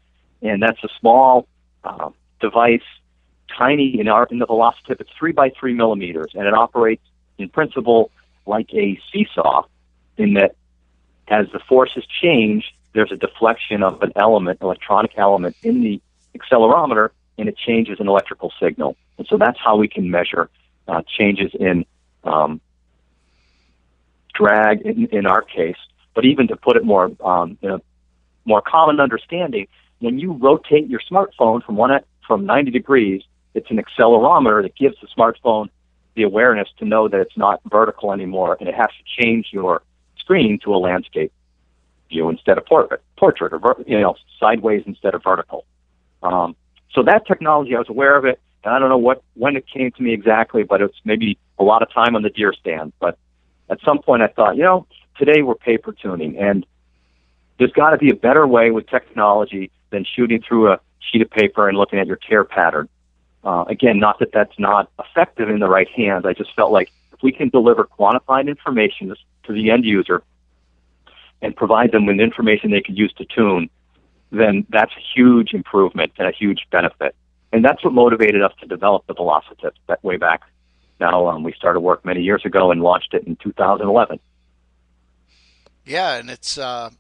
and 0.43 0.63
that's 0.63 0.83
a 0.83 0.89
small 1.01 1.47
uh, 1.85 2.11
device, 2.41 2.83
tiny 3.57 3.99
in 3.99 4.09
our 4.09 4.27
in 4.31 4.39
the 4.39 4.47
velocitip. 4.47 5.01
It's 5.01 5.11
three 5.19 5.33
by 5.33 5.51
three 5.51 5.75
millimeters, 5.75 6.33
and 6.35 6.47
it 6.47 6.55
operates 6.55 7.03
in 7.39 7.49
principle 7.49 8.11
like 8.47 8.73
a 8.73 9.01
seesaw, 9.13 9.65
in 10.17 10.35
that 10.35 10.55
as 11.29 11.47
the 11.53 11.59
forces 11.59 12.05
change, 12.23 12.75
there's 12.93 13.13
a 13.13 13.17
deflection 13.17 13.83
of 13.83 14.03
an 14.03 14.13
element, 14.17 14.61
electronic 14.63 15.13
element 15.17 15.57
in 15.63 15.83
the 15.83 16.01
accelerometer, 16.37 17.11
and 17.39 17.49
it 17.49 17.57
changes 17.57 18.01
an 18.01 18.09
electrical 18.09 18.53
signal. 18.61 18.97
And 19.19 19.27
so 19.27 19.37
that's 19.37 19.59
how 19.59 19.77
we 19.77 19.89
can 19.89 20.11
measure 20.11 20.49
uh, 20.89 21.03
changes 21.07 21.53
in 21.59 21.85
um, 22.25 22.61
drag 24.35 24.83
in, 24.83 25.07
in, 25.07 25.27
our 25.27 25.43
case. 25.43 25.77
But 26.17 26.25
even 26.25 26.49
to 26.49 26.57
put 26.57 26.77
it 26.77 26.85
more 26.85 27.13
um, 27.23 27.59
in 27.61 27.71
a 27.71 27.81
more 28.47 28.63
common 28.63 28.99
understanding, 29.01 29.69
when 30.01 30.19
you 30.19 30.33
rotate 30.33 30.89
your 30.89 31.01
smartphone 31.09 31.63
from 31.63 31.77
one 31.77 31.91
from 32.27 32.47
90 32.47 32.71
degrees, 32.71 33.23
it's 33.55 33.71
an 33.71 33.79
accelerometer 33.79 34.63
that 34.63 34.75
gives 34.75 34.97
the 35.01 35.09
smartphone 35.17 35.69
the 36.15 36.23
awareness 36.23 36.69
to 36.79 36.87
know 36.87 37.07
that 37.07 37.21
it's 37.21 37.37
not 37.37 37.61
vertical 37.71 38.13
anymore, 38.13 38.57
and 38.59 38.69
it 38.69 38.75
has 38.75 38.89
to 38.89 39.23
change 39.23 39.49
your 39.53 39.83
screen 40.19 40.59
to 40.65 40.75
a 40.75 40.79
landscape 40.79 41.33
view 42.09 42.31
instead 42.31 42.57
of 42.57 42.65
portrait, 42.65 43.03
portrait 43.19 43.53
or 43.53 43.85
you 43.87 44.01
know 44.01 44.17
sideways 44.41 44.85
instead 44.87 45.15
of 45.15 45.23
vertical. 45.23 45.67
Um, 46.23 46.57
so 46.95 47.03
that 47.03 47.27
technology, 47.27 47.77
I 47.77 47.79
was 47.79 47.91
aware 47.91 48.17
of 48.17 48.25
it, 48.25 48.41
and 48.65 48.75
I 48.75 48.79
don't 48.79 48.89
know 48.89 48.97
what 48.97 49.23
when 49.35 49.55
it 49.55 49.67
came 49.67 49.91
to 49.93 50.03
me 50.03 50.15
exactly, 50.15 50.63
but 50.63 50.81
it's 50.81 50.97
maybe 51.05 51.37
a 51.59 51.63
lot 51.63 51.83
of 51.83 51.93
time 51.93 52.17
on 52.17 52.23
the 52.23 52.31
deer 52.31 52.55
stand. 52.59 52.95
But 52.99 53.19
at 53.69 53.81
some 53.85 53.99
point, 53.99 54.23
I 54.23 54.29
thought, 54.29 54.57
you 54.57 54.63
know, 54.63 54.87
today 55.19 55.43
we're 55.43 55.55
paper 55.55 55.93
tuning, 55.93 56.39
and 56.39 56.67
there's 57.59 57.73
got 57.73 57.91
to 57.91 57.99
be 57.99 58.11
a 58.11 58.15
better 58.15 58.47
way 58.47 58.71
with 58.71 58.89
technology 58.89 59.71
than 59.91 60.05
shooting 60.05 60.43
through 60.47 60.73
a 60.73 60.81
sheet 61.01 61.23
of 61.23 61.31
paper 61.31 61.69
and 61.69 61.79
looking 61.79 61.99
at 61.99 62.07
your 62.07 62.17
tear 62.17 62.45
pattern. 62.45 62.89
Uh, 63.45 63.65
again, 63.69 63.99
not 63.99 64.19
that 64.19 64.33
that's 64.33 64.59
not 64.59 64.91
effective 64.99 65.49
in 65.49 65.61
the 65.61 65.69
right 65.69 65.89
hands. 65.89 66.27
I 66.27 66.33
just 66.33 66.55
felt 66.55 66.73
like 66.73 66.91
if 67.13 67.23
we 67.23 67.33
can 67.33 67.49
deliver 67.49 67.85
quantified 67.85 68.49
information 68.49 69.15
to 69.45 69.53
the 69.53 69.71
end 69.71 69.85
user 69.85 70.23
and 71.41 71.55
provide 71.55 71.93
them 71.93 72.07
with 72.07 72.19
information 72.19 72.71
they 72.71 72.81
could 72.81 72.99
use 72.99 73.13
to 73.15 73.25
tune, 73.25 73.71
then 74.33 74.67
that's 74.71 74.93
a 74.97 75.01
huge 75.15 75.55
improvement 75.55 76.13
and 76.19 76.29
a 76.29 76.33
huge 76.33 76.67
benefit. 76.71 77.15
And 77.53 77.65
that's 77.65 77.83
what 77.85 77.93
motivated 77.93 78.43
us 78.43 78.53
to 78.61 78.67
develop 78.67 79.07
the 79.07 79.15
Velocitip 79.15 79.73
that 79.87 80.03
way 80.03 80.17
back. 80.17 80.43
Now 80.99 81.29
um, 81.29 81.43
we 81.43 81.53
started 81.53 81.81
work 81.81 82.05
many 82.05 82.23
years 82.23 82.45
ago 82.45 82.71
and 82.71 82.83
launched 82.83 83.15
it 83.15 83.25
in 83.25 83.37
2011. 83.37 84.19
Yeah, 85.87 86.17
and 86.17 86.29
it's 86.29 86.59
uh, 86.59 86.91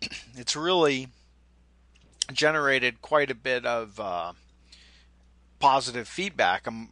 it's 0.36 0.54
really 0.54 1.08
generated 2.32 3.02
quite 3.02 3.30
a 3.30 3.34
bit 3.34 3.66
of 3.66 3.98
uh, 3.98 4.32
positive 5.58 6.06
feedback 6.08 6.66
um, 6.68 6.88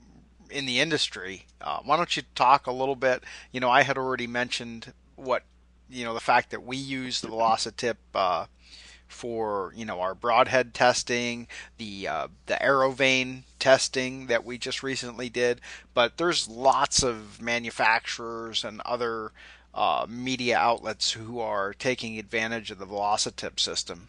in 0.51 0.67
the 0.67 0.81
industry. 0.81 1.47
Uh, 1.61 1.79
why 1.85 1.97
don't 1.97 2.17
you 2.17 2.25
talk 2.35 2.67
a 2.67 2.73
little 2.73 2.97
bit? 2.97 3.23
You 3.53 3.61
know, 3.61 3.71
I 3.71 3.83
had 3.83 3.97
already 3.97 4.27
mentioned 4.27 4.93
what 5.15 5.45
you 5.89 6.05
know 6.05 6.13
the 6.13 6.21
fact 6.21 6.51
that 6.51 6.65
we 6.65 6.77
use 6.77 7.21
the 7.21 7.29
Velocitip 7.29 7.97
uh, 8.17 8.47
for 9.07 9.73
you 9.77 9.85
know 9.85 10.01
our 10.01 10.17
broadhead 10.17 10.75
testing, 10.75 11.47
the 11.79 12.09
uh, 12.09 12.29
the 12.47 12.55
AeroVane 12.55 13.43
testing 13.61 14.27
that 14.27 14.45
we 14.45 14.59
just 14.59 14.83
recently 14.83 15.29
did. 15.29 15.61
But 15.95 16.17
there's 16.17 16.49
lots 16.49 17.05
of 17.05 17.41
manufacturers 17.41 18.65
and 18.65 18.81
other 18.81 19.31
uh, 19.75 20.07
media 20.09 20.57
outlets 20.57 21.13
who 21.13 21.41
are 21.41 21.75
taking 21.75 22.19
advantage 22.19 22.71
of 22.71 22.79
the 22.79 22.87
Velocitip 22.87 23.59
system. 23.59 24.09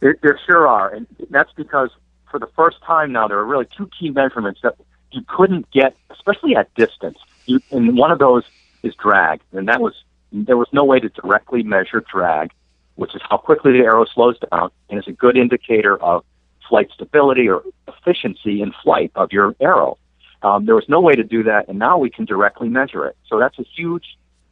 There, 0.00 0.16
there 0.22 0.38
sure 0.46 0.66
are, 0.66 0.92
and 0.92 1.06
that's 1.30 1.52
because 1.52 1.90
for 2.30 2.38
the 2.38 2.48
first 2.56 2.82
time 2.82 3.12
now 3.12 3.28
there 3.28 3.38
are 3.38 3.44
really 3.44 3.68
two 3.76 3.88
key 3.98 4.10
measurements 4.10 4.60
that 4.62 4.76
you 5.12 5.22
couldn't 5.28 5.70
get, 5.70 5.96
especially 6.10 6.56
at 6.56 6.72
distance. 6.74 7.18
You, 7.46 7.60
and 7.70 7.96
one 7.96 8.10
of 8.10 8.18
those 8.18 8.44
is 8.82 8.94
drag, 8.94 9.40
and 9.52 9.68
that 9.68 9.80
was 9.80 9.94
there 10.32 10.56
was 10.56 10.68
no 10.72 10.84
way 10.84 10.98
to 10.98 11.08
directly 11.08 11.62
measure 11.62 12.04
drag 12.12 12.50
which 12.96 13.14
is 13.14 13.22
how 13.28 13.36
quickly 13.36 13.72
the 13.72 13.78
arrow 13.78 14.04
slows 14.04 14.38
down 14.50 14.70
and 14.88 14.98
is 14.98 15.06
a 15.08 15.12
good 15.12 15.36
indicator 15.36 15.96
of 16.02 16.24
flight 16.68 16.88
stability 16.94 17.48
or 17.48 17.62
efficiency 17.88 18.62
in 18.62 18.72
flight 18.82 19.10
of 19.14 19.32
your 19.32 19.54
arrow. 19.60 19.98
Um, 20.44 20.66
there 20.66 20.74
was 20.74 20.88
no 20.88 21.00
way 21.00 21.14
to 21.14 21.24
do 21.24 21.42
that, 21.44 21.68
and 21.68 21.78
now 21.78 21.96
we 21.96 22.10
can 22.10 22.26
directly 22.26 22.68
measure 22.68 23.06
it. 23.06 23.16
So 23.28 23.38
that's 23.38 23.58
a 23.58 23.64
huge 23.64 24.04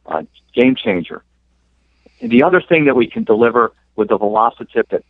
uh, 0.07 0.23
game 0.53 0.75
changer. 0.75 1.23
And 2.19 2.31
the 2.31 2.41
other 2.43 2.61
thing 2.61 2.85
that 2.85 2.95
we 2.95 3.07
can 3.07 3.23
deliver 3.23 3.73
with 3.95 4.09
the 4.09 4.17
Velocitip 4.17 4.89
that 4.89 5.03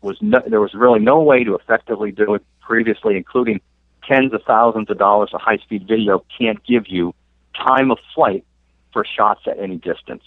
was 0.00 0.16
no, 0.20 0.40
there 0.46 0.60
was 0.60 0.74
really 0.74 1.00
no 1.00 1.20
way 1.20 1.42
to 1.42 1.56
effectively 1.56 2.12
do 2.12 2.34
it 2.34 2.44
previously, 2.60 3.16
including 3.16 3.60
tens 4.06 4.32
of 4.32 4.42
thousands 4.44 4.88
of 4.90 4.96
dollars 4.96 5.30
of 5.32 5.40
high-speed 5.40 5.88
video 5.88 6.24
can't 6.38 6.64
give 6.64 6.86
you 6.86 7.14
time 7.54 7.90
of 7.90 7.98
flight 8.14 8.44
for 8.92 9.04
shots 9.04 9.40
at 9.46 9.58
any 9.58 9.76
distance. 9.76 10.22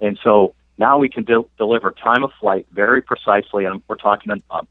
And 0.00 0.18
so 0.24 0.54
now 0.76 0.98
we 0.98 1.08
can 1.08 1.22
de- 1.22 1.44
deliver 1.56 1.92
time 1.92 2.24
of 2.24 2.32
flight 2.40 2.66
very 2.72 3.00
precisely, 3.00 3.64
and 3.64 3.80
we're 3.86 3.96
talking, 3.96 4.42
um, 4.50 4.66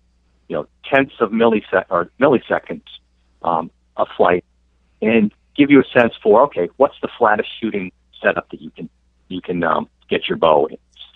you 0.50 0.58
know, 0.58 0.68
tenths 0.84 1.16
of 1.22 1.32
millisec- 1.32 1.86
or 1.90 2.10
milliseconds 2.20 2.84
um, 3.42 3.72
of 3.96 4.10
flight, 4.18 4.44
and 5.06 5.32
give 5.56 5.70
you 5.70 5.80
a 5.80 6.00
sense 6.00 6.14
for 6.22 6.44
okay, 6.44 6.70
what's 6.78 6.96
the 7.02 7.10
flattest 7.18 7.50
shooting 7.60 7.92
setup 8.22 8.50
that 8.50 8.62
you 8.62 8.72
can 8.72 8.90
you 9.30 9.42
can 9.42 9.64
um, 9.64 9.88
get 10.10 10.28
your 10.28 10.38
bow 10.38 10.68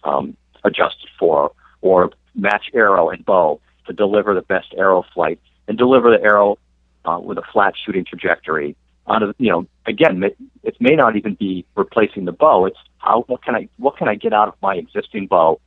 um, 0.03 0.35
adjusted 0.63 1.09
for, 1.17 1.51
or 1.81 2.11
match 2.35 2.69
arrow 2.73 3.09
and 3.09 3.25
bow 3.25 3.59
to 3.87 3.93
deliver 3.93 4.33
the 4.33 4.41
best 4.41 4.73
arrow 4.77 5.03
flight 5.13 5.39
and 5.67 5.77
deliver 5.77 6.09
the 6.09 6.23
arrow 6.23 6.57
uh, 7.05 7.19
with 7.19 7.37
a 7.37 7.43
flat 7.51 7.73
shooting 7.83 8.05
trajectory. 8.05 8.75
Out 9.07 9.23
of 9.23 9.35
you 9.39 9.49
know 9.49 9.67
again 9.87 10.23
it 10.63 10.75
may 10.79 10.95
not 10.95 11.15
even 11.15 11.33
be 11.33 11.65
replacing 11.75 12.25
the 12.25 12.31
bow. 12.31 12.65
It's 12.65 12.77
how 12.99 13.23
what 13.27 13.43
can 13.43 13.55
i 13.55 13.67
what 13.77 13.97
can 13.97 14.07
i 14.07 14.15
get 14.15 14.33
out 14.33 14.47
of 14.47 14.53
my 14.61 14.75
existing 14.75 15.25
bow 15.25 15.59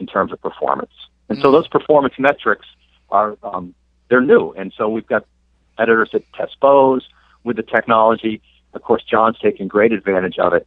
in 0.00 0.06
terms 0.06 0.32
of 0.32 0.42
performance? 0.42 0.90
And 1.28 1.38
mm-hmm. 1.38 1.44
so 1.44 1.52
those 1.52 1.68
performance 1.68 2.14
metrics 2.18 2.66
are 3.10 3.38
um, 3.44 3.74
they're 4.08 4.20
new. 4.20 4.52
And 4.52 4.72
so 4.76 4.88
we've 4.88 5.06
got 5.06 5.24
editors 5.78 6.10
that 6.12 6.24
test 6.32 6.58
bows 6.60 7.06
with 7.48 7.56
the 7.56 7.62
technology 7.64 8.40
of 8.74 8.82
course 8.82 9.02
john's 9.02 9.38
taking 9.40 9.66
great 9.66 9.92
advantage 9.92 10.38
of 10.38 10.52
it 10.52 10.66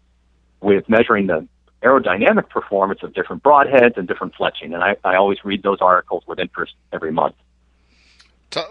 with 0.60 0.88
measuring 0.90 1.28
the 1.28 1.48
aerodynamic 1.84 2.50
performance 2.50 3.02
of 3.02 3.14
different 3.14 3.42
broadheads 3.42 3.98
and 3.98 4.08
different 4.08 4.34
fletching 4.36 4.74
and 4.74 4.84
i, 4.84 4.98
I 5.06 5.16
always 5.16 5.44
read 5.46 5.64
those 5.64 5.80
articles 5.80 6.24
with 6.28 6.40
interest 6.40 6.74
every 6.92 7.12
month 7.12 7.36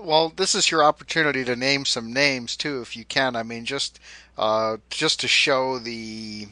well, 0.03 0.33
this 0.35 0.55
is 0.55 0.71
your 0.71 0.85
opportunity 0.85 1.45
to 1.45 1.57
name 1.57 1.85
some 1.85 2.13
names 2.13 2.57
too, 2.57 2.81
if 2.81 2.97
you 2.97 3.05
can. 3.05 3.37
I 3.37 3.43
mean, 3.43 3.65
just 3.65 3.99
uh, 4.37 4.79
just 4.91 5.21
to 5.21 5.29
show 5.29 5.79
the 5.79 6.49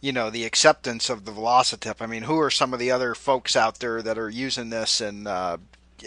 you 0.00 0.12
know 0.12 0.30
the 0.30 0.44
acceptance 0.44 1.10
of 1.10 1.24
the 1.24 1.32
Velocitip. 1.32 2.00
I 2.00 2.06
mean, 2.06 2.22
who 2.22 2.38
are 2.40 2.50
some 2.50 2.72
of 2.72 2.78
the 2.78 2.90
other 2.90 3.14
folks 3.14 3.56
out 3.56 3.80
there 3.80 4.02
that 4.02 4.18
are 4.18 4.30
using 4.30 4.70
this 4.70 5.00
and 5.00 5.26
uh, 5.26 5.58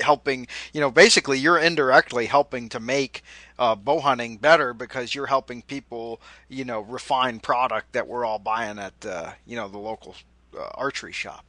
helping? 0.02 0.48
You 0.74 0.82
know, 0.82 0.92
basically, 0.92 1.40
you're 1.40 1.58
indirectly 1.58 2.26
helping 2.26 2.70
to 2.70 2.80
make 2.80 3.24
uh, 3.60 3.76
bow 3.76 4.00
hunting 4.00 4.38
better 4.38 4.74
because 4.74 5.14
you're 5.14 5.28
helping 5.28 5.62
people, 5.62 6.22
you 6.50 6.66
know, 6.66 6.82
refine 6.82 7.40
product 7.40 7.94
that 7.94 8.08
we're 8.08 8.26
all 8.26 8.40
buying 8.40 8.80
at 8.80 9.06
uh, 9.06 9.32
you 9.46 9.56
know 9.56 9.68
the 9.68 9.78
local 9.78 10.16
uh, 10.58 10.70
archery 10.76 11.14
shop. 11.14 11.46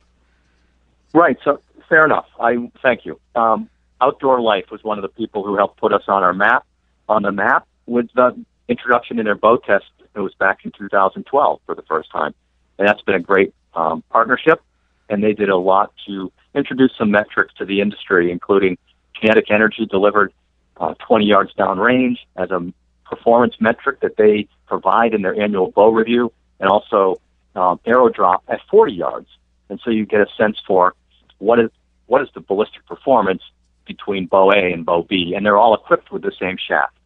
Right. 1.12 1.38
So 1.44 1.60
fair 1.88 2.04
enough. 2.04 2.26
I 2.40 2.70
thank 2.82 3.06
you. 3.06 3.20
Um, 3.34 3.68
Outdoor 4.00 4.40
Life 4.40 4.70
was 4.70 4.82
one 4.82 4.98
of 4.98 5.02
the 5.02 5.08
people 5.08 5.44
who 5.44 5.56
helped 5.56 5.78
put 5.78 5.92
us 5.92 6.02
on 6.08 6.22
our 6.22 6.34
map, 6.34 6.66
on 7.08 7.22
the 7.22 7.32
map 7.32 7.66
with 7.86 8.08
the 8.14 8.36
introduction 8.68 9.18
in 9.18 9.24
their 9.24 9.34
bow 9.34 9.56
test. 9.56 9.86
It 10.14 10.20
was 10.20 10.34
back 10.34 10.64
in 10.64 10.72
2012 10.76 11.60
for 11.66 11.74
the 11.74 11.82
first 11.82 12.10
time, 12.10 12.34
and 12.78 12.88
that's 12.88 13.02
been 13.02 13.14
a 13.14 13.20
great 13.20 13.54
um, 13.74 14.02
partnership. 14.10 14.60
And 15.08 15.22
they 15.22 15.32
did 15.32 15.48
a 15.50 15.56
lot 15.56 15.92
to 16.06 16.32
introduce 16.54 16.92
some 16.96 17.10
metrics 17.10 17.54
to 17.54 17.64
the 17.64 17.80
industry, 17.80 18.30
including 18.30 18.78
kinetic 19.14 19.50
energy 19.50 19.86
delivered 19.86 20.32
uh, 20.76 20.94
20 21.06 21.24
yards 21.24 21.52
downrange 21.54 22.18
as 22.36 22.50
a 22.50 22.72
performance 23.04 23.54
metric 23.60 24.00
that 24.00 24.16
they 24.16 24.48
provide 24.66 25.14
in 25.14 25.22
their 25.22 25.40
annual 25.40 25.70
bow 25.70 25.90
review, 25.90 26.32
and 26.60 26.68
also 26.68 27.20
um, 27.54 27.78
arrow 27.84 28.08
drop 28.08 28.42
at 28.48 28.60
40 28.70 28.92
yards. 28.92 29.28
And 29.68 29.80
so 29.84 29.90
you 29.90 30.06
get 30.06 30.20
a 30.20 30.26
sense 30.36 30.58
for 30.66 30.94
what 31.38 31.58
is 31.58 31.70
what 32.06 32.22
is 32.22 32.28
the 32.34 32.40
ballistic 32.40 32.86
performance 32.86 33.42
between 33.86 34.26
bow 34.26 34.50
A 34.50 34.72
and 34.72 34.84
bow 34.84 35.02
B, 35.02 35.34
and 35.34 35.44
they're 35.44 35.56
all 35.56 35.74
equipped 35.74 36.10
with 36.10 36.22
the 36.22 36.32
same 36.38 36.56
shaft. 36.56 36.96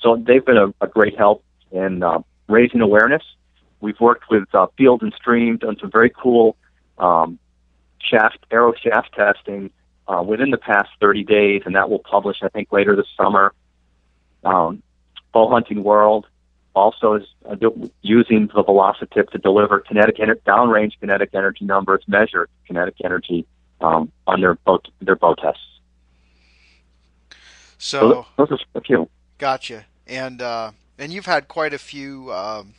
So 0.00 0.16
they've 0.16 0.44
been 0.44 0.56
a, 0.56 0.74
a 0.80 0.86
great 0.86 1.16
help 1.16 1.42
in 1.70 2.02
uh, 2.02 2.20
raising 2.48 2.80
awareness. 2.80 3.22
We've 3.80 3.98
worked 4.00 4.30
with 4.30 4.44
uh, 4.54 4.66
Field 4.76 5.02
and 5.02 5.12
Stream, 5.14 5.56
done 5.56 5.76
some 5.80 5.90
very 5.90 6.10
cool 6.10 6.56
um, 6.98 7.38
shaft 8.00 8.38
arrow 8.50 8.74
shaft 8.74 9.14
testing 9.14 9.70
uh, 10.08 10.22
within 10.22 10.50
the 10.50 10.58
past 10.58 10.88
30 11.00 11.24
days, 11.24 11.62
and 11.66 11.74
that 11.74 11.90
will 11.90 11.98
publish, 11.98 12.38
I 12.42 12.48
think, 12.48 12.72
later 12.72 12.94
this 12.96 13.06
summer. 13.16 13.52
Um, 14.44 14.82
Bow 15.32 15.50
Hunting 15.50 15.82
World 15.82 16.26
also 16.74 17.14
is 17.14 17.24
uh, 17.48 17.56
using 18.02 18.46
the 18.54 18.62
Velocitip 18.62 19.30
to 19.30 19.38
deliver 19.38 19.80
kinetic 19.80 20.18
ener- 20.18 20.40
downrange 20.46 20.92
kinetic 21.00 21.30
energy 21.34 21.64
numbers, 21.64 22.04
measured 22.06 22.48
kinetic 22.66 22.94
energy 23.04 23.46
um, 23.80 24.12
on 24.26 24.40
their 24.40 24.54
bow 24.54 24.80
their 25.00 25.16
bow 25.16 25.34
tests. 25.34 25.60
So, 27.78 27.98
so 27.98 28.26
those 28.36 28.52
are 28.52 28.58
a 28.74 28.80
few. 28.80 29.08
Gotcha. 29.38 29.86
And 30.06 30.40
uh, 30.40 30.72
and 30.98 31.12
you've 31.12 31.26
had 31.26 31.48
quite 31.48 31.74
a 31.74 31.78
few 31.78 32.32
um, 32.32 32.74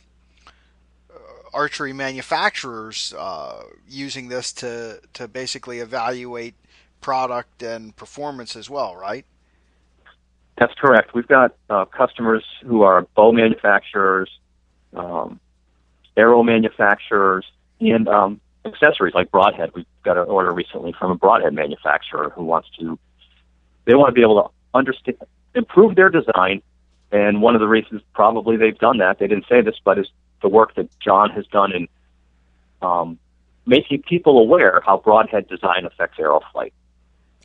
archery 1.52 1.92
manufacturers 1.92 3.14
uh, 3.18 3.62
using 3.88 4.28
this 4.28 4.52
to 4.54 5.00
to 5.14 5.28
basically 5.28 5.78
evaluate 5.78 6.54
product 7.00 7.62
and 7.62 7.94
performance 7.96 8.56
as 8.56 8.68
well, 8.68 8.96
right? 8.96 9.24
That's 10.58 10.74
correct. 10.74 11.14
We've 11.14 11.28
got 11.28 11.54
uh, 11.70 11.84
customers 11.84 12.44
who 12.64 12.82
are 12.82 13.02
bow 13.14 13.30
manufacturers, 13.30 14.28
um, 14.94 15.38
arrow 16.16 16.42
manufacturers, 16.42 17.46
and 17.80 18.08
um, 18.08 18.40
accessories 18.64 19.14
like 19.14 19.30
broadhead. 19.30 19.70
We've 19.74 19.86
got 20.02 20.18
an 20.18 20.26
order 20.26 20.52
recently 20.52 20.92
from 20.98 21.12
a 21.12 21.14
broadhead 21.14 21.54
manufacturer 21.54 22.30
who 22.30 22.44
wants 22.44 22.68
to. 22.80 22.98
They 23.84 23.94
want 23.94 24.08
to 24.08 24.12
be 24.12 24.22
able 24.22 24.42
to 24.42 24.50
understand, 24.74 25.18
improve 25.54 25.94
their 25.94 26.08
design, 26.08 26.62
and 27.12 27.40
one 27.40 27.54
of 27.54 27.60
the 27.60 27.68
reasons 27.68 28.02
probably 28.12 28.56
they've 28.56 28.78
done 28.78 28.98
that. 28.98 29.20
They 29.20 29.28
didn't 29.28 29.46
say 29.48 29.60
this, 29.62 29.76
but 29.84 29.98
is 29.98 30.08
the 30.42 30.48
work 30.48 30.74
that 30.76 30.88
Jon 31.00 31.30
has 31.30 31.46
done 31.46 31.72
in 31.72 31.88
um, 32.82 33.18
making 33.66 34.02
people 34.02 34.38
aware 34.38 34.82
how 34.84 34.98
broadhead 34.98 35.48
design 35.48 35.84
affects 35.84 36.18
arrow 36.18 36.40
flight. 36.52 36.72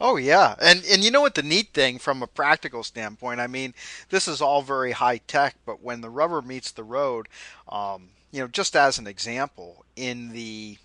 Oh 0.02 0.18
yeah, 0.18 0.56
and 0.60 0.84
and 0.92 1.04
you 1.04 1.12
know 1.12 1.22
what 1.22 1.36
the 1.36 1.44
neat 1.44 1.74
thing 1.74 2.00
from 2.00 2.24
a 2.24 2.28
practical 2.28 2.84
standpoint? 2.84 3.40
I 3.40 3.48
mean, 3.48 3.74
this 4.10 4.28
is 4.28 4.42
all 4.42 4.62
very 4.62 4.92
high 4.92 5.18
tech, 5.18 5.56
but 5.66 5.84
when 5.84 6.02
the 6.02 6.10
rubber 6.10 6.42
meets 6.42 6.72
the 6.72 6.84
road, 6.84 7.28
um, 7.70 8.10
you 8.32 8.42
know, 8.42 8.48
just 8.48 8.76
as 8.76 8.98
an 8.98 9.06
example, 9.06 9.86
in 9.96 10.30
the 10.30 10.78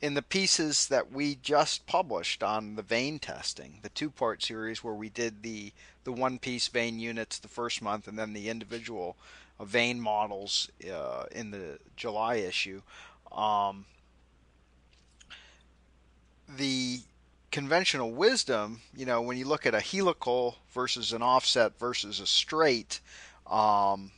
in 0.00 0.14
the 0.14 0.22
pieces 0.22 0.88
that 0.88 1.12
we 1.12 1.36
just 1.36 1.86
published 1.86 2.42
on 2.42 2.76
the 2.76 2.82
vane 2.82 3.18
testing, 3.18 3.78
the 3.82 3.88
two-part 3.88 4.42
series 4.42 4.82
where 4.82 4.94
we 4.94 5.08
did 5.08 5.42
the 5.42 5.72
the 6.04 6.12
one-piece 6.12 6.68
vane 6.68 6.98
units 6.98 7.38
the 7.38 7.48
first 7.48 7.82
month, 7.82 8.06
and 8.06 8.18
then 8.18 8.32
the 8.32 8.48
individual 8.48 9.16
vane 9.60 10.00
models 10.00 10.68
uh, 10.92 11.24
in 11.32 11.50
the 11.50 11.78
July 11.96 12.36
issue. 12.36 12.82
Um, 13.30 13.86
the 16.48 17.00
conventional 17.50 18.10
wisdom, 18.10 18.80
you 18.96 19.06
know, 19.06 19.22
when 19.22 19.36
you 19.36 19.46
look 19.46 19.66
at 19.66 19.74
a 19.74 19.80
helical 19.80 20.56
versus 20.72 21.12
an 21.12 21.22
offset 21.22 21.78
versus 21.78 22.18
a 22.18 22.26
straight, 22.26 23.00
um, 23.46 24.10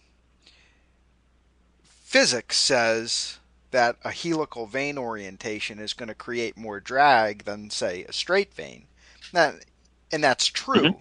physics 1.83 2.57
says 2.57 3.38
that 3.73 3.97
a 4.05 4.12
helical 4.12 4.66
vane 4.66 4.97
orientation 4.97 5.81
is 5.81 5.92
going 5.92 6.09
to 6.09 6.14
create 6.14 6.57
more 6.57 6.79
drag 6.79 7.44
than, 7.44 7.70
say, 7.70 8.05
a 8.05 8.12
straight 8.12 8.55
vane. 8.55 8.87
That, 9.33 9.64
and 10.12 10.23
that's 10.23 10.47
true. 10.47 10.83
Mm-hmm. 10.83 10.99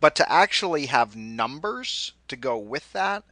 But 0.00 0.16
to 0.16 0.30
actually 0.30 0.86
have 0.86 1.16
numbers 1.16 2.12
to 2.28 2.36
go 2.36 2.56
with 2.58 2.92
that 2.92 3.24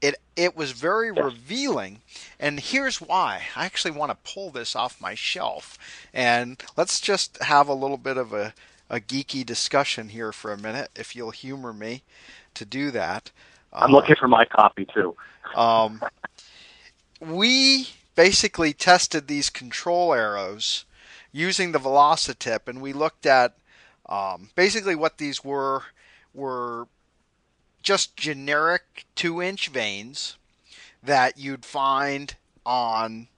it 0.00 0.16
it 0.36 0.56
was 0.56 0.72
very 0.72 1.10
revealing 1.10 2.00
and 2.38 2.60
here's 2.60 3.00
why. 3.00 3.42
I 3.56 3.64
actually 3.64 3.90
want 3.92 4.10
to 4.12 4.32
pull 4.32 4.50
this 4.50 4.76
off 4.76 5.00
my 5.00 5.14
shelf 5.14 5.78
and 6.12 6.62
let's 6.76 7.00
just 7.00 7.42
have 7.42 7.68
a 7.68 7.74
little 7.74 7.96
bit 7.96 8.16
of 8.16 8.32
a, 8.32 8.54
a 8.88 9.00
geeky 9.00 9.44
discussion 9.44 10.10
here 10.10 10.32
for 10.32 10.52
a 10.52 10.58
minute 10.58 10.90
if 10.94 11.16
you'll 11.16 11.30
humor 11.30 11.72
me 11.72 12.02
to 12.54 12.64
do 12.64 12.90
that. 12.92 13.30
I'm 13.72 13.90
uh, 13.90 13.98
looking 13.98 14.16
for 14.16 14.28
my 14.28 14.44
copy 14.44 14.86
too. 14.86 15.16
Um, 15.56 16.02
we 17.20 17.88
basically 18.14 18.74
tested 18.74 19.28
these 19.28 19.48
control 19.48 20.12
arrows 20.12 20.84
using 21.32 21.72
the 21.72 21.78
velocitip 21.78 22.68
and 22.68 22.82
we 22.82 22.92
looked 22.92 23.24
at 23.24 23.54
um, 24.06 24.50
basically 24.54 24.94
what 24.94 25.16
these 25.16 25.42
were 25.42 25.84
were 26.34 26.86
just 27.82 28.16
generic 28.16 29.06
two 29.14 29.40
inch 29.42 29.68
vanes 29.68 30.36
that 31.02 31.38
you'd 31.38 31.64
find 31.64 32.34
on 32.66 33.28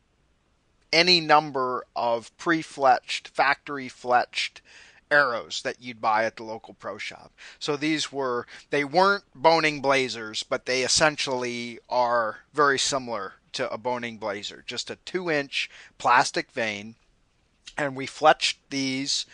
any 0.93 1.21
number 1.21 1.85
of 1.95 2.37
pre-fletched, 2.37 3.29
factory 3.29 3.89
fletched 3.89 4.61
arrows 5.11 5.63
that 5.63 5.81
you'd 5.81 6.01
buy 6.01 6.25
at 6.25 6.37
the 6.37 6.45
local 6.45 6.75
pro 6.75 6.97
shop. 6.99 7.33
So 7.59 7.77
these 7.77 8.13
were 8.13 8.47
they 8.71 8.85
weren't 8.85 9.25
Bohning 9.35 9.81
Blazers, 9.81 10.43
but 10.43 10.67
they 10.67 10.83
essentially 10.83 11.79
are 11.89 12.41
very 12.53 12.79
similar 12.79 13.35
to 13.53 13.71
a 13.73 13.79
Bohning 13.79 14.19
Blazer, 14.19 14.63
just 14.67 14.91
a 14.91 14.97
2-inch 15.07 15.69
plastic 15.99 16.51
vane. 16.53 16.95
and 17.77 17.97
we 17.97 18.07
fletched 18.07 18.57
these 18.69 19.27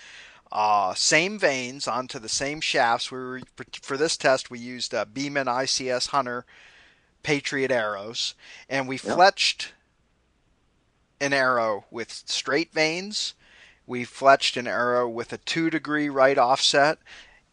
uh, 0.52 0.94
same 0.94 1.38
vanes 1.38 1.88
onto 1.88 2.18
the 2.18 2.28
same 2.28 2.60
shafts. 2.60 3.10
We 3.10 3.18
were, 3.18 3.40
for 3.82 3.96
this 3.96 4.16
test, 4.16 4.50
we 4.50 4.58
used 4.58 4.94
uh, 4.94 5.04
Beman 5.04 5.46
ICS 5.46 6.08
Hunter 6.08 6.44
Patriot 7.22 7.72
arrows, 7.72 8.34
and 8.68 8.86
we 8.86 8.98
fletched 8.98 9.72
an 11.20 11.32
arrow 11.32 11.84
with 11.90 12.22
straight 12.26 12.72
vanes. 12.72 13.34
We 13.86 14.04
fletched 14.04 14.56
an 14.56 14.68
arrow 14.68 15.08
with 15.08 15.32
a 15.32 15.38
two 15.38 15.70
degree 15.70 16.08
right 16.08 16.38
offset, 16.38 16.98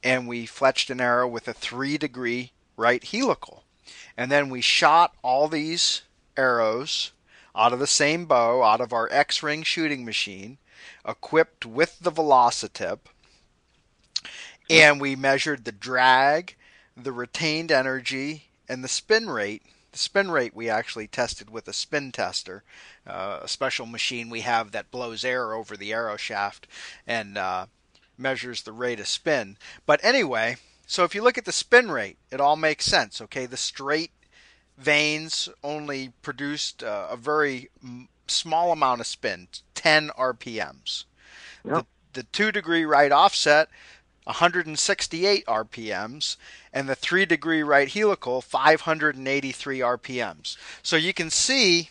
and 0.04 0.28
we 0.28 0.46
fletched 0.46 0.90
an 0.90 1.02
arrow 1.02 1.28
with 1.28 1.48
a 1.48 1.54
three 1.54 1.98
degree 1.98 2.52
right 2.78 3.04
helical. 3.04 3.64
And 4.16 4.32
then 4.32 4.50
we 4.50 4.62
shot 4.62 5.16
all 5.24 5.48
these 5.48 6.04
arrows 6.38 7.12
out 7.56 7.74
of 7.74 7.80
the 7.80 7.88
same 7.88 8.26
bow, 8.26 8.62
out 8.64 8.82
of 8.82 8.94
our 8.94 9.08
X 9.12 9.42
ring 9.44 9.64
shooting 9.64 10.06
machine, 10.06 10.58
equipped 11.08 11.66
with 11.66 12.00
the 12.00 12.12
Velocitip, 12.12 13.00
and 14.70 15.02
we 15.02 15.16
measured 15.16 15.66
the 15.66 15.72
drag, 15.72 16.56
the 16.96 17.12
retained 17.12 17.72
energy, 17.72 18.46
and 18.68 18.84
the 18.84 18.88
spin 18.88 19.30
rate. 19.30 19.64
The 19.92 20.00
spin 20.00 20.32
rate 20.32 20.56
we 20.56 20.70
actually 20.70 21.08
tested 21.08 21.52
with 21.52 21.68
a 21.68 21.74
spin 21.74 22.12
tester, 22.12 22.64
uh, 23.06 23.42
a 23.44 23.48
special 23.48 23.86
machine 23.86 24.30
we 24.30 24.42
have 24.42 24.72
that 24.72 24.90
blows 24.90 25.24
air 25.24 25.54
over 25.54 25.78
the 25.78 25.94
arrow 25.94 26.18
shaft 26.18 26.66
and 27.06 27.38
uh, 27.38 27.68
measures 28.18 28.64
the 28.64 28.72
rate 28.72 29.00
of 29.00 29.08
spin. 29.08 29.58
But 29.86 30.04
anyway, 30.04 30.58
so 30.88 31.04
if 31.04 31.14
you 31.14 31.22
look 31.22 31.38
at 31.38 31.46
the 31.46 31.52
spin 31.52 31.92
rate, 31.92 32.18
it 32.32 32.42
all 32.42 32.56
makes 32.56 32.86
sense. 32.86 33.22
Okay, 33.22 33.46
the 33.46 33.58
straight 33.58 34.12
vanes 34.78 35.48
only 35.64 36.14
produced 36.22 36.84
uh, 36.84 37.08
a 37.12 37.16
very 37.16 37.70
small 38.28 38.72
amount 38.72 39.02
of 39.02 39.08
spin, 39.08 39.48
10 39.76 40.10
RPMs. 40.18 41.06
Yep. 41.66 41.76
The, 42.14 42.22
the 42.22 42.24
two 42.24 42.52
degree 42.52 42.86
right 42.86 43.12
offset, 43.12 43.70
168 44.26 45.46
RPMs, 45.46 46.38
and 46.72 46.88
the 46.88 46.96
three 46.96 47.26
degree 47.26 47.64
right 47.64 47.90
helical, 47.90 48.42
583 48.42 49.80
RPMs. 49.80 50.58
So 50.82 50.96
you 50.96 51.14
can 51.14 51.30
see 51.30 51.90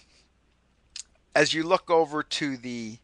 as 1.35 1.55
you 1.55 1.63
look 1.63 1.91
over 1.91 2.23
to 2.23 2.57
the 2.57 2.99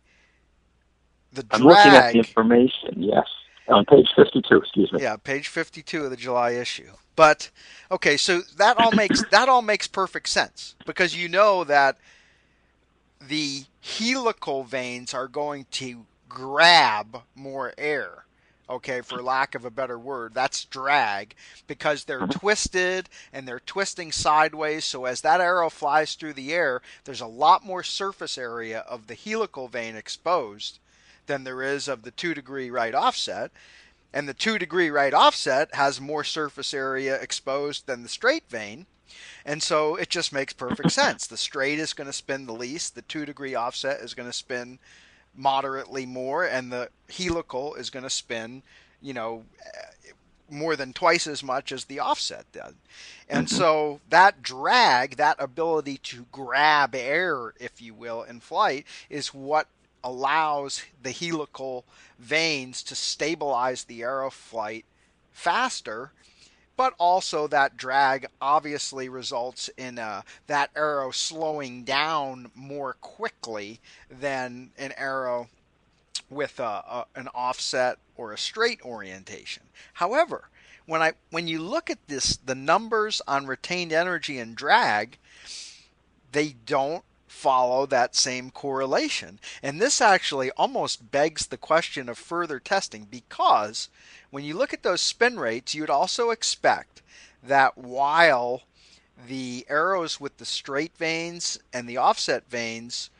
the 1.32 1.42
drag. 1.42 1.60
I'm 1.60 1.66
looking 1.66 1.92
at 1.92 2.12
the 2.12 2.18
information. 2.18 2.94
Yes, 2.96 3.26
on 3.68 3.84
page 3.84 4.08
52. 4.16 4.56
Excuse 4.56 4.92
me. 4.92 5.02
Yeah, 5.02 5.16
page 5.16 5.48
52 5.48 6.04
of 6.04 6.10
the 6.10 6.16
July 6.16 6.52
issue. 6.52 6.90
But 7.16 7.50
okay, 7.90 8.16
so 8.16 8.42
that 8.58 8.78
all 8.78 8.92
makes 8.92 9.22
that 9.30 9.48
all 9.48 9.62
makes 9.62 9.88
perfect 9.88 10.28
sense 10.28 10.76
because 10.86 11.16
you 11.16 11.28
know 11.28 11.64
that 11.64 11.98
the 13.26 13.64
helical 13.80 14.64
vanes 14.64 15.14
are 15.14 15.28
going 15.28 15.66
to 15.72 16.06
grab 16.28 17.22
more 17.34 17.72
air. 17.78 18.24
Okay, 18.70 19.00
for 19.00 19.22
lack 19.22 19.54
of 19.54 19.64
a 19.64 19.70
better 19.70 19.98
word, 19.98 20.34
that's 20.34 20.66
drag 20.66 21.34
because 21.66 22.04
they're 22.04 22.20
mm-hmm. 22.20 22.38
twisted 22.38 23.08
and 23.32 23.48
they're 23.48 23.60
twisting 23.60 24.12
sideways. 24.12 24.84
So 24.84 25.06
as 25.06 25.22
that 25.22 25.40
arrow 25.40 25.70
flies 25.70 26.14
through 26.14 26.34
the 26.34 26.52
air, 26.52 26.82
there's 27.04 27.22
a 27.22 27.26
lot 27.26 27.64
more 27.64 27.82
surface 27.82 28.36
area 28.36 28.80
of 28.80 29.06
the 29.06 29.14
helical 29.14 29.68
vane 29.68 29.96
exposed 29.96 30.80
than 31.26 31.44
there 31.44 31.62
is 31.62 31.88
of 31.88 32.02
the 32.02 32.10
two 32.10 32.34
degree 32.34 32.70
right 32.70 32.94
offset. 32.94 33.50
and 34.12 34.28
the 34.28 34.34
two 34.34 34.58
degree 34.58 34.90
right 34.90 35.14
offset 35.14 35.74
has 35.74 36.00
more 36.00 36.24
surface 36.24 36.72
area 36.72 37.14
exposed 37.20 37.86
than 37.86 38.02
the 38.02 38.08
straight 38.08 38.44
vane. 38.48 38.86
And 39.44 39.62
so 39.62 39.96
it 39.96 40.08
just 40.08 40.32
makes 40.32 40.52
perfect 40.52 40.92
sense. 40.92 41.26
The 41.26 41.36
straight 41.36 41.78
is 41.78 41.92
going 41.92 42.06
to 42.06 42.12
spin 42.12 42.46
the 42.46 42.52
least, 42.52 42.94
the 42.94 43.02
two 43.02 43.24
degree 43.24 43.54
offset 43.54 44.00
is 44.00 44.14
going 44.14 44.28
to 44.28 44.32
spin 44.32 44.78
moderately 45.34 46.06
more, 46.06 46.44
and 46.44 46.72
the 46.72 46.88
helical 47.08 47.74
is 47.74 47.90
going 47.90 48.02
to 48.02 48.10
spin, 48.10 48.62
you 49.00 49.14
know, 49.14 49.44
more 50.50 50.76
than 50.76 50.92
twice 50.92 51.26
as 51.26 51.42
much 51.42 51.72
as 51.72 51.84
the 51.84 52.00
offset 52.00 52.50
did. 52.52 52.74
And 53.28 53.46
mm-hmm. 53.46 53.56
so 53.56 54.00
that 54.10 54.42
drag, 54.42 55.16
that 55.16 55.36
ability 55.38 55.98
to 56.04 56.26
grab 56.32 56.94
air, 56.94 57.52
if 57.60 57.80
you 57.80 57.94
will, 57.94 58.22
in 58.22 58.40
flight, 58.40 58.86
is 59.10 59.34
what 59.34 59.68
allows 60.02 60.84
the 61.02 61.10
helical 61.10 61.84
vanes 62.18 62.82
to 62.84 62.94
stabilize 62.94 63.84
the 63.84 64.02
arrow 64.02 64.30
flight 64.30 64.84
faster. 65.32 66.12
But 66.78 66.94
also, 66.96 67.48
that 67.48 67.76
drag 67.76 68.26
obviously 68.40 69.08
results 69.08 69.68
in 69.76 69.98
uh, 69.98 70.22
that 70.46 70.70
arrow 70.76 71.10
slowing 71.10 71.82
down 71.82 72.52
more 72.54 72.92
quickly 73.00 73.80
than 74.08 74.70
an 74.78 74.92
arrow 74.96 75.48
with 76.30 76.60
a, 76.60 76.62
a, 76.62 77.06
an 77.16 77.26
offset 77.34 77.98
or 78.16 78.32
a 78.32 78.38
straight 78.38 78.80
orientation. 78.84 79.64
However, 79.94 80.50
when 80.86 81.02
I 81.02 81.14
when 81.30 81.48
you 81.48 81.58
look 81.58 81.90
at 81.90 82.06
this, 82.06 82.36
the 82.36 82.54
numbers 82.54 83.20
on 83.26 83.48
retained 83.48 83.92
energy 83.92 84.38
and 84.38 84.54
drag, 84.54 85.18
they 86.30 86.54
don't 86.64 87.02
follow 87.28 87.86
that 87.86 88.16
same 88.16 88.50
correlation. 88.50 89.38
And 89.62 89.80
this 89.80 90.00
actually 90.00 90.50
almost 90.52 91.10
begs 91.10 91.46
the 91.46 91.56
question 91.56 92.08
of 92.08 92.18
further 92.18 92.58
testing 92.58 93.06
because 93.10 93.88
when 94.30 94.44
you 94.44 94.56
look 94.56 94.72
at 94.72 94.82
those 94.82 95.00
spin 95.00 95.38
rates, 95.38 95.74
you'd 95.74 95.90
also 95.90 96.30
expect 96.30 97.02
that 97.42 97.78
while 97.78 98.62
the 99.26 99.66
arrows 99.68 100.20
with 100.20 100.38
the 100.38 100.44
straight 100.44 100.96
vanes 100.96 101.58
and 101.72 101.88
the 101.88 101.96
offset 101.96 102.48
vanes 102.48 103.10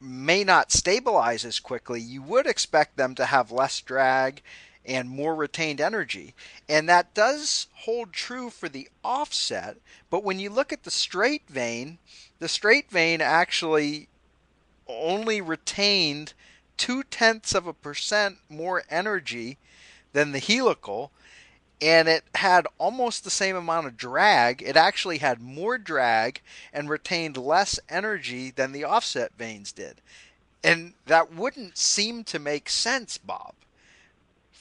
may 0.00 0.44
not 0.44 0.72
stabilize 0.72 1.44
as 1.44 1.58
quickly, 1.58 2.00
you 2.00 2.22
would 2.22 2.46
expect 2.46 2.96
them 2.96 3.14
to 3.14 3.26
have 3.26 3.50
less 3.50 3.80
drag 3.80 4.42
and 4.86 5.08
more 5.08 5.34
retained 5.34 5.80
energy. 5.80 6.34
And 6.68 6.88
that 6.88 7.12
does 7.14 7.66
hold 7.74 8.12
true 8.12 8.50
for 8.50 8.68
the 8.68 8.88
offset, 9.04 9.76
but 10.10 10.24
when 10.24 10.38
you 10.38 10.50
look 10.50 10.72
at 10.72 10.84
the 10.84 10.90
straight 10.90 11.48
vane, 11.48 11.98
the 12.38 12.48
straight 12.48 12.90
vane 12.90 13.20
actually 13.20 14.08
only 14.86 15.40
retained 15.40 16.32
two 16.76 17.02
tenths 17.02 17.54
of 17.54 17.66
a 17.66 17.72
percent 17.72 18.38
more 18.48 18.84
energy 18.90 19.58
than 20.12 20.32
the 20.32 20.38
helical, 20.38 21.10
and 21.80 22.08
it 22.08 22.24
had 22.36 22.66
almost 22.78 23.24
the 23.24 23.30
same 23.30 23.56
amount 23.56 23.86
of 23.86 23.96
drag. 23.96 24.62
It 24.62 24.76
actually 24.76 25.18
had 25.18 25.40
more 25.40 25.76
drag 25.76 26.40
and 26.72 26.88
retained 26.88 27.36
less 27.36 27.78
energy 27.88 28.50
than 28.50 28.72
the 28.72 28.84
offset 28.84 29.32
vanes 29.36 29.72
did. 29.72 30.00
And 30.64 30.94
that 31.06 31.34
wouldn't 31.34 31.76
seem 31.76 32.24
to 32.24 32.38
make 32.38 32.68
sense, 32.68 33.18
Bob, 33.18 33.54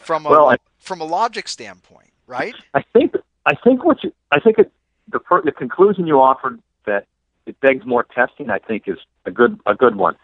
from 0.06 0.26
a 0.26 0.30
well, 0.30 0.50
I, 0.50 0.58
from 0.80 1.02
a 1.02 1.06
logic 1.06 1.48
standpoint, 1.48 2.12
right? 2.28 2.56
I 2.74 2.84
think 2.94 3.16
I 3.46 3.56
think 3.56 3.84
what 3.84 4.04
you 4.04 4.14
I 4.32 4.40
think 4.40 4.60
it, 4.60 4.72
the 5.12 5.20
the 5.44 5.52
conclusion 5.52 6.08
you 6.08 6.22
offered 6.22 6.62
that 6.86 7.08
it 7.46 7.60
begs 7.60 7.86
more 7.86 8.04
testing. 8.04 8.50
I 8.50 8.60
think 8.60 8.88
is 8.88 8.98
a 9.26 9.32
good 9.32 9.60
a 9.66 9.76
good 9.76 9.96
one. 9.96 10.16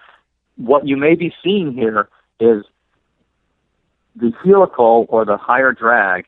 What 0.58 0.88
you 0.88 0.98
may 0.98 1.16
be 1.16 1.34
seeing 1.44 1.74
here 1.74 2.10
is 2.40 2.64
the 4.16 4.32
helical 4.44 5.06
or 5.10 5.26
the 5.26 5.38
higher 5.38 5.72
drag 5.72 6.28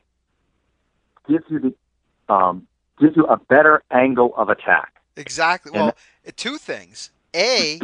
gives 1.28 1.44
you 1.48 1.60
the 1.60 2.34
um, 2.34 2.66
gives 3.00 3.16
you 3.16 3.24
a 3.26 3.36
better 3.36 3.82
angle 3.90 4.34
of 4.36 4.48
attack. 4.48 4.94
Exactly. 5.16 5.72
And 5.74 5.86
well, 5.86 6.32
two 6.36 6.58
things. 6.58 7.10
A, 7.34 7.80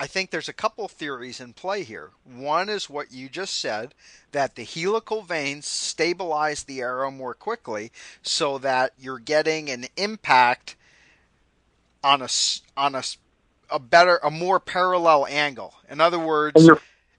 I 0.00 0.06
think 0.06 0.30
there's 0.30 0.48
a 0.48 0.54
couple 0.54 0.88
theories 0.88 1.40
in 1.40 1.52
play 1.52 1.82
here. 1.82 2.12
One 2.24 2.70
is 2.70 2.88
what 2.88 3.12
you 3.12 3.28
just 3.28 3.60
said 3.60 3.94
that 4.32 4.54
the 4.54 4.64
helical 4.64 5.20
vanes 5.20 5.66
stabilize 5.66 6.64
the 6.64 6.80
arrow 6.80 7.10
more 7.10 7.34
quickly 7.34 7.92
so 8.22 8.56
that 8.58 8.94
you're 8.98 9.18
getting 9.18 9.68
an 9.68 9.84
impact 9.98 10.74
on 12.02 12.22
a 12.22 12.28
on 12.78 12.94
a 12.94 13.02
a 13.68 13.78
better 13.78 14.18
a 14.22 14.30
more 14.30 14.58
parallel 14.58 15.26
angle. 15.26 15.74
In 15.90 16.00
other 16.00 16.18
words, 16.18 16.66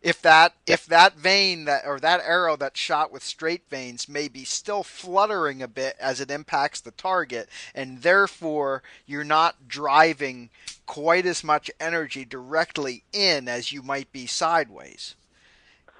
if 0.01 0.19
that 0.23 0.55
if 0.65 0.87
that 0.87 1.15
vane 1.15 1.65
that 1.65 1.83
or 1.85 1.99
that 1.99 2.21
arrow 2.25 2.55
that 2.55 2.75
shot 2.75 3.11
with 3.11 3.23
straight 3.23 3.69
vanes 3.69 4.09
may 4.09 4.27
be 4.27 4.43
still 4.43 4.81
fluttering 4.81 5.61
a 5.61 5.67
bit 5.67 5.95
as 5.99 6.19
it 6.19 6.31
impacts 6.31 6.81
the 6.81 6.91
target 6.91 7.47
and 7.75 8.01
therefore 8.01 8.81
you're 9.05 9.23
not 9.23 9.67
driving 9.67 10.49
quite 10.91 11.25
as 11.25 11.41
much 11.41 11.71
energy 11.79 12.25
directly 12.25 13.03
in 13.13 13.47
as 13.47 13.71
you 13.71 13.81
might 13.81 14.11
be 14.11 14.25
sideways 14.25 15.15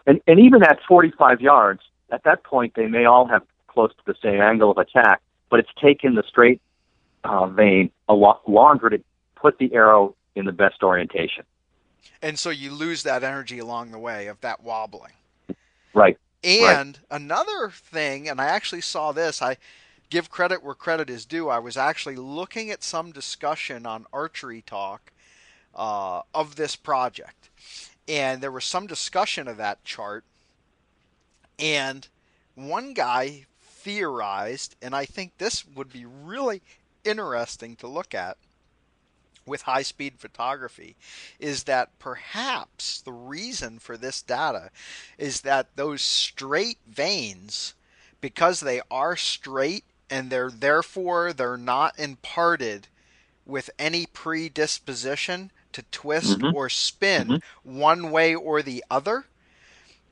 and 0.05 0.19
and 0.27 0.37
even 0.37 0.61
at 0.63 0.79
45 0.87 1.39
yards 1.39 1.81
at 2.11 2.23
that 2.25 2.43
point 2.43 2.73
they 2.75 2.87
may 2.87 3.05
all 3.05 3.25
have 3.25 3.43
close 3.67 3.91
to 3.91 4.03
the 4.05 4.15
same 4.21 4.41
angle 4.41 4.71
of 4.71 4.77
attack 4.77 5.21
but 5.49 5.61
it's 5.61 5.69
taken 5.81 6.15
the 6.15 6.23
straight 6.27 6.61
uh, 7.23 7.45
vane 7.47 7.89
a 8.09 8.13
lot 8.13 8.41
longer 8.49 8.89
to 8.89 9.01
put 9.35 9.57
the 9.59 9.73
arrow 9.73 10.13
in 10.35 10.43
the 10.43 10.51
best 10.51 10.83
orientation 10.83 11.45
and 12.21 12.37
so 12.37 12.49
you 12.49 12.71
lose 12.71 13.03
that 13.03 13.23
energy 13.23 13.59
along 13.59 13.91
the 13.91 13.99
way 13.99 14.27
of 14.27 14.39
that 14.41 14.63
wobbling. 14.63 15.13
Right. 15.93 16.17
And 16.43 16.99
right. 17.09 17.21
another 17.21 17.69
thing, 17.69 18.29
and 18.29 18.39
I 18.39 18.45
actually 18.45 18.81
saw 18.81 19.11
this, 19.11 19.41
I 19.41 19.57
give 20.11 20.29
credit 20.29 20.61
where 20.61 20.75
credit 20.75 21.09
is 21.09 21.25
due. 21.25 21.49
I 21.49 21.57
was 21.57 21.77
actually 21.77 22.17
looking 22.17 22.69
at 22.69 22.83
some 22.83 23.11
discussion 23.11 23.85
on 23.87 24.05
Archery 24.13 24.61
Talk 24.61 25.11
uh, 25.73 26.21
of 26.35 26.57
this 26.57 26.75
project, 26.75 27.49
and 28.07 28.41
there 28.43 28.51
was 28.51 28.65
some 28.65 28.85
discussion 28.85 29.47
of 29.47 29.57
that 29.57 29.83
chart. 29.83 30.23
And 31.57 32.07
one 32.55 32.93
guy 32.93 33.45
theorized, 33.61 34.75
and 34.81 34.93
I 34.93 35.05
think 35.05 35.37
this 35.37 35.65
would 35.65 35.91
be 35.91 36.05
really 36.05 36.61
interesting 37.03 37.75
to 37.77 37.87
look 37.87 38.13
at 38.13 38.37
with 39.45 39.63
high 39.63 39.81
speed 39.81 40.13
photography 40.19 40.95
is 41.39 41.63
that 41.63 41.89
perhaps 41.97 43.01
the 43.01 43.11
reason 43.11 43.79
for 43.79 43.97
this 43.97 44.21
data 44.21 44.69
is 45.17 45.41
that 45.41 45.75
those 45.75 46.01
straight 46.01 46.77
vanes, 46.87 47.73
because 48.19 48.59
they 48.59 48.81
are 48.91 49.15
straight 49.15 49.83
and 50.11 50.29
they're 50.29 50.51
therefore 50.51 51.33
they're 51.33 51.57
not 51.57 51.97
imparted 51.97 52.87
with 53.45 53.69
any 53.79 54.05
predisposition 54.05 55.51
to 55.71 55.83
twist 55.83 56.39
mm-hmm. 56.39 56.55
or 56.55 56.69
spin 56.69 57.27
mm-hmm. 57.27 57.77
one 57.77 58.11
way 58.11 58.35
or 58.35 58.61
the 58.61 58.83
other, 58.91 59.25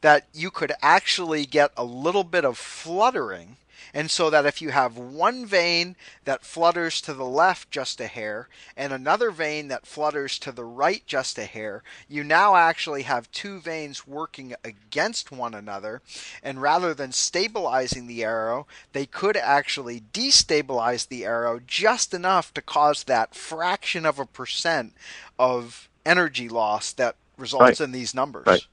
that 0.02 0.28
you 0.34 0.50
could 0.50 0.72
actually 0.82 1.46
get 1.46 1.72
a 1.76 1.84
little 1.84 2.24
bit 2.24 2.46
of 2.46 2.58
fluttering 2.58 3.58
and 3.94 4.10
so 4.12 4.30
that 4.30 4.46
if 4.46 4.62
you 4.62 4.70
have 4.70 4.98
one 4.98 5.46
vane 5.46 5.96
that 6.26 6.46
flutters 6.46 7.02
to 7.02 7.14
the 7.14 7.26
left 7.26 7.72
just 7.72 8.00
a 8.00 8.08
hair 8.08 8.48
and 8.78 8.94
another 8.94 9.32
vane 9.32 9.68
that 9.70 9.86
flutters 9.86 10.40
to 10.40 10.52
the 10.52 10.64
right 10.64 11.04
just 11.06 11.38
a 11.38 11.46
hair, 11.46 11.84
you 12.08 12.24
now 12.24 12.56
actually 12.56 13.04
have 13.04 13.32
two 13.32 13.60
vanes 13.60 14.08
working 14.08 14.54
against 14.64 15.32
one 15.32 15.54
another. 15.54 16.02
And 16.44 16.62
rather 16.62 16.94
than 16.94 17.12
stabilizing 17.12 18.08
the 18.08 18.24
arrow, 18.24 18.68
they 18.94 19.06
could 19.06 19.38
actually 19.38 20.04
destabilize 20.14 21.08
the 21.08 21.26
arrow 21.26 21.60
just 21.66 22.14
enough 22.14 22.54
to 22.54 22.62
cause 22.62 23.04
that 23.06 23.36
fraction 23.36 24.06
of 24.06 24.20
a 24.20 24.26
percent 24.26 24.94
of 25.38 25.90
energy 26.06 26.50
loss 26.50 26.92
that 26.94 27.16
results 27.38 27.62
right. 27.62 27.82
in 27.82 27.92
these 27.92 28.14
numbers. 28.14 28.46
Right. 28.46 28.68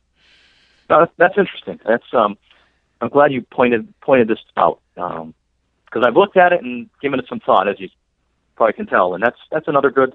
No, 0.88 1.06
that's 1.16 1.36
interesting. 1.36 1.80
That's 1.84 2.04
um, 2.12 2.36
I'm 3.00 3.08
glad 3.08 3.32
you 3.32 3.42
pointed 3.42 3.92
pointed 4.00 4.28
this 4.28 4.38
out 4.56 4.80
because 4.96 5.22
um, 5.22 6.04
I've 6.04 6.16
looked 6.16 6.36
at 6.36 6.52
it 6.52 6.62
and 6.62 6.88
given 7.00 7.20
it 7.20 7.26
some 7.28 7.40
thought, 7.40 7.68
as 7.68 7.78
you 7.78 7.88
probably 8.56 8.72
can 8.72 8.86
tell, 8.86 9.14
and 9.14 9.22
that's 9.22 9.38
that's 9.50 9.68
another 9.68 9.90
good 9.90 10.14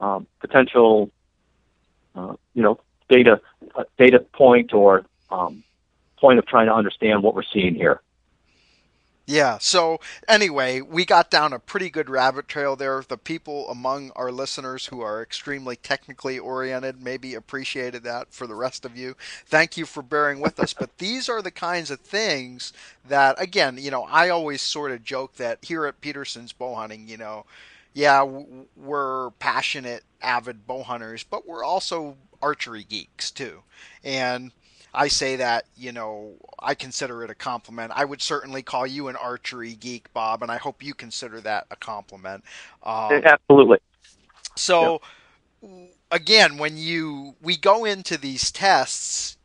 um, 0.00 0.26
potential, 0.40 1.10
uh, 2.14 2.34
you 2.54 2.62
know, 2.62 2.78
data 3.08 3.40
uh, 3.74 3.84
data 3.98 4.20
point 4.20 4.72
or 4.72 5.04
um, 5.30 5.64
point 6.18 6.38
of 6.38 6.46
trying 6.46 6.66
to 6.66 6.74
understand 6.74 7.22
what 7.22 7.34
we're 7.34 7.42
seeing 7.42 7.74
here. 7.74 8.00
Yeah. 9.30 9.58
So 9.60 10.00
anyway, 10.26 10.80
we 10.80 11.04
got 11.04 11.30
down 11.30 11.52
a 11.52 11.58
pretty 11.58 11.90
good 11.90 12.08
rabbit 12.08 12.48
trail 12.48 12.76
there. 12.76 13.04
The 13.06 13.18
people 13.18 13.68
among 13.68 14.10
our 14.16 14.32
listeners 14.32 14.86
who 14.86 15.02
are 15.02 15.22
extremely 15.22 15.76
technically 15.76 16.38
oriented 16.38 17.02
maybe 17.02 17.34
appreciated 17.34 18.04
that. 18.04 18.32
For 18.32 18.46
the 18.46 18.54
rest 18.54 18.86
of 18.86 18.96
you, 18.96 19.16
thank 19.44 19.76
you 19.76 19.84
for 19.84 20.02
bearing 20.02 20.40
with 20.40 20.58
us. 20.58 20.72
But 20.72 20.96
these 20.96 21.28
are 21.28 21.42
the 21.42 21.50
kinds 21.50 21.90
of 21.90 22.00
things 22.00 22.72
that, 23.06 23.38
again, 23.38 23.76
you 23.76 23.90
know, 23.90 24.04
I 24.04 24.30
always 24.30 24.62
sort 24.62 24.92
of 24.92 25.04
joke 25.04 25.34
that 25.36 25.58
here 25.60 25.84
at 25.84 26.00
Petersen's 26.00 26.54
Bow 26.54 26.74
Hunting, 26.74 27.06
you 27.06 27.18
know, 27.18 27.44
yeah, 27.92 28.22
we're 28.76 29.30
passionate, 29.32 30.04
avid 30.22 30.66
bow 30.66 30.82
hunters, 30.84 31.22
but 31.22 31.46
we're 31.46 31.64
also 31.64 32.16
archery 32.40 32.84
geeks 32.84 33.30
too. 33.30 33.62
And 34.02 34.52
I 34.98 35.06
say 35.06 35.36
that, 35.36 35.64
you 35.76 35.92
know, 35.92 36.32
I 36.58 36.74
consider 36.74 37.22
it 37.22 37.30
a 37.30 37.34
compliment. 37.34 37.92
I 37.94 38.04
would 38.04 38.20
certainly 38.20 38.62
call 38.62 38.84
you 38.84 39.06
an 39.06 39.14
archery 39.14 39.74
geek, 39.74 40.12
Bob, 40.12 40.42
and 40.42 40.50
I 40.50 40.56
hope 40.56 40.82
you 40.82 40.92
consider 40.92 41.40
that 41.42 41.68
a 41.70 41.76
compliment. 41.76 42.42
Um, 42.82 43.22
Absolutely. 43.24 43.78
So, 44.56 45.00
again, 46.10 46.58
when 46.58 46.76
you 46.76 47.36
we 47.40 47.56
go 47.56 47.84
into 47.84 48.18
these 48.18 48.50
tests, 48.50 49.36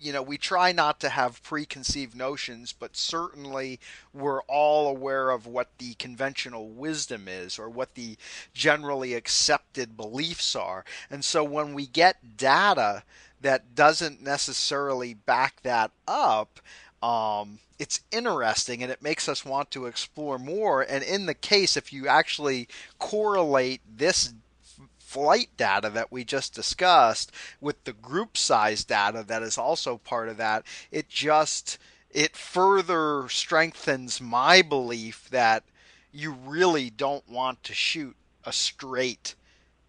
you 0.00 0.12
know, 0.12 0.22
we 0.22 0.38
try 0.38 0.70
not 0.70 1.00
to 1.00 1.08
have 1.08 1.42
preconceived 1.42 2.14
notions, 2.14 2.72
but 2.72 2.96
certainly 2.96 3.80
we're 4.14 4.42
all 4.42 4.86
aware 4.86 5.30
of 5.30 5.48
what 5.48 5.68
the 5.78 5.94
conventional 5.94 6.68
wisdom 6.68 7.26
is 7.26 7.58
or 7.58 7.68
what 7.68 7.96
the 7.96 8.16
generally 8.54 9.14
accepted 9.14 9.96
beliefs 9.96 10.54
are. 10.54 10.84
And 11.10 11.24
so 11.24 11.42
when 11.42 11.74
we 11.74 11.88
get 11.88 12.36
data 12.36 13.02
that 13.40 13.74
doesn't 13.74 14.22
necessarily 14.22 15.14
back 15.14 15.62
that 15.62 15.90
up, 16.06 16.60
um, 17.02 17.58
it's 17.78 18.00
interesting 18.10 18.82
and 18.82 18.90
it 18.90 19.02
makes 19.02 19.28
us 19.28 19.44
want 19.44 19.70
to 19.72 19.86
explore 19.86 20.38
more. 20.38 20.82
And 20.82 21.04
in 21.04 21.26
the 21.26 21.34
case, 21.34 21.76
if 21.76 21.92
you 21.92 22.08
actually 22.08 22.68
correlate 22.98 23.82
this 23.96 24.32
flight 24.98 25.50
data 25.56 25.88
that 25.90 26.10
we 26.10 26.24
just 26.24 26.54
discussed 26.54 27.30
with 27.60 27.82
the 27.84 27.92
group 27.92 28.36
size 28.36 28.84
data 28.84 29.24
that 29.26 29.42
is 29.42 29.56
also 29.56 29.98
part 29.98 30.28
of 30.28 30.36
that, 30.38 30.64
it 30.90 31.08
just 31.08 31.78
it 32.10 32.36
further 32.36 33.28
strengthens 33.28 34.20
my 34.20 34.62
belief 34.62 35.28
that 35.30 35.62
you 36.12 36.32
really 36.32 36.88
don't 36.88 37.28
want 37.28 37.62
to 37.62 37.74
shoot 37.74 38.16
a 38.44 38.52
straight 38.52 39.34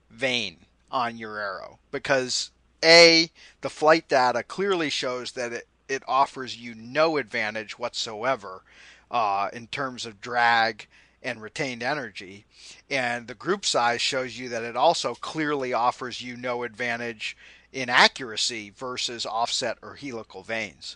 vane 0.09 0.57
on 0.91 1.17
your 1.17 1.39
arrow 1.39 1.79
because 1.91 2.51
a 2.83 3.31
the 3.61 3.69
flight 3.69 4.07
data 4.07 4.43
clearly 4.43 4.89
shows 4.89 5.31
that 5.33 5.53
it, 5.53 5.67
it 5.87 6.03
offers 6.07 6.57
you 6.57 6.75
no 6.75 7.17
advantage 7.17 7.79
whatsoever 7.79 8.63
uh, 9.11 9.49
in 9.53 9.67
terms 9.67 10.05
of 10.05 10.21
drag 10.21 10.87
and 11.23 11.41
retained 11.41 11.83
energy. 11.83 12.45
And 12.89 13.27
the 13.27 13.33
group 13.35 13.65
size 13.65 14.01
shows 14.01 14.37
you 14.37 14.49
that 14.49 14.63
it 14.63 14.75
also 14.75 15.15
clearly 15.15 15.73
offers 15.73 16.21
you 16.21 16.37
no 16.37 16.63
advantage 16.63 17.35
in 17.73 17.89
accuracy 17.89 18.71
versus 18.75 19.25
offset 19.25 19.77
or 19.81 19.95
helical 19.95 20.41
vanes. 20.41 20.95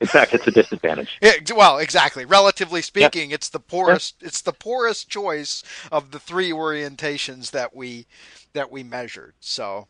In 0.00 0.06
fact, 0.06 0.34
it's 0.34 0.46
a 0.46 0.50
disadvantage. 0.50 1.18
It, 1.22 1.52
well, 1.54 1.78
exactly. 1.78 2.24
Relatively 2.24 2.82
speaking, 2.82 3.30
it's 3.30 3.48
the 3.48 3.60
poorest. 3.60 4.16
It's 4.20 4.42
the 4.42 4.52
poorest 4.52 5.08
choice 5.08 5.62
of 5.92 6.10
the 6.10 6.18
three 6.18 6.50
orientations 6.50 7.52
that 7.52 7.74
we 7.74 8.06
that 8.54 8.70
we 8.70 8.82
measured. 8.82 9.34
So, 9.40 9.86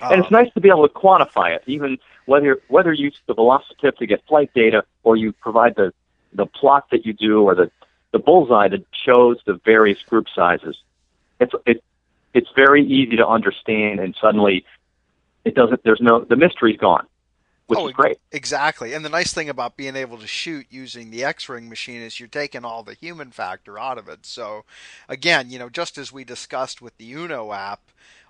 yep. 0.00 0.12
and 0.12 0.20
it's 0.20 0.32
ah. 0.32 0.42
nice 0.42 0.52
to 0.54 0.60
be 0.60 0.68
able 0.68 0.88
to 0.88 0.94
quantify 0.94 1.54
it, 1.54 1.62
even 1.66 1.98
whether 2.26 2.60
whether 2.68 2.92
you 2.92 3.06
use 3.06 3.20
the 3.26 3.34
velocitip 3.34 3.96
to 3.96 4.06
get 4.06 4.26
flight 4.26 4.50
data 4.54 4.84
or 5.02 5.16
you 5.16 5.32
provide 5.32 5.74
the 5.76 5.92
the 6.32 6.46
plot 6.46 6.86
that 6.90 7.04
you 7.04 7.12
do 7.12 7.42
or 7.42 7.54
the 7.54 7.70
the 8.12 8.18
bullseye 8.18 8.68
that 8.68 8.84
shows 8.92 9.38
the 9.46 9.58
various 9.64 10.02
group 10.02 10.26
sizes. 10.34 10.76
It's 11.40 11.52
it, 11.66 11.82
it's 12.34 12.48
very 12.54 12.84
easy 12.84 13.16
to 13.16 13.26
understand, 13.26 14.00
and 14.00 14.14
suddenly 14.20 14.64
it 15.44 15.54
doesn't. 15.54 15.82
There's 15.82 16.00
no 16.00 16.24
the 16.24 16.36
mystery's 16.36 16.78
gone, 16.78 17.06
which 17.66 17.78
oh, 17.78 17.88
is 17.88 17.94
great. 17.94 18.18
Exactly, 18.30 18.92
and 18.92 19.04
the 19.04 19.08
nice 19.08 19.32
thing 19.32 19.48
about 19.48 19.76
being 19.76 19.96
able 19.96 20.18
to 20.18 20.26
shoot 20.26 20.66
using 20.70 21.10
the 21.10 21.24
X-ring 21.24 21.68
machine 21.68 22.00
is 22.00 22.20
you're 22.20 22.28
taking 22.28 22.64
all 22.64 22.82
the 22.82 22.94
human 22.94 23.30
factor 23.30 23.78
out 23.78 23.98
of 23.98 24.08
it. 24.08 24.24
So, 24.24 24.64
again, 25.08 25.50
you 25.50 25.58
know, 25.58 25.68
just 25.68 25.98
as 25.98 26.12
we 26.12 26.24
discussed 26.24 26.80
with 26.80 26.96
the 26.98 27.12
Uno 27.12 27.52
app 27.52 27.80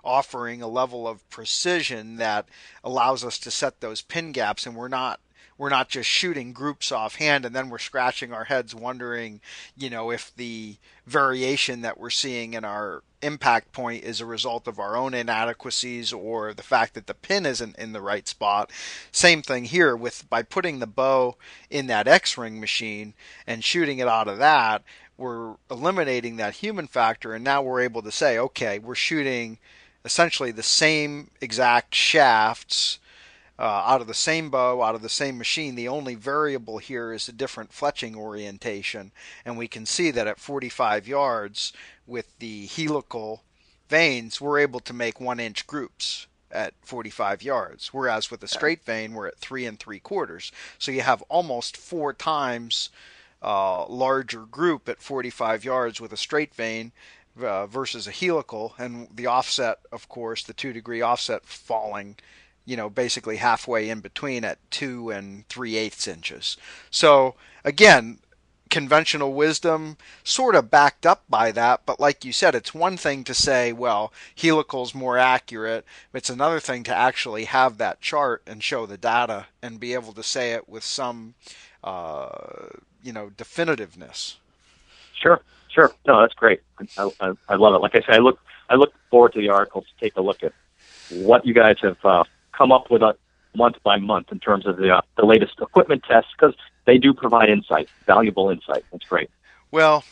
offering 0.03 0.61
a 0.61 0.67
level 0.67 1.07
of 1.07 1.27
precision 1.29 2.17
that 2.17 2.47
allows 2.83 3.23
us 3.23 3.37
to 3.39 3.51
set 3.51 3.79
those 3.79 4.01
pin 4.01 4.31
gaps 4.31 4.65
and 4.65 4.75
we're 4.75 4.87
not 4.87 5.19
we're 5.57 5.69
not 5.69 5.89
just 5.89 6.09
shooting 6.09 6.51
groups 6.51 6.91
offhand 6.91 7.45
and 7.45 7.55
then 7.55 7.69
we're 7.69 7.77
scratching 7.77 8.33
our 8.33 8.45
heads 8.45 8.73
wondering, 8.73 9.39
you 9.77 9.89
know, 9.89 10.09
if 10.09 10.35
the 10.35 10.77
variation 11.05 11.81
that 11.81 11.99
we're 11.99 12.09
seeing 12.09 12.53
in 12.53 12.65
our 12.65 13.03
impact 13.21 13.71
point 13.71 14.03
is 14.03 14.19
a 14.19 14.25
result 14.25 14.67
of 14.67 14.79
our 14.79 14.97
own 14.97 15.13
inadequacies 15.13 16.11
or 16.11 16.53
the 16.53 16.63
fact 16.63 16.93
that 16.93 17.07
the 17.07 17.13
pin 17.13 17.45
isn't 17.45 17.77
in 17.77 17.93
the 17.93 18.01
right 18.01 18.27
spot. 18.27 18.71
Same 19.11 19.41
thing 19.41 19.65
here 19.65 19.95
with 19.95 20.29
by 20.29 20.43
putting 20.43 20.79
the 20.79 20.87
bow 20.87 21.37
in 21.69 21.87
that 21.87 22.07
X-ring 22.07 22.59
machine 22.59 23.13
and 23.47 23.63
shooting 23.63 23.99
it 23.99 24.07
out 24.07 24.27
of 24.27 24.39
that, 24.39 24.83
we're 25.15 25.55
eliminating 25.69 26.37
that 26.37 26.55
human 26.55 26.87
factor 26.87 27.33
and 27.33 27.43
now 27.43 27.61
we're 27.61 27.81
able 27.81 28.01
to 28.01 28.11
say, 28.11 28.37
okay, 28.37 28.79
we're 28.79 28.95
shooting 28.95 29.59
essentially 30.05 30.51
the 30.51 30.63
same 30.63 31.31
exact 31.41 31.95
shafts 31.95 32.99
uh, 33.59 33.83
out 33.85 34.01
of 34.01 34.07
the 34.07 34.13
same 34.13 34.49
bow, 34.49 34.81
out 34.81 34.95
of 34.95 35.01
the 35.01 35.09
same 35.09 35.37
machine. 35.37 35.75
The 35.75 35.87
only 35.87 36.15
variable 36.15 36.79
here 36.79 37.13
is 37.13 37.27
a 37.27 37.33
different 37.33 37.71
fletching 37.71 38.15
orientation, 38.15 39.11
and 39.45 39.57
we 39.57 39.67
can 39.67 39.85
see 39.85 40.11
that 40.11 40.27
at 40.27 40.39
45 40.39 41.07
yards 41.07 41.71
with 42.05 42.37
the 42.39 42.65
helical 42.65 43.43
vanes, 43.89 44.41
we're 44.41 44.59
able 44.59 44.79
to 44.81 44.93
make 44.93 45.19
one 45.19 45.39
inch 45.39 45.67
groups 45.67 46.27
at 46.51 46.73
45 46.81 47.41
yards, 47.41 47.93
whereas 47.93 48.29
with 48.29 48.43
a 48.43 48.47
straight 48.47 48.83
vane, 48.83 49.13
we're 49.13 49.27
at 49.27 49.39
three 49.39 49.65
and 49.65 49.79
three 49.79 49.99
quarters. 49.99 50.51
So 50.77 50.91
you 50.91 51.01
have 51.01 51.23
almost 51.23 51.77
four 51.77 52.13
times 52.13 52.89
uh, 53.41 53.85
larger 53.87 54.45
group 54.45 54.87
at 54.87 55.01
45 55.01 55.65
yards 55.65 55.99
with 55.99 56.13
a 56.13 56.17
straight 56.17 56.53
vane 56.55 56.91
uh, 57.41 57.67
versus 57.67 58.07
a 58.07 58.11
helical, 58.11 58.75
and 58.77 59.07
the 59.13 59.27
offset, 59.27 59.79
of 59.91 60.09
course, 60.09 60.43
the 60.43 60.53
two 60.53 60.73
degree 60.73 61.01
offset 61.01 61.45
falling 61.45 62.15
you 62.65 62.77
know, 62.77 62.89
basically 62.89 63.37
halfway 63.37 63.89
in 63.89 63.99
between 63.99 64.43
at 64.43 64.57
two 64.71 65.09
and 65.09 65.47
three 65.49 65.75
eighths 65.75 66.07
inches. 66.07 66.57
So 66.89 67.35
again, 67.63 68.19
conventional 68.69 69.33
wisdom 69.33 69.97
sort 70.23 70.55
of 70.55 70.71
backed 70.71 71.05
up 71.05 71.23
by 71.29 71.51
that, 71.51 71.81
but 71.85 71.99
like 71.99 72.25
you 72.25 72.31
said, 72.31 72.55
it's 72.55 72.73
one 72.73 72.97
thing 72.97 73.23
to 73.23 73.33
say, 73.33 73.71
well, 73.71 74.11
helical's 74.35 74.95
more 74.95 75.17
accurate. 75.17 75.85
It's 76.13 76.29
another 76.29 76.59
thing 76.59 76.83
to 76.85 76.95
actually 76.95 77.45
have 77.45 77.77
that 77.77 78.01
chart 78.01 78.41
and 78.47 78.63
show 78.63 78.85
the 78.85 78.97
data 78.97 79.47
and 79.61 79.79
be 79.79 79.93
able 79.93 80.13
to 80.13 80.23
say 80.23 80.53
it 80.53 80.67
with 80.67 80.83
some, 80.83 81.35
uh, 81.83 82.29
you 83.03 83.13
know, 83.13 83.29
definitiveness. 83.37 84.35
Sure, 85.21 85.41
sure. 85.73 85.91
No, 86.07 86.21
that's 86.21 86.33
great. 86.33 86.61
I, 86.97 87.09
I, 87.19 87.33
I 87.49 87.55
love 87.55 87.75
it. 87.75 87.79
Like 87.79 87.95
I 87.95 88.01
said, 88.01 88.15
I 88.15 88.17
look 88.19 88.39
I 88.69 88.75
look 88.75 88.93
forward 89.09 89.33
to 89.33 89.39
the 89.39 89.49
article 89.49 89.81
to 89.81 89.87
take 89.99 90.15
a 90.15 90.21
look 90.21 90.43
at 90.43 90.53
what 91.09 91.45
you 91.45 91.53
guys 91.53 91.77
have 91.81 91.97
uh, 92.03 92.23
come 92.51 92.71
up 92.71 92.89
with 92.89 93.01
a 93.01 93.15
month 93.55 93.75
by 93.83 93.97
month 93.97 94.31
in 94.31 94.39
terms 94.39 94.65
of 94.65 94.77
the, 94.77 94.95
uh, 94.95 95.01
the 95.17 95.25
latest 95.25 95.53
equipment 95.61 96.03
tests 96.07 96.31
because 96.35 96.55
they 96.85 96.97
do 96.97 97.13
provide 97.13 97.49
insight, 97.49 97.89
valuable 98.05 98.49
insight. 98.49 98.83
That's 98.91 99.05
great. 99.05 99.29
Well, 99.71 100.03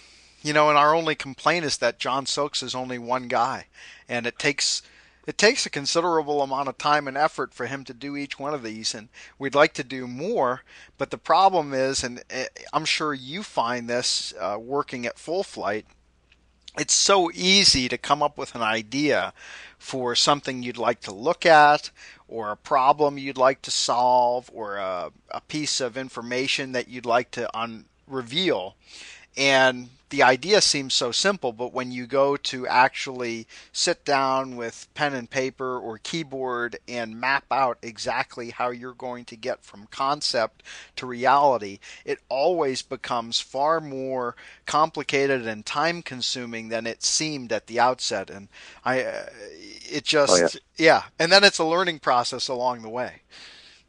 you 0.43 0.53
know, 0.53 0.70
and 0.70 0.78
our 0.78 0.95
only 0.95 1.16
complaint 1.16 1.66
is 1.66 1.78
that 1.78 1.99
Jon 1.99 2.26
Silks 2.26 2.64
is 2.64 2.76
only 2.76 2.97
one 2.97 3.28
guy, 3.28 3.68
and 4.09 4.26
it 4.26 4.39
takes 4.39 4.82
it 5.28 5.38
takes 5.38 5.65
a 5.65 5.69
considerable 5.69 6.41
amount 6.41 6.69
of 6.69 6.78
time 6.78 7.07
and 7.07 7.17
effort 7.17 7.53
for 7.53 7.67
him 7.67 7.84
to 7.86 7.93
do 7.93 8.15
each 8.17 8.39
one 8.39 8.53
of 8.53 8.63
these, 8.63 8.93
and 8.93 9.09
we'd 9.38 9.55
like 9.55 9.74
to 9.74 9.84
do 9.84 10.07
more. 10.07 10.63
But 10.97 11.11
the 11.11 11.17
problem 11.17 11.74
is, 11.74 12.03
and 12.03 12.24
eh, 12.30 12.47
I'm 12.74 12.86
sure 12.86 13.13
you 13.13 13.43
find 13.43 13.89
this 13.89 14.34
uh, 14.39 14.57
working 14.59 15.05
at 15.05 15.19
full 15.19 15.43
flight, 15.43 15.86
it's 16.78 16.93
so 16.93 17.30
easy 17.34 17.89
to 17.89 17.97
come 17.97 18.24
up 18.24 18.38
with 18.38 18.55
an 18.55 18.61
idea 18.61 19.34
for 19.78 20.15
something 20.15 20.63
you'd 20.63 20.78
like 20.78 21.01
to 21.01 21.13
look 21.13 21.45
at 21.45 21.91
or 22.28 22.51
a 22.51 22.57
problem 22.57 23.17
you'd 23.17 23.38
like 23.38 23.61
to 23.63 23.72
solve 23.72 24.49
or 24.53 24.78
a, 24.78 25.11
a 25.32 25.41
piece 25.41 25.82
of 25.82 25.97
information 25.97 26.72
that 26.72 26.88
you'd 26.88 27.05
like 27.05 27.30
to 27.32 27.57
un- 27.57 27.86
reveal. 28.07 28.76
And 29.38 29.90
the 30.12 30.24
idea 30.24 30.60
seems 30.60 30.94
so 30.94 31.12
simple, 31.12 31.54
but 31.54 31.74
when 31.74 31.90
you 31.90 32.06
go 32.06 32.36
to 32.36 32.68
actually 32.68 33.48
sit 33.72 34.04
down 34.04 34.58
with 34.58 34.88
pen 34.94 35.14
and 35.14 35.30
paper 35.30 35.80
or 35.80 35.98
keyboard 36.00 36.78
and 36.88 37.20
map 37.20 37.46
out 37.50 37.78
exactly 37.82 38.50
how 38.50 38.70
you're 38.70 38.94
going 38.94 39.24
to 39.26 39.38
get 39.38 39.64
from 39.64 39.88
concept 39.90 40.64
to 40.98 41.06
reality, 41.06 41.80
it 42.04 42.20
always 42.28 42.82
becomes 42.82 43.40
far 43.40 43.80
more 43.80 44.36
complicated 44.66 45.48
and 45.48 45.66
time 45.66 46.02
consuming 46.02 46.68
than 46.68 46.86
it 46.86 47.04
seemed 47.04 47.54
at 47.54 47.68
the 47.68 47.80
outset. 47.80 48.30
And 48.30 48.50
I, 48.84 49.04
uh, 49.04 49.26
it 49.90 50.04
just, 50.04 50.58
oh, 50.58 50.60
yeah. 50.78 50.86
yeah. 50.86 51.04
And 51.20 51.32
then 51.32 51.46
it's 51.46 51.60
a 51.60 51.66
learning 51.66 52.00
process 52.00 52.50
along 52.50 52.82
the 52.82 52.90
way. 52.90 53.22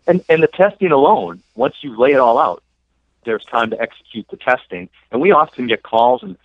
And, 0.06 0.24
and 0.28 0.40
the 0.40 0.48
testing 0.48 0.92
alone, 0.92 1.42
once 1.56 1.76
you 1.80 1.96
lay 1.96 2.12
it 2.12 2.20
all 2.20 2.38
out, 2.38 2.62
there's 3.24 3.44
time 3.44 3.70
to 3.70 3.80
execute 3.80 4.26
the 4.30 4.36
testing. 4.36 4.88
And 5.10 5.20
we 5.20 5.32
often 5.32 5.66
get 5.66 5.82
calls 5.82 6.22
and 6.22 6.36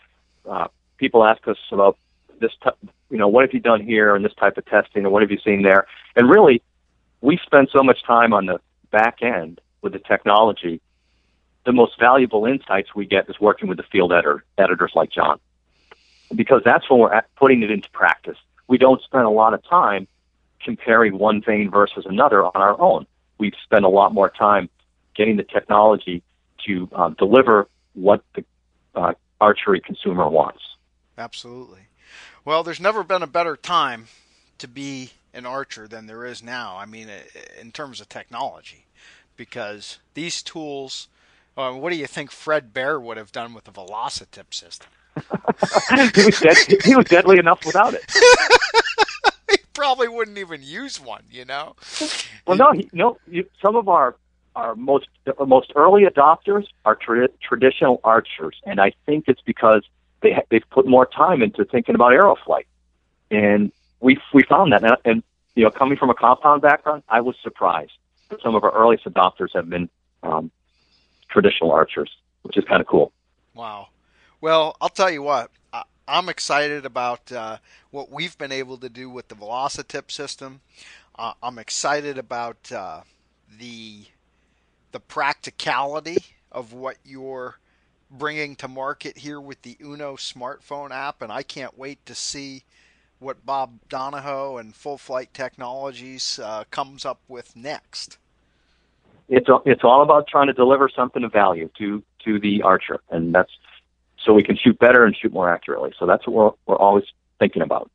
uh, 0.47 0.67
people 0.97 1.23
ask 1.25 1.47
us 1.47 1.57
about 1.71 1.97
this, 2.39 2.51
t- 2.63 2.89
you 3.09 3.17
know, 3.17 3.27
what 3.27 3.43
have 3.43 3.53
you 3.53 3.59
done 3.59 3.81
here 3.81 4.15
and 4.15 4.23
this 4.23 4.33
type 4.33 4.57
of 4.57 4.65
testing 4.65 5.03
and 5.03 5.11
what 5.11 5.21
have 5.21 5.31
you 5.31 5.39
seen 5.39 5.63
there? 5.63 5.87
And 6.15 6.29
really, 6.29 6.61
we 7.21 7.39
spend 7.43 7.69
so 7.71 7.83
much 7.83 8.03
time 8.03 8.33
on 8.33 8.45
the 8.45 8.59
back 8.91 9.21
end 9.21 9.59
with 9.81 9.93
the 9.93 9.99
technology. 9.99 10.81
The 11.65 11.73
most 11.73 11.99
valuable 11.99 12.45
insights 12.45 12.95
we 12.95 13.05
get 13.05 13.29
is 13.29 13.39
working 13.39 13.67
with 13.67 13.77
the 13.77 13.83
field 13.83 14.13
editor, 14.13 14.43
editors 14.57 14.91
like 14.95 15.11
Jon, 15.11 15.39
because 16.33 16.61
that's 16.63 16.89
when 16.89 16.99
we're 16.99 17.21
putting 17.35 17.63
it 17.63 17.71
into 17.71 17.89
practice. 17.91 18.37
We 18.67 18.77
don't 18.77 19.01
spend 19.01 19.23
a 19.23 19.29
lot 19.29 19.53
of 19.53 19.63
time 19.63 20.07
comparing 20.63 21.17
one 21.17 21.41
vane 21.41 21.69
versus 21.69 22.05
another 22.05 22.45
on 22.45 22.51
our 22.55 22.79
own. 22.79 23.05
we've 23.37 23.53
spent 23.63 23.85
a 23.85 23.89
lot 23.89 24.13
more 24.13 24.29
time 24.29 24.69
getting 25.15 25.37
the 25.37 25.43
technology 25.43 26.23
to 26.65 26.89
uh, 26.93 27.09
deliver 27.09 27.67
what 27.93 28.23
the 28.35 28.43
uh, 28.95 29.13
archery 29.39 29.81
consumer 29.81 30.27
wants. 30.29 30.61
Absolutely. 31.17 31.87
Well, 32.45 32.63
there's 32.63 32.79
never 32.79 33.03
been 33.03 33.23
a 33.23 33.27
better 33.27 33.55
time 33.55 34.07
to 34.57 34.67
be 34.67 35.11
an 35.33 35.45
archer 35.45 35.87
than 35.87 36.07
there 36.07 36.25
is 36.25 36.41
now. 36.41 36.77
I 36.77 36.85
mean, 36.85 37.09
in 37.59 37.71
terms 37.71 38.01
of 38.01 38.09
technology, 38.09 38.85
because 39.35 39.99
these 40.13 40.41
tools. 40.41 41.07
Uh, 41.55 41.73
what 41.73 41.91
do 41.91 41.97
you 41.97 42.05
think 42.05 42.29
Fred 42.29 42.71
Bear 42.71 42.99
would 42.99 43.17
have 43.17 43.31
done 43.31 43.55
with 43.55 43.63
the 43.63 43.71
Velocitip 43.71 44.53
system? 44.53 44.89
he, 46.15 46.25
was 46.25 46.39
dead, 46.39 46.57
he 46.83 46.95
was 46.95 47.05
deadly 47.05 47.39
enough 47.39 47.65
without 47.65 47.95
it. 47.95 48.05
he 49.49 49.57
probably 49.73 50.07
wouldn't 50.07 50.37
even 50.37 50.61
use 50.61 51.01
one, 51.01 51.23
you 51.31 51.45
know. 51.45 51.75
Well, 52.45 52.57
no, 52.57 52.73
he, 52.73 52.87
no. 52.93 53.17
You, 53.27 53.49
some 53.59 53.75
of 53.75 53.89
our 53.89 54.15
our 54.57 54.75
most 54.75 55.07
most 55.45 55.71
early 55.75 56.03
adopters 56.03 56.65
are 56.83 56.95
tra- 56.95 57.29
traditional 57.41 58.01
archers, 58.03 58.59
and 58.65 58.81
I 58.81 58.93
think 59.05 59.25
it's 59.27 59.41
because 59.41 59.83
they 60.21 60.33
ha- 60.33 60.41
they've 60.49 60.69
put 60.71 60.87
more 60.87 61.05
time 61.05 61.41
into 61.41 61.63
thinking 61.63 61.95
about 61.95 62.11
arrow 62.11 62.35
flight, 62.43 62.67
and 63.29 63.71
we 63.99 64.17
we 64.33 64.43
found 64.43 64.73
that. 64.73 64.83
And, 64.83 64.97
and 65.05 65.23
you 65.55 65.63
know, 65.63 65.69
coming 65.69 65.97
from 65.97 66.09
a 66.09 66.15
compound 66.15 66.61
background, 66.61 67.03
I 67.07 67.21
was 67.21 67.35
surprised 67.41 67.93
that 68.29 68.41
some 68.41 68.55
of 68.55 68.63
our 68.63 68.73
earliest 68.73 69.05
adopters 69.05 69.53
have 69.53 69.69
been 69.69 69.89
um, 70.23 70.51
traditional 71.29 71.71
archers, 71.71 72.09
which 72.41 72.57
is 72.57 72.65
kind 72.65 72.81
of 72.81 72.87
cool. 72.87 73.11
Wow. 73.53 73.87
Well, 74.41 74.75
I'll 74.81 74.89
tell 74.89 75.09
you 75.09 75.21
what. 75.21 75.51
I'm 76.09 76.29
excited 76.29 76.85
about 76.85 77.33
uh, 77.33 77.57
what 77.91 78.09
we've 78.09 78.37
been 78.37 78.53
able 78.53 78.77
to 78.77 78.87
do 78.87 79.09
with 79.09 79.27
the 79.27 79.35
Velocitip 79.35 80.09
system. 80.09 80.61
Uh, 81.19 81.33
I'm 81.43 81.59
excited 81.59 82.17
about 82.17 82.71
uh, 82.71 83.01
the 83.59 84.05
the 84.91 84.99
practicality 84.99 86.17
of 86.51 86.73
what 86.73 86.97
you're 87.03 87.57
bringing 88.09 88.55
to 88.55 88.67
market 88.67 89.17
here 89.17 89.39
with 89.39 89.61
the 89.61 89.77
Uno 89.81 90.15
smartphone 90.15 90.91
app, 90.91 91.21
and 91.21 91.31
I 91.31 91.43
can't 91.43 91.77
wait 91.77 92.05
to 92.05 92.15
see 92.15 92.63
what 93.19 93.45
Bob 93.45 93.79
Donahoe 93.89 94.57
and 94.57 94.75
Full 94.75 94.97
Flight 94.97 95.33
Technologies 95.33 96.39
uh, 96.39 96.63
comes 96.71 97.05
up 97.05 97.19
with 97.27 97.55
next. 97.55 98.17
It's 99.29 99.47
it's 99.65 99.83
all 99.83 100.03
about 100.03 100.27
trying 100.27 100.47
to 100.47 100.53
deliver 100.53 100.89
something 100.89 101.23
of 101.23 101.33
value 101.33 101.69
to 101.79 102.01
to 102.23 102.39
the 102.39 102.61
archer, 102.61 103.01
and 103.09 103.35
that's 103.35 103.51
so 104.23 104.33
we 104.33 104.43
can 104.43 104.55
shoot 104.55 104.79
better 104.79 105.03
and 105.03 105.15
shoot 105.15 105.33
more 105.33 105.49
accurately. 105.49 105.93
So 105.99 106.05
that's 106.05 106.25
what 106.25 106.33
we're 106.33 106.51
we're 106.65 106.79
always 106.79 107.03
thinking 107.39 107.61
about. 107.61 107.91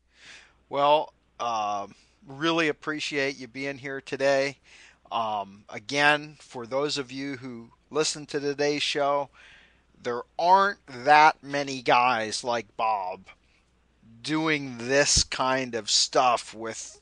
Well, 0.69 1.15
uh, 1.41 1.87
really 2.27 2.69
appreciate 2.69 3.39
you 3.39 3.49
being 3.49 3.79
here 3.79 4.01
today. 4.01 4.59
Um, 5.13 5.65
again, 5.69 6.37
for 6.41 6.67
those 6.67 6.97
of 6.97 7.13
you 7.13 7.37
who 7.37 7.69
listen 7.91 8.25
to 8.27 8.41
today's 8.41 8.83
show, 8.83 9.29
there 10.03 10.23
aren't 10.39 10.81
that 10.87 11.43
many 11.43 11.83
guys 11.83 12.43
like 12.43 12.77
Bob 12.77 13.27
doing 14.23 14.79
this 14.79 15.23
kind 15.23 15.75
of 15.75 15.91
stuff 15.91 16.55
with 16.55 17.01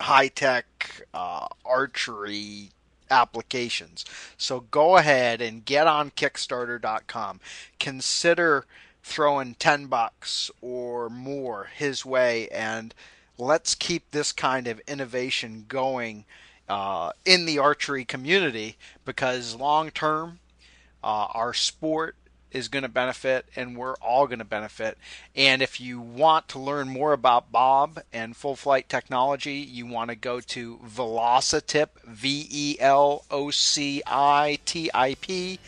high 0.00 0.28
tech 0.28 1.02
uh, 1.12 1.48
archery 1.64 2.70
applications. 3.10 4.04
So 4.36 4.60
go 4.60 4.96
ahead 4.96 5.40
and 5.42 5.64
get 5.64 5.86
on 5.86 6.10
Kickstarter.com. 6.10 7.40
Consider 7.78 8.64
throwing 9.02 9.54
10 9.54 9.86
bucks 9.86 10.50
or 10.60 11.10
more 11.10 11.70
his 11.74 12.06
way 12.06 12.48
and 12.48 12.94
let's 13.36 13.74
keep 13.74 14.10
this 14.10 14.30
kind 14.32 14.68
of 14.68 14.80
innovation 14.86 15.64
going 15.66 16.24
uh, 16.72 17.12
in 17.26 17.44
the 17.44 17.58
archery 17.58 18.02
community 18.02 18.78
because 19.04 19.54
long 19.54 19.90
term, 19.90 20.38
uh, 21.04 21.26
our 21.34 21.52
sport 21.52 22.16
is 22.50 22.68
going 22.68 22.82
to 22.82 22.88
benefit 22.88 23.44
and 23.54 23.76
we're 23.76 23.94
all 23.96 24.26
going 24.26 24.38
to 24.38 24.44
benefit. 24.44 24.96
And 25.36 25.60
if 25.60 25.82
you 25.82 26.00
want 26.00 26.48
to 26.48 26.58
learn 26.58 26.88
more 26.88 27.12
about 27.12 27.52
Bob 27.52 28.00
and 28.10 28.34
full 28.34 28.56
flight 28.56 28.88
technology, 28.88 29.56
you 29.56 29.84
want 29.84 30.08
to 30.08 30.16
go 30.16 30.40
to 30.40 30.78
Velocitip, 30.78 31.88
V 32.06 32.48
E 32.50 32.76
L 32.80 33.26
O 33.30 33.50
C 33.50 34.02
I 34.06 34.58
T 34.64 34.90
I 34.94 35.14
P 35.20 35.58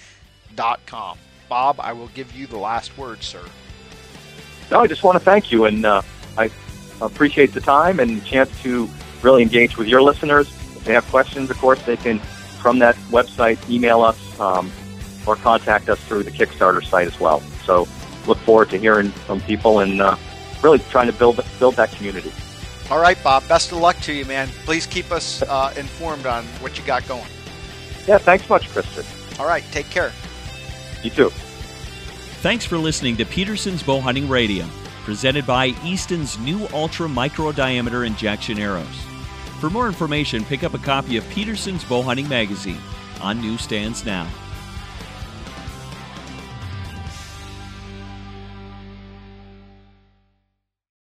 dot 0.55 0.81
com. 0.87 1.19
Bob, 1.51 1.81
I 1.81 1.93
will 1.93 2.09
give 2.09 2.35
you 2.35 2.47
the 2.47 2.57
last 2.57 2.97
word, 2.97 3.23
sir. 3.23 3.45
No, 4.71 4.81
I 4.81 4.87
just 4.87 5.03
want 5.03 5.17
to 5.19 5.25
thank 5.25 5.53
you, 5.53 5.67
and 5.67 5.85
uh, 5.85 6.01
I 6.39 6.51
appreciate 7.03 7.53
the 7.53 7.61
time 7.61 8.01
and 8.01 8.23
the 8.23 8.25
chance 8.25 8.51
to 8.63 8.89
really 9.21 9.43
engage 9.43 9.77
with 9.77 9.87
your 9.87 10.01
listeners. 10.01 10.51
If 10.85 10.89
they 10.89 10.95
have 10.95 11.07
questions, 11.07 11.51
of 11.51 11.59
course, 11.59 11.83
they 11.83 11.97
can, 11.97 12.19
from 12.61 12.79
that 12.79 12.95
website, 13.11 13.59
email 13.69 14.03
us. 14.03 14.19
Um, 14.39 14.71
or 15.27 15.37
contact 15.37 15.89
us 15.89 15.99
through 16.05 16.23
the 16.23 16.31
Kickstarter 16.31 16.85
site 16.85 17.07
as 17.07 17.19
well. 17.19 17.41
So 17.65 17.89
look 18.27 18.39
forward 18.39 18.71
to 18.71 18.79
hearing 18.79 19.11
from 19.11 19.41
people 19.41 19.81
and 19.81 20.01
uh, 20.01 20.17
really 20.63 20.79
trying 20.91 21.07
to 21.07 21.13
build 21.13 21.45
build 21.59 21.77
that 21.77 21.93
community. 21.93 22.33
All 22.91 23.01
right, 23.01 23.23
Bob. 23.23 23.47
Best 23.49 23.73
of 23.73 23.79
luck 23.79 23.99
to 24.01 24.13
you, 24.13 24.25
man. 24.27 24.49
Please 24.65 24.87
keep 24.87 25.11
us 25.11 25.43
uh, 25.43 25.73
informed 25.77 26.27
on 26.27 26.45
what 26.61 26.79
you 26.79 26.85
got 26.85 27.07
going. 27.09 27.25
Yeah, 28.07 28.19
thanks 28.19 28.49
much, 28.49 28.69
Kristen. 28.69 29.05
All 29.39 29.47
right, 29.47 29.65
take 29.73 29.89
care. 29.89 30.13
You 31.03 31.11
too. 31.11 31.31
Thanks 32.43 32.67
for 32.67 32.77
listening 32.77 33.17
to 33.17 33.25
Petersen's 33.25 33.83
Bowhunting 33.83 34.29
Radio, 34.29 34.67
presented 35.05 35.47
by 35.47 35.69
Easton's 35.83 36.39
new 36.39 36.69
ultra 36.75 37.09
micro 37.09 37.53
diameter 37.53 38.01
Injexion 38.01 38.59
arrows. 38.59 39.14
For 39.61 39.71
more 39.71 39.87
information, 39.87 40.45
pick 40.45 40.63
up 40.63 40.75
a 40.75 40.79
copy 40.79 41.17
of 41.17 41.29
Petersen's 41.31 41.85
Bowhunting 41.85 42.29
Magazine 42.29 42.81
on 43.21 43.41
newsstands 43.41 44.05
now. 44.05 44.29